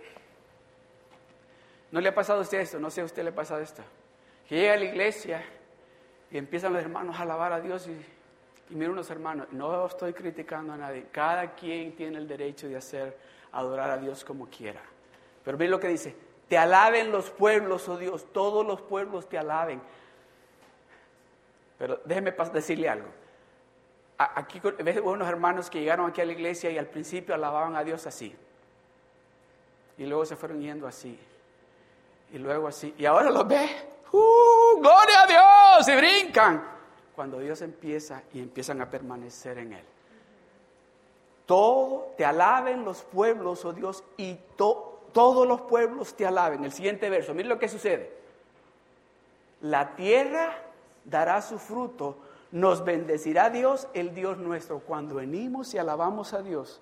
no 1.91 2.01
le 2.01 2.09
ha 2.09 2.13
pasado 2.13 2.39
a 2.39 2.41
usted 2.43 2.59
esto, 2.59 2.79
no 2.79 2.91
sé 2.91 3.01
a 3.01 3.05
usted 3.05 3.23
le 3.23 3.29
ha 3.29 3.35
pasado 3.35 3.61
esto, 3.61 3.81
que 4.47 4.55
llega 4.55 4.73
a 4.73 4.77
la 4.77 4.85
iglesia 4.85 5.43
y 6.31 6.37
empiezan 6.37 6.73
los 6.73 6.81
hermanos 6.81 7.17
a 7.19 7.23
alabar 7.23 7.53
a 7.53 7.59
Dios 7.59 7.87
y, 7.87 7.91
y 8.71 8.75
miren 8.75 8.91
unos 8.91 9.09
hermanos, 9.09 9.47
no 9.51 9.85
estoy 9.85 10.13
criticando 10.13 10.73
a 10.73 10.77
nadie, 10.77 11.07
cada 11.11 11.55
quien 11.55 11.95
tiene 11.95 12.17
el 12.17 12.27
derecho 12.27 12.67
de 12.67 12.77
hacer, 12.77 13.17
adorar 13.51 13.89
a 13.89 13.97
Dios 13.97 14.23
como 14.23 14.47
quiera. 14.47 14.81
Pero 15.43 15.57
miren 15.57 15.71
lo 15.71 15.79
que 15.79 15.87
dice, 15.87 16.15
te 16.47 16.57
alaben 16.57 17.11
los 17.11 17.29
pueblos, 17.29 17.87
oh 17.89 17.97
Dios, 17.97 18.25
todos 18.33 18.65
los 18.65 18.81
pueblos 18.81 19.29
te 19.29 19.37
alaben. 19.37 19.81
Pero 21.77 22.01
déjeme 22.03 22.31
decirle 22.31 22.89
algo. 22.89 23.07
Aquí 24.17 24.59
ves 24.59 24.99
unos 25.01 25.27
hermanos 25.27 25.69
que 25.69 25.79
llegaron 25.79 26.09
aquí 26.09 26.19
a 26.19 26.25
la 26.25 26.33
iglesia 26.33 26.69
y 26.69 26.77
al 26.77 26.87
principio 26.87 27.33
alababan 27.33 27.77
a 27.77 27.83
Dios 27.85 28.05
así. 28.05 28.35
Y 29.97 30.05
luego 30.05 30.25
se 30.25 30.35
fueron 30.35 30.59
yendo 30.59 30.87
así. 30.87 31.17
Y 32.33 32.37
luego 32.37 32.67
así. 32.67 32.93
Y 32.97 33.05
ahora 33.05 33.29
los 33.29 33.47
ve 33.47 33.69
¡Uh! 34.11 34.79
¡Gloria 34.79 35.23
a 35.23 35.27
Dios! 35.27 35.87
Y 35.87 35.95
brincan. 35.95 36.63
Cuando 37.15 37.39
Dios 37.39 37.61
empieza 37.61 38.23
y 38.33 38.39
empiezan 38.39 38.81
a 38.81 38.89
permanecer 38.89 39.57
en 39.57 39.73
Él. 39.73 39.85
Todo 41.45 42.13
te 42.15 42.23
alaben 42.23 42.85
los 42.85 43.01
pueblos, 43.01 43.65
oh 43.65 43.73
Dios, 43.73 44.03
y 44.17 44.35
todos 44.55 45.47
los 45.47 45.61
pueblos 45.61 46.15
te 46.15 46.25
alaben. 46.25 46.63
El 46.63 46.71
siguiente 46.71 47.09
verso, 47.09 47.33
miren 47.33 47.49
lo 47.49 47.59
que 47.59 47.67
sucede. 47.67 48.17
La 49.61 49.95
tierra 49.95 50.61
dará 51.03 51.41
su 51.41 51.57
fruto, 51.57 52.17
nos 52.51 52.85
bendecirá 52.85 53.49
Dios, 53.49 53.87
el 53.93 54.13
Dios 54.13 54.37
nuestro. 54.37 54.79
Cuando 54.79 55.15
venimos 55.15 55.73
y 55.73 55.77
alabamos 55.77 56.33
a 56.33 56.41
Dios, 56.41 56.79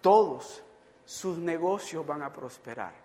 todos 0.00 0.62
sus 1.04 1.38
negocios 1.38 2.06
van 2.06 2.22
a 2.22 2.32
prosperar 2.32 3.01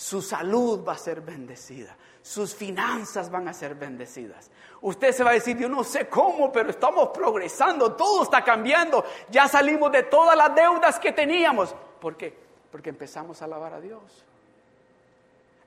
su 0.00 0.22
salud 0.22 0.82
va 0.82 0.94
a 0.94 0.98
ser 0.98 1.20
bendecida, 1.20 1.94
sus 2.22 2.54
finanzas 2.54 3.30
van 3.30 3.48
a 3.48 3.52
ser 3.52 3.74
bendecidas. 3.74 4.50
Usted 4.80 5.12
se 5.12 5.22
va 5.22 5.28
a 5.28 5.34
decir, 5.34 5.58
yo 5.58 5.68
no 5.68 5.84
sé 5.84 6.08
cómo, 6.08 6.50
pero 6.50 6.70
estamos 6.70 7.10
progresando, 7.10 7.92
todo 7.92 8.22
está 8.22 8.42
cambiando, 8.42 9.04
ya 9.28 9.46
salimos 9.46 9.92
de 9.92 10.04
todas 10.04 10.34
las 10.38 10.54
deudas 10.54 10.98
que 10.98 11.12
teníamos. 11.12 11.74
¿Por 12.00 12.16
qué? 12.16 12.34
Porque 12.72 12.88
empezamos 12.88 13.42
a 13.42 13.44
alabar 13.44 13.74
a 13.74 13.80
Dios. 13.82 14.00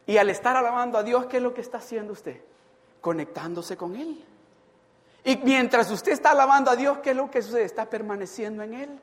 Y 0.08 0.18
al 0.18 0.32
estar 0.32 0.58
alabando 0.58 0.98
a 0.98 1.04
Dios, 1.04 1.28
¿qué 1.28 1.38
es 1.38 1.44
lo 1.44 1.54
que 1.54 1.62
está 1.62 1.78
haciendo 1.78 2.14
usted? 2.14 2.42
Conectándose 3.02 3.78
con 3.78 3.96
Él. 3.96 4.26
Y 5.24 5.38
mientras 5.38 5.92
usted 5.92 6.12
está 6.12 6.32
alabando 6.32 6.72
a 6.72 6.76
Dios, 6.76 6.98
¿qué 7.04 7.12
es 7.12 7.16
lo 7.16 7.30
que 7.30 7.44
sucede? 7.44 7.66
Está 7.66 7.88
permaneciendo 7.88 8.64
en 8.64 8.74
Él. 8.74 9.00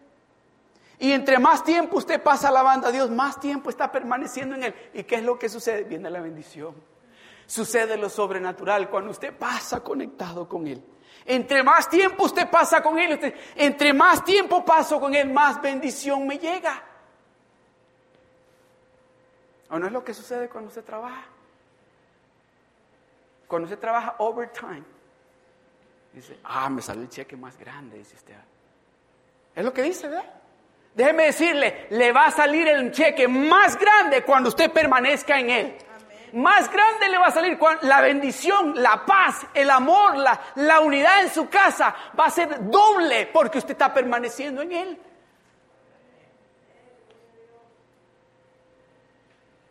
Y 1.01 1.13
entre 1.13 1.39
más 1.39 1.65
tiempo 1.65 1.97
usted 1.97 2.23
pasa 2.23 2.49
alabando 2.49 2.87
a 2.87 2.93
Dios, 2.93 3.11
más 3.11 3.41
tiempo 3.41 3.71
está 3.71 3.91
permaneciendo 3.91 4.55
en 4.55 4.65
Él. 4.65 4.75
¿Y 4.93 5.05
qué 5.05 5.15
es 5.17 5.23
lo 5.23 5.39
que 5.39 5.49
sucede? 5.49 5.85
Viene 5.85 6.11
la 6.11 6.21
bendición. 6.21 6.75
Sucede 7.47 7.97
lo 7.97 8.11
sobrenatural 8.11 8.91
cuando 8.91 9.11
usted 9.11 9.35
pasa 9.35 9.81
conectado 9.81 10.47
con 10.47 10.67
Él. 10.67 10.85
Entre 11.25 11.63
más 11.63 11.89
tiempo 11.89 12.25
usted 12.25 12.51
pasa 12.51 12.83
con 12.83 12.99
Él, 12.99 13.35
entre 13.57 13.95
más 13.95 14.23
tiempo 14.23 14.63
paso 14.63 15.01
con 15.01 15.15
Él, 15.15 15.33
más 15.33 15.61
bendición 15.63 16.27
me 16.27 16.39
llega. 16.39 16.83
¿O 19.71 19.79
no 19.79 19.87
es 19.87 19.93
lo 19.93 20.05
que 20.05 20.13
sucede 20.13 20.51
cuando 20.51 20.69
usted 20.69 20.85
trabaja? 20.85 21.25
Cuando 23.49 23.65
usted 23.65 23.79
trabaja 23.79 24.17
overtime, 24.19 24.85
dice, 26.13 26.39
ah, 26.45 26.69
me 26.69 26.83
salió 26.83 27.05
el 27.05 27.09
cheque 27.09 27.39
más 27.39 27.57
grande, 27.57 27.97
dice 27.97 28.17
usted. 28.17 28.37
Es 29.55 29.65
lo 29.65 29.73
que 29.73 29.83
dice, 29.83 30.07
¿verdad? 30.07 30.40
Déjeme 30.95 31.27
decirle, 31.27 31.87
le 31.91 32.13
va 32.13 32.27
a 32.27 32.31
salir 32.31 32.67
el 32.69 32.91
cheque 32.91 33.29
más 33.29 33.79
grande 33.79 34.23
cuando 34.23 34.49
usted 34.49 34.71
permanezca 34.71 35.39
en 35.39 35.51
él. 35.51 35.79
Más 36.33 36.71
grande 36.71 37.09
le 37.09 37.19
va 37.19 37.27
a 37.27 37.31
salir 37.33 37.59
la 37.83 38.01
bendición, 38.01 38.75
la 38.77 39.05
paz, 39.05 39.47
el 39.53 39.69
amor, 39.71 40.17
la, 40.17 40.41
la 40.57 40.81
unidad 40.81 41.23
en 41.23 41.31
su 41.31 41.49
casa 41.49 41.95
va 42.19 42.27
a 42.27 42.31
ser 42.31 42.71
doble 42.71 43.29
porque 43.33 43.59
usted 43.59 43.73
está 43.73 43.93
permaneciendo 43.93 44.63
en 44.63 44.73
él. 44.73 45.01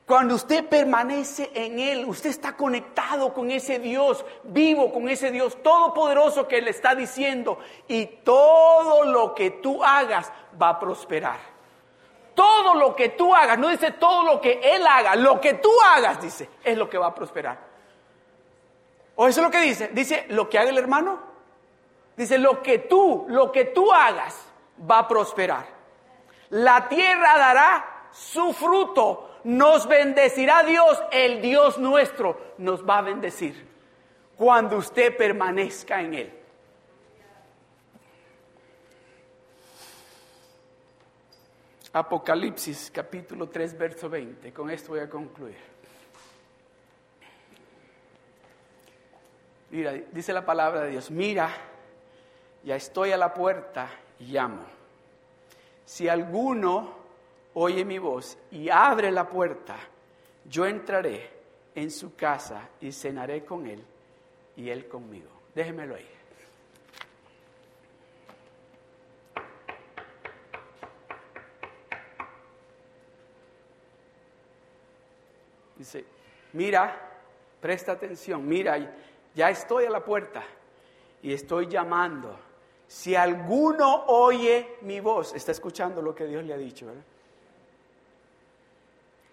Cuando 0.10 0.34
usted 0.34 0.68
permanece 0.68 1.52
en 1.54 1.78
Él, 1.78 2.04
usted 2.04 2.32
está 2.32 2.58
conectado 2.58 3.32
con 3.32 3.52
ese 3.52 3.78
Dios 3.78 4.26
vivo, 4.44 4.92
con 4.92 5.08
ese 5.08 5.30
Dios 5.30 5.62
todopoderoso 5.62 6.48
que 6.48 6.64
le 6.64 6.72
está 6.72 6.96
diciendo, 6.96 7.60
y 7.88 8.08
todo 8.08 9.04
lo 9.04 9.36
que 9.36 9.52
tú 9.52 9.84
hagas 9.84 10.34
va 10.62 10.70
a 10.70 10.80
prosperar. 10.80 11.40
Todo 12.36 12.76
lo 12.76 12.96
que 12.96 13.10
tú 13.10 13.36
hagas, 13.36 13.58
no 13.58 13.70
dice 13.70 13.92
todo 13.92 14.24
lo 14.24 14.40
que 14.42 14.60
Él 14.64 14.86
haga, 14.88 15.16
lo 15.16 15.42
que 15.42 15.56
tú 15.56 15.72
hagas, 15.94 16.22
dice, 16.22 16.50
es 16.64 16.78
lo 16.78 16.90
que 16.90 16.98
va 16.98 17.08
a 17.08 17.16
prosperar. 17.16 17.58
¿O 19.16 19.28
eso 19.28 19.42
es 19.42 19.46
lo 19.46 19.52
que 19.52 19.62
dice? 19.62 19.90
Dice, 19.92 20.26
lo 20.30 20.50
que 20.50 20.58
haga 20.58 20.70
el 20.70 20.78
hermano. 20.78 21.20
Dice, 22.16 22.38
lo 22.38 22.62
que 22.62 22.80
tú, 22.80 23.26
lo 23.28 23.52
que 23.52 23.66
tú 23.66 23.92
hagas 23.92 24.46
va 24.90 25.00
a 25.00 25.08
prosperar. 25.08 25.66
La 26.52 26.88
tierra 26.88 27.38
dará 27.38 28.08
su 28.12 28.54
fruto 28.54 29.30
nos 29.44 29.88
bendecirá 29.88 30.64
Dios, 30.64 31.02
el 31.12 31.42
Dios 31.42 31.78
nuestro 31.78 32.38
nos 32.58 32.88
va 32.88 33.00
a 33.00 33.02
bendecir 33.04 33.68
cuando 34.38 34.78
usted 34.78 35.16
permanezca 35.16 36.02
en 36.02 36.14
Él. 36.14 36.39
Apocalipsis 41.92 42.92
capítulo 42.94 43.50
3, 43.50 43.78
verso 43.78 44.10
20. 44.10 44.54
Con 44.54 44.70
esto 44.70 44.90
voy 44.90 45.00
a 45.00 45.10
concluir. 45.10 45.58
Mira, 49.72 49.94
dice 50.12 50.34
la 50.34 50.46
palabra 50.46 50.82
de 50.82 50.92
Dios, 50.92 51.10
mira, 51.12 51.50
ya 52.64 52.76
estoy 52.76 53.12
a 53.12 53.18
la 53.18 53.34
puerta 53.34 53.90
y 54.20 54.26
llamo. 54.26 54.64
Si 55.86 56.08
alguno 56.08 56.96
oye 57.56 57.86
mi 57.86 57.98
voz 57.98 58.38
y 58.52 58.70
abre 58.70 59.12
la 59.12 59.28
puerta, 59.28 59.76
yo 60.46 60.66
entraré 60.66 61.30
en 61.76 61.90
su 61.92 62.16
casa 62.16 62.70
y 62.82 62.92
cenaré 62.92 63.44
con 63.46 63.66
él 63.66 63.84
y 64.56 64.70
él 64.70 64.88
conmigo. 64.88 65.30
Déjemelo 65.56 65.96
ahí. 65.96 66.19
Dice, 75.80 76.04
mira, 76.52 76.94
presta 77.62 77.94
atención, 77.94 78.46
mira, 78.46 78.78
ya 79.34 79.50
estoy 79.50 79.86
a 79.86 79.90
la 79.90 80.04
puerta 80.04 80.44
y 81.24 81.32
estoy 81.32 81.68
llamando. 81.68 82.38
Si 82.86 83.16
alguno 83.16 84.04
oye 84.08 84.78
mi 84.82 85.00
voz, 85.00 85.34
está 85.34 85.54
escuchando 85.54 86.02
lo 86.02 86.14
que 86.14 86.26
Dios 86.26 86.44
le 86.44 86.54
ha 86.54 86.58
dicho, 86.58 86.88
¿verdad? 86.88 87.04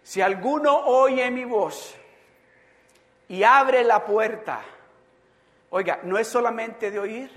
Si 0.04 0.20
alguno 0.20 0.72
oye 0.86 1.28
mi 1.32 1.44
voz 1.44 1.96
y 3.28 3.42
abre 3.42 3.82
la 3.82 4.04
puerta, 4.04 4.62
oiga, 5.70 5.98
no 6.04 6.16
es 6.16 6.28
solamente 6.28 6.92
de 6.92 7.00
oír, 7.00 7.30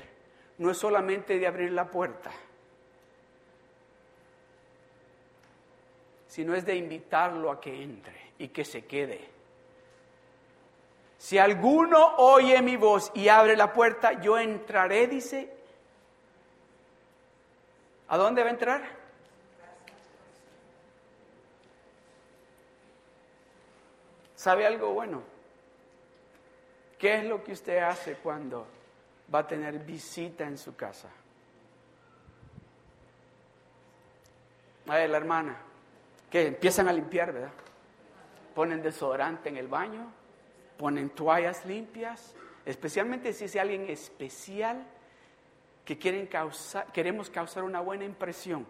no 0.60 0.70
es 0.70 0.78
solamente 0.78 1.39
de 1.39 1.47
abrir 1.47 1.72
la 1.72 1.89
puerta, 1.89 2.32
sino 6.28 6.53
es 6.53 6.64
de 6.64 6.76
invitarlo 6.76 7.49
a 7.49 7.60
que 7.60 7.82
entre 7.82 8.28
y 8.40 8.48
que 8.48 8.66
se 8.66 8.86
quede. 8.86 9.30
Si 11.20 11.38
alguno 11.38 12.16
oye 12.16 12.62
mi 12.62 12.78
voz 12.78 13.12
y 13.14 13.28
abre 13.28 13.56
la 13.56 13.74
puerta, 13.74 14.22
yo 14.22 14.40
entraré, 14.40 15.06
dice. 15.08 15.54
¿A 18.08 18.18
dónde 18.18 18.42
va 18.42 18.48
a 18.48 18.52
entrar? 18.52 18.82
¿Sabe 24.36 24.66
algo 24.66 24.94
bueno? 24.94 25.22
¿Qué 26.98 27.16
es 27.16 27.26
lo 27.26 27.44
que 27.44 27.52
usted 27.52 27.80
hace 27.80 28.16
cuando 28.16 28.66
va 29.34 29.40
a 29.40 29.48
tener 29.48 29.80
visita 29.80 30.46
en 30.46 30.58
su 30.58 30.76
casa? 30.78 31.10
A 34.88 34.98
la 34.98 35.18
hermana, 35.18 35.58
que 36.32 36.48
empiezan 36.48 36.88
a 36.88 36.94
limpiar, 36.94 37.34
¿verdad? 37.34 37.52
Ponen 38.60 38.82
desodorante 38.82 39.47
en 39.47 39.55
el 39.55 39.70
baño, 39.70 40.12
ponen 40.78 41.12
toallas 41.12 41.66
limpias, 41.66 42.36
especialmente 42.66 43.32
si 43.32 43.45
es 43.45 43.55
alguien 43.55 43.89
especial 43.89 44.86
que 45.86 45.97
quieren 45.97 46.28
causar, 46.28 46.91
queremos 46.91 47.30
causar 47.30 47.64
una 47.64 47.80
buena 47.80 48.03
impresión. 48.03 48.68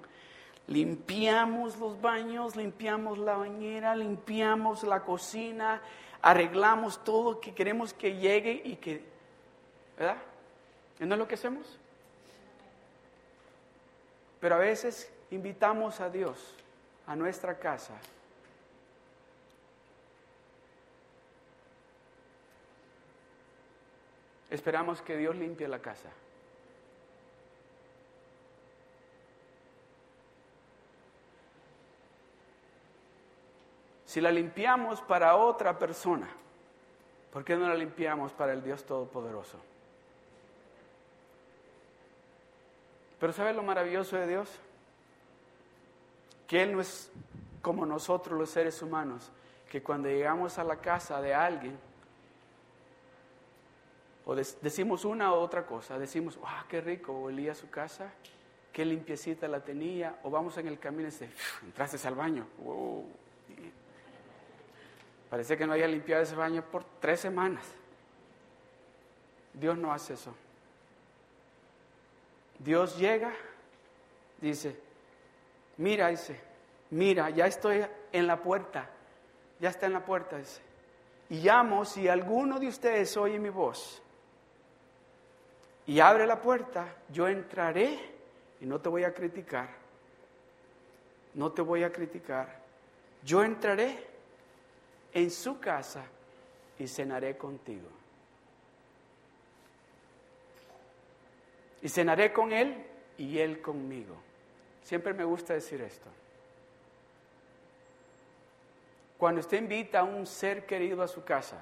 Limpiamos 0.67 1.79
los 1.79 1.99
baños, 1.99 2.55
limpiamos 2.55 3.17
la 3.17 3.37
bañera, 3.37 3.95
limpiamos 3.95 4.83
la 4.83 5.01
cocina, 5.01 5.81
arreglamos 6.21 7.03
todo 7.03 7.39
que 7.39 7.55
queremos 7.55 7.91
que 7.91 8.15
llegue 8.15 8.61
y 8.63 8.75
que, 8.75 9.03
¿verdad? 9.97 10.17
¿No 10.99 11.15
es 11.15 11.19
lo 11.19 11.27
que 11.27 11.33
hacemos? 11.33 11.79
Pero 14.39 14.53
a 14.53 14.59
veces 14.59 15.11
invitamos 15.31 15.99
a 15.99 16.11
Dios 16.11 16.53
a 17.07 17.15
nuestra 17.15 17.57
casa. 17.57 17.99
Esperamos 24.49 25.01
que 25.01 25.15
Dios 25.15 25.35
limpie 25.35 25.67
la 25.67 25.79
casa. 25.79 26.09
Si 34.05 34.19
la 34.19 34.31
limpiamos 34.31 35.01
para 35.01 35.35
otra 35.35 35.77
persona, 35.77 36.27
¿por 37.31 37.45
qué 37.45 37.55
no 37.55 37.67
la 37.67 37.75
limpiamos 37.75 38.31
para 38.33 38.53
el 38.53 38.63
Dios 38.63 38.83
Todopoderoso? 38.83 39.59
Pero 43.19 43.31
¿sabe 43.33 43.53
lo 43.53 43.61
maravilloso 43.61 44.15
de 44.15 44.25
Dios? 44.25 44.49
Que 46.47 46.63
Él 46.63 46.73
no 46.73 46.81
es 46.81 47.11
como 47.61 47.85
nosotros 47.85 48.39
los 48.39 48.49
seres 48.49 48.81
humanos, 48.81 49.29
que 49.69 49.83
cuando 49.83 50.09
llegamos 50.09 50.57
a 50.57 50.63
la 50.63 50.77
casa 50.77 51.21
de 51.21 51.35
alguien, 51.35 51.77
o 54.29 54.35
decimos 54.35 55.05
una 55.05 55.31
u 55.33 55.37
otra 55.37 55.65
cosa, 55.65 55.97
decimos, 55.97 56.37
¡ah, 56.45 56.63
qué 56.69 56.81
rico! 56.81 57.19
Olía 57.19 57.55
su 57.55 57.67
casa, 57.71 58.13
qué 58.71 58.85
limpiecita 58.85 59.47
la 59.47 59.59
tenía, 59.59 60.19
o 60.21 60.29
vamos 60.29 60.55
en 60.59 60.67
el 60.67 60.77
camino 60.77 61.07
y 61.07 61.11
dice, 61.11 61.31
entraste 61.63 62.07
al 62.07 62.13
baño, 62.13 62.45
wow, 62.59 63.07
Parece 65.31 65.57
que 65.57 65.65
no 65.65 65.73
haya 65.73 65.87
limpiado 65.87 66.21
ese 66.21 66.35
baño 66.35 66.63
por 66.63 66.83
tres 66.99 67.21
semanas. 67.21 67.65
Dios 69.51 69.75
no 69.75 69.91
hace 69.91 70.13
eso. 70.13 70.35
Dios 72.59 72.99
llega, 72.99 73.33
dice, 74.39 74.79
mira, 75.77 76.09
dice, 76.09 76.39
mira, 76.91 77.31
ya 77.31 77.47
estoy 77.47 77.83
en 78.11 78.27
la 78.27 78.43
puerta, 78.43 78.91
ya 79.59 79.69
está 79.69 79.87
en 79.87 79.93
la 79.93 80.05
puerta, 80.05 80.37
dice. 80.37 80.61
Y 81.31 81.37
llamo 81.37 81.83
si 81.83 82.07
alguno 82.07 82.59
de 82.59 82.67
ustedes 82.67 83.17
oye 83.17 83.39
mi 83.39 83.49
voz 83.49 84.03
y 85.89 86.01
abre 86.01 86.27
la 86.27 86.39
puerta, 86.39 86.85
yo 87.11 87.27
entraré 87.27 87.97
y 88.61 88.65
no 88.67 88.79
te 88.79 88.89
voy 88.89 89.03
a 89.05 89.11
criticar. 89.11 89.69
No 91.33 91.51
te 91.51 91.63
voy 91.63 91.81
a 91.81 91.91
criticar. 91.91 92.59
Yo 93.23 93.43
entraré 93.43 93.97
en 95.11 95.31
su 95.31 95.59
casa 95.59 96.03
y 96.77 96.87
cenaré 96.87 97.35
contigo. 97.37 97.87
Y 101.81 101.89
cenaré 101.89 102.31
con 102.33 102.51
él 102.51 102.85
y 103.17 103.39
él 103.39 103.59
conmigo. 103.59 104.15
Siempre 104.83 105.11
me 105.15 105.23
gusta 105.23 105.55
decir 105.55 105.81
esto. 105.81 106.07
Cuando 109.17 109.41
usted 109.41 109.57
invita 109.57 110.01
a 110.01 110.03
un 110.03 110.27
ser 110.27 110.67
querido 110.67 111.01
a 111.01 111.07
su 111.07 111.23
casa, 111.23 111.57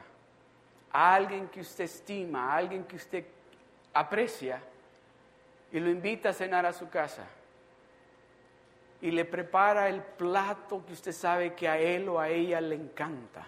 a 0.91 1.15
alguien 1.15 1.47
que 1.47 1.61
usted 1.61 1.85
estima, 1.85 2.51
a 2.51 2.57
alguien 2.57 2.83
que 2.83 2.97
usted 2.97 3.36
aprecia, 3.99 4.61
y 5.71 5.79
lo 5.79 5.89
invita 5.89 6.29
a 6.29 6.33
cenar 6.33 6.65
a 6.65 6.73
su 6.73 6.89
casa, 6.89 7.25
y 9.01 9.11
le 9.11 9.25
prepara 9.25 9.89
el 9.89 10.01
plato 10.01 10.83
que 10.85 10.93
usted 10.93 11.11
sabe 11.11 11.53
que 11.53 11.67
a 11.67 11.77
él 11.77 12.09
o 12.09 12.19
a 12.19 12.29
ella 12.29 12.59
le 12.61 12.75
encanta. 12.75 13.45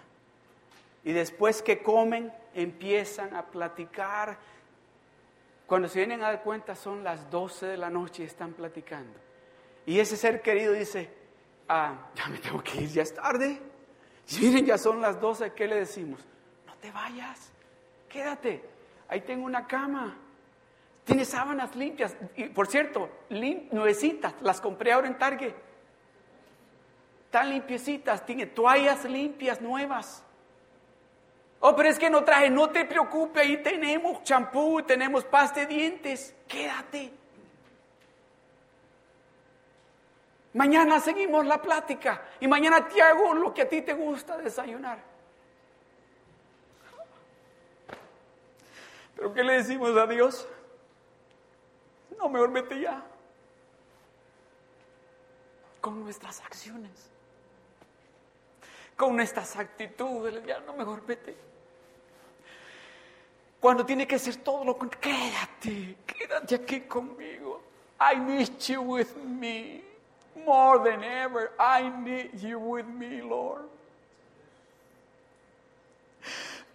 Y 1.02 1.12
después 1.12 1.62
que 1.62 1.82
comen, 1.82 2.32
empiezan 2.54 3.34
a 3.34 3.46
platicar. 3.46 4.38
Cuando 5.66 5.88
se 5.88 5.98
vienen 5.98 6.22
a 6.22 6.26
dar 6.26 6.42
cuenta 6.42 6.74
son 6.74 7.02
las 7.02 7.30
12 7.30 7.66
de 7.66 7.76
la 7.76 7.90
noche 7.90 8.22
y 8.22 8.26
están 8.26 8.52
platicando. 8.52 9.18
Y 9.86 9.98
ese 9.98 10.16
ser 10.16 10.42
querido 10.42 10.72
dice, 10.72 11.10
ah, 11.68 12.10
ya 12.14 12.28
me 12.28 12.38
tengo 12.38 12.62
que 12.62 12.82
ir, 12.82 12.88
ya 12.88 13.02
es 13.02 13.14
tarde. 13.14 13.60
Y 14.28 14.38
miren, 14.40 14.66
ya 14.66 14.78
son 14.78 15.00
las 15.00 15.20
12, 15.20 15.52
¿qué 15.54 15.66
le 15.66 15.76
decimos? 15.76 16.20
No 16.66 16.74
te 16.76 16.92
vayas, 16.92 17.50
quédate, 18.08 18.62
ahí 19.08 19.22
tengo 19.22 19.46
una 19.46 19.66
cama. 19.66 20.16
Tiene 21.04 21.24
sábanas 21.24 21.74
limpias. 21.74 22.16
Y 22.36 22.48
por 22.50 22.66
cierto, 22.66 23.10
nuevecitas. 23.28 24.34
Las 24.42 24.60
compré 24.60 24.92
ahora 24.92 25.08
en 25.08 25.18
Target. 25.18 25.54
Están 27.24 27.50
limpiecitas. 27.50 28.24
Tiene 28.24 28.46
toallas 28.46 29.04
limpias, 29.04 29.60
nuevas. 29.60 30.24
Oh, 31.60 31.74
pero 31.76 31.88
es 31.88 31.98
que 31.98 32.10
no 32.10 32.24
traje. 32.24 32.50
No 32.50 32.70
te 32.70 32.84
preocupes. 32.84 33.42
Ahí 33.42 33.62
tenemos 33.62 34.22
champú, 34.24 34.82
tenemos 34.82 35.24
pasta 35.24 35.60
de 35.60 35.66
dientes. 35.66 36.34
Quédate. 36.46 37.12
Mañana 40.52 40.98
seguimos 41.00 41.46
la 41.46 41.60
plática. 41.62 42.22
Y 42.40 42.48
mañana 42.48 42.88
te 42.88 43.00
hago 43.00 43.34
lo 43.34 43.54
que 43.54 43.62
a 43.62 43.68
ti 43.68 43.82
te 43.82 43.92
gusta 43.92 44.36
desayunar. 44.38 44.98
¿Pero 49.14 49.34
qué 49.34 49.44
le 49.44 49.54
decimos 49.54 49.96
a 49.96 50.06
Dios? 50.06 50.48
No, 52.20 52.28
mejor 52.28 52.52
vete 52.52 52.80
ya. 52.80 53.02
Con 55.80 56.04
nuestras 56.04 56.40
acciones. 56.40 56.90
Con 58.94 59.16
nuestras 59.16 59.56
actitudes. 59.56 60.44
Ya, 60.44 60.60
no, 60.60 60.74
mejor 60.74 61.04
vete. 61.06 61.34
Cuando 63.58 63.86
tiene 63.86 64.06
que 64.06 64.18
ser 64.18 64.36
todo 64.36 64.64
lo 64.64 64.76
contrario. 64.76 65.00
Quédate, 65.00 65.96
quédate 66.06 66.54
aquí 66.54 66.80
conmigo. 66.82 67.62
I 67.98 68.16
need 68.16 68.50
you 68.68 68.82
with 68.82 69.16
me. 69.16 69.82
More 70.46 70.78
than 70.78 71.02
ever, 71.02 71.52
I 71.58 71.90
need 72.02 72.30
you 72.40 72.58
with 72.58 72.86
me, 72.86 73.20
Lord. 73.20 73.64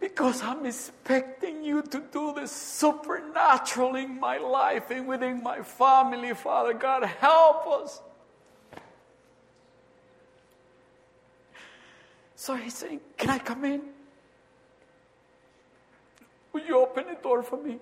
Because 0.05 0.43
I'm 0.43 0.63
expecting 0.67 1.63
you 1.63 1.81
to 1.81 1.99
do 2.11 2.31
the 2.31 2.47
supernatural 2.47 3.95
in 3.95 4.19
my 4.19 4.37
life 4.37 4.91
and 4.91 5.07
within 5.07 5.41
my 5.41 5.63
family, 5.63 6.31
Father 6.35 6.75
God. 6.75 7.05
Help 7.05 7.65
us. 7.65 8.03
So 12.35 12.53
he's 12.53 12.75
saying, 12.75 12.99
Can 13.17 13.31
I 13.31 13.39
come 13.39 13.65
in? 13.65 13.81
Will 16.53 16.61
you 16.61 16.77
open 16.79 17.05
the 17.07 17.15
door 17.15 17.41
for 17.41 17.57
me? 17.57 17.79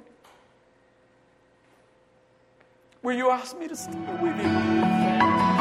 Will 3.02 3.18
you 3.18 3.32
ask 3.32 3.60
me 3.60 3.68
to 3.68 3.76
stay 3.76 4.00
with 4.22 4.38
you? 4.38 5.53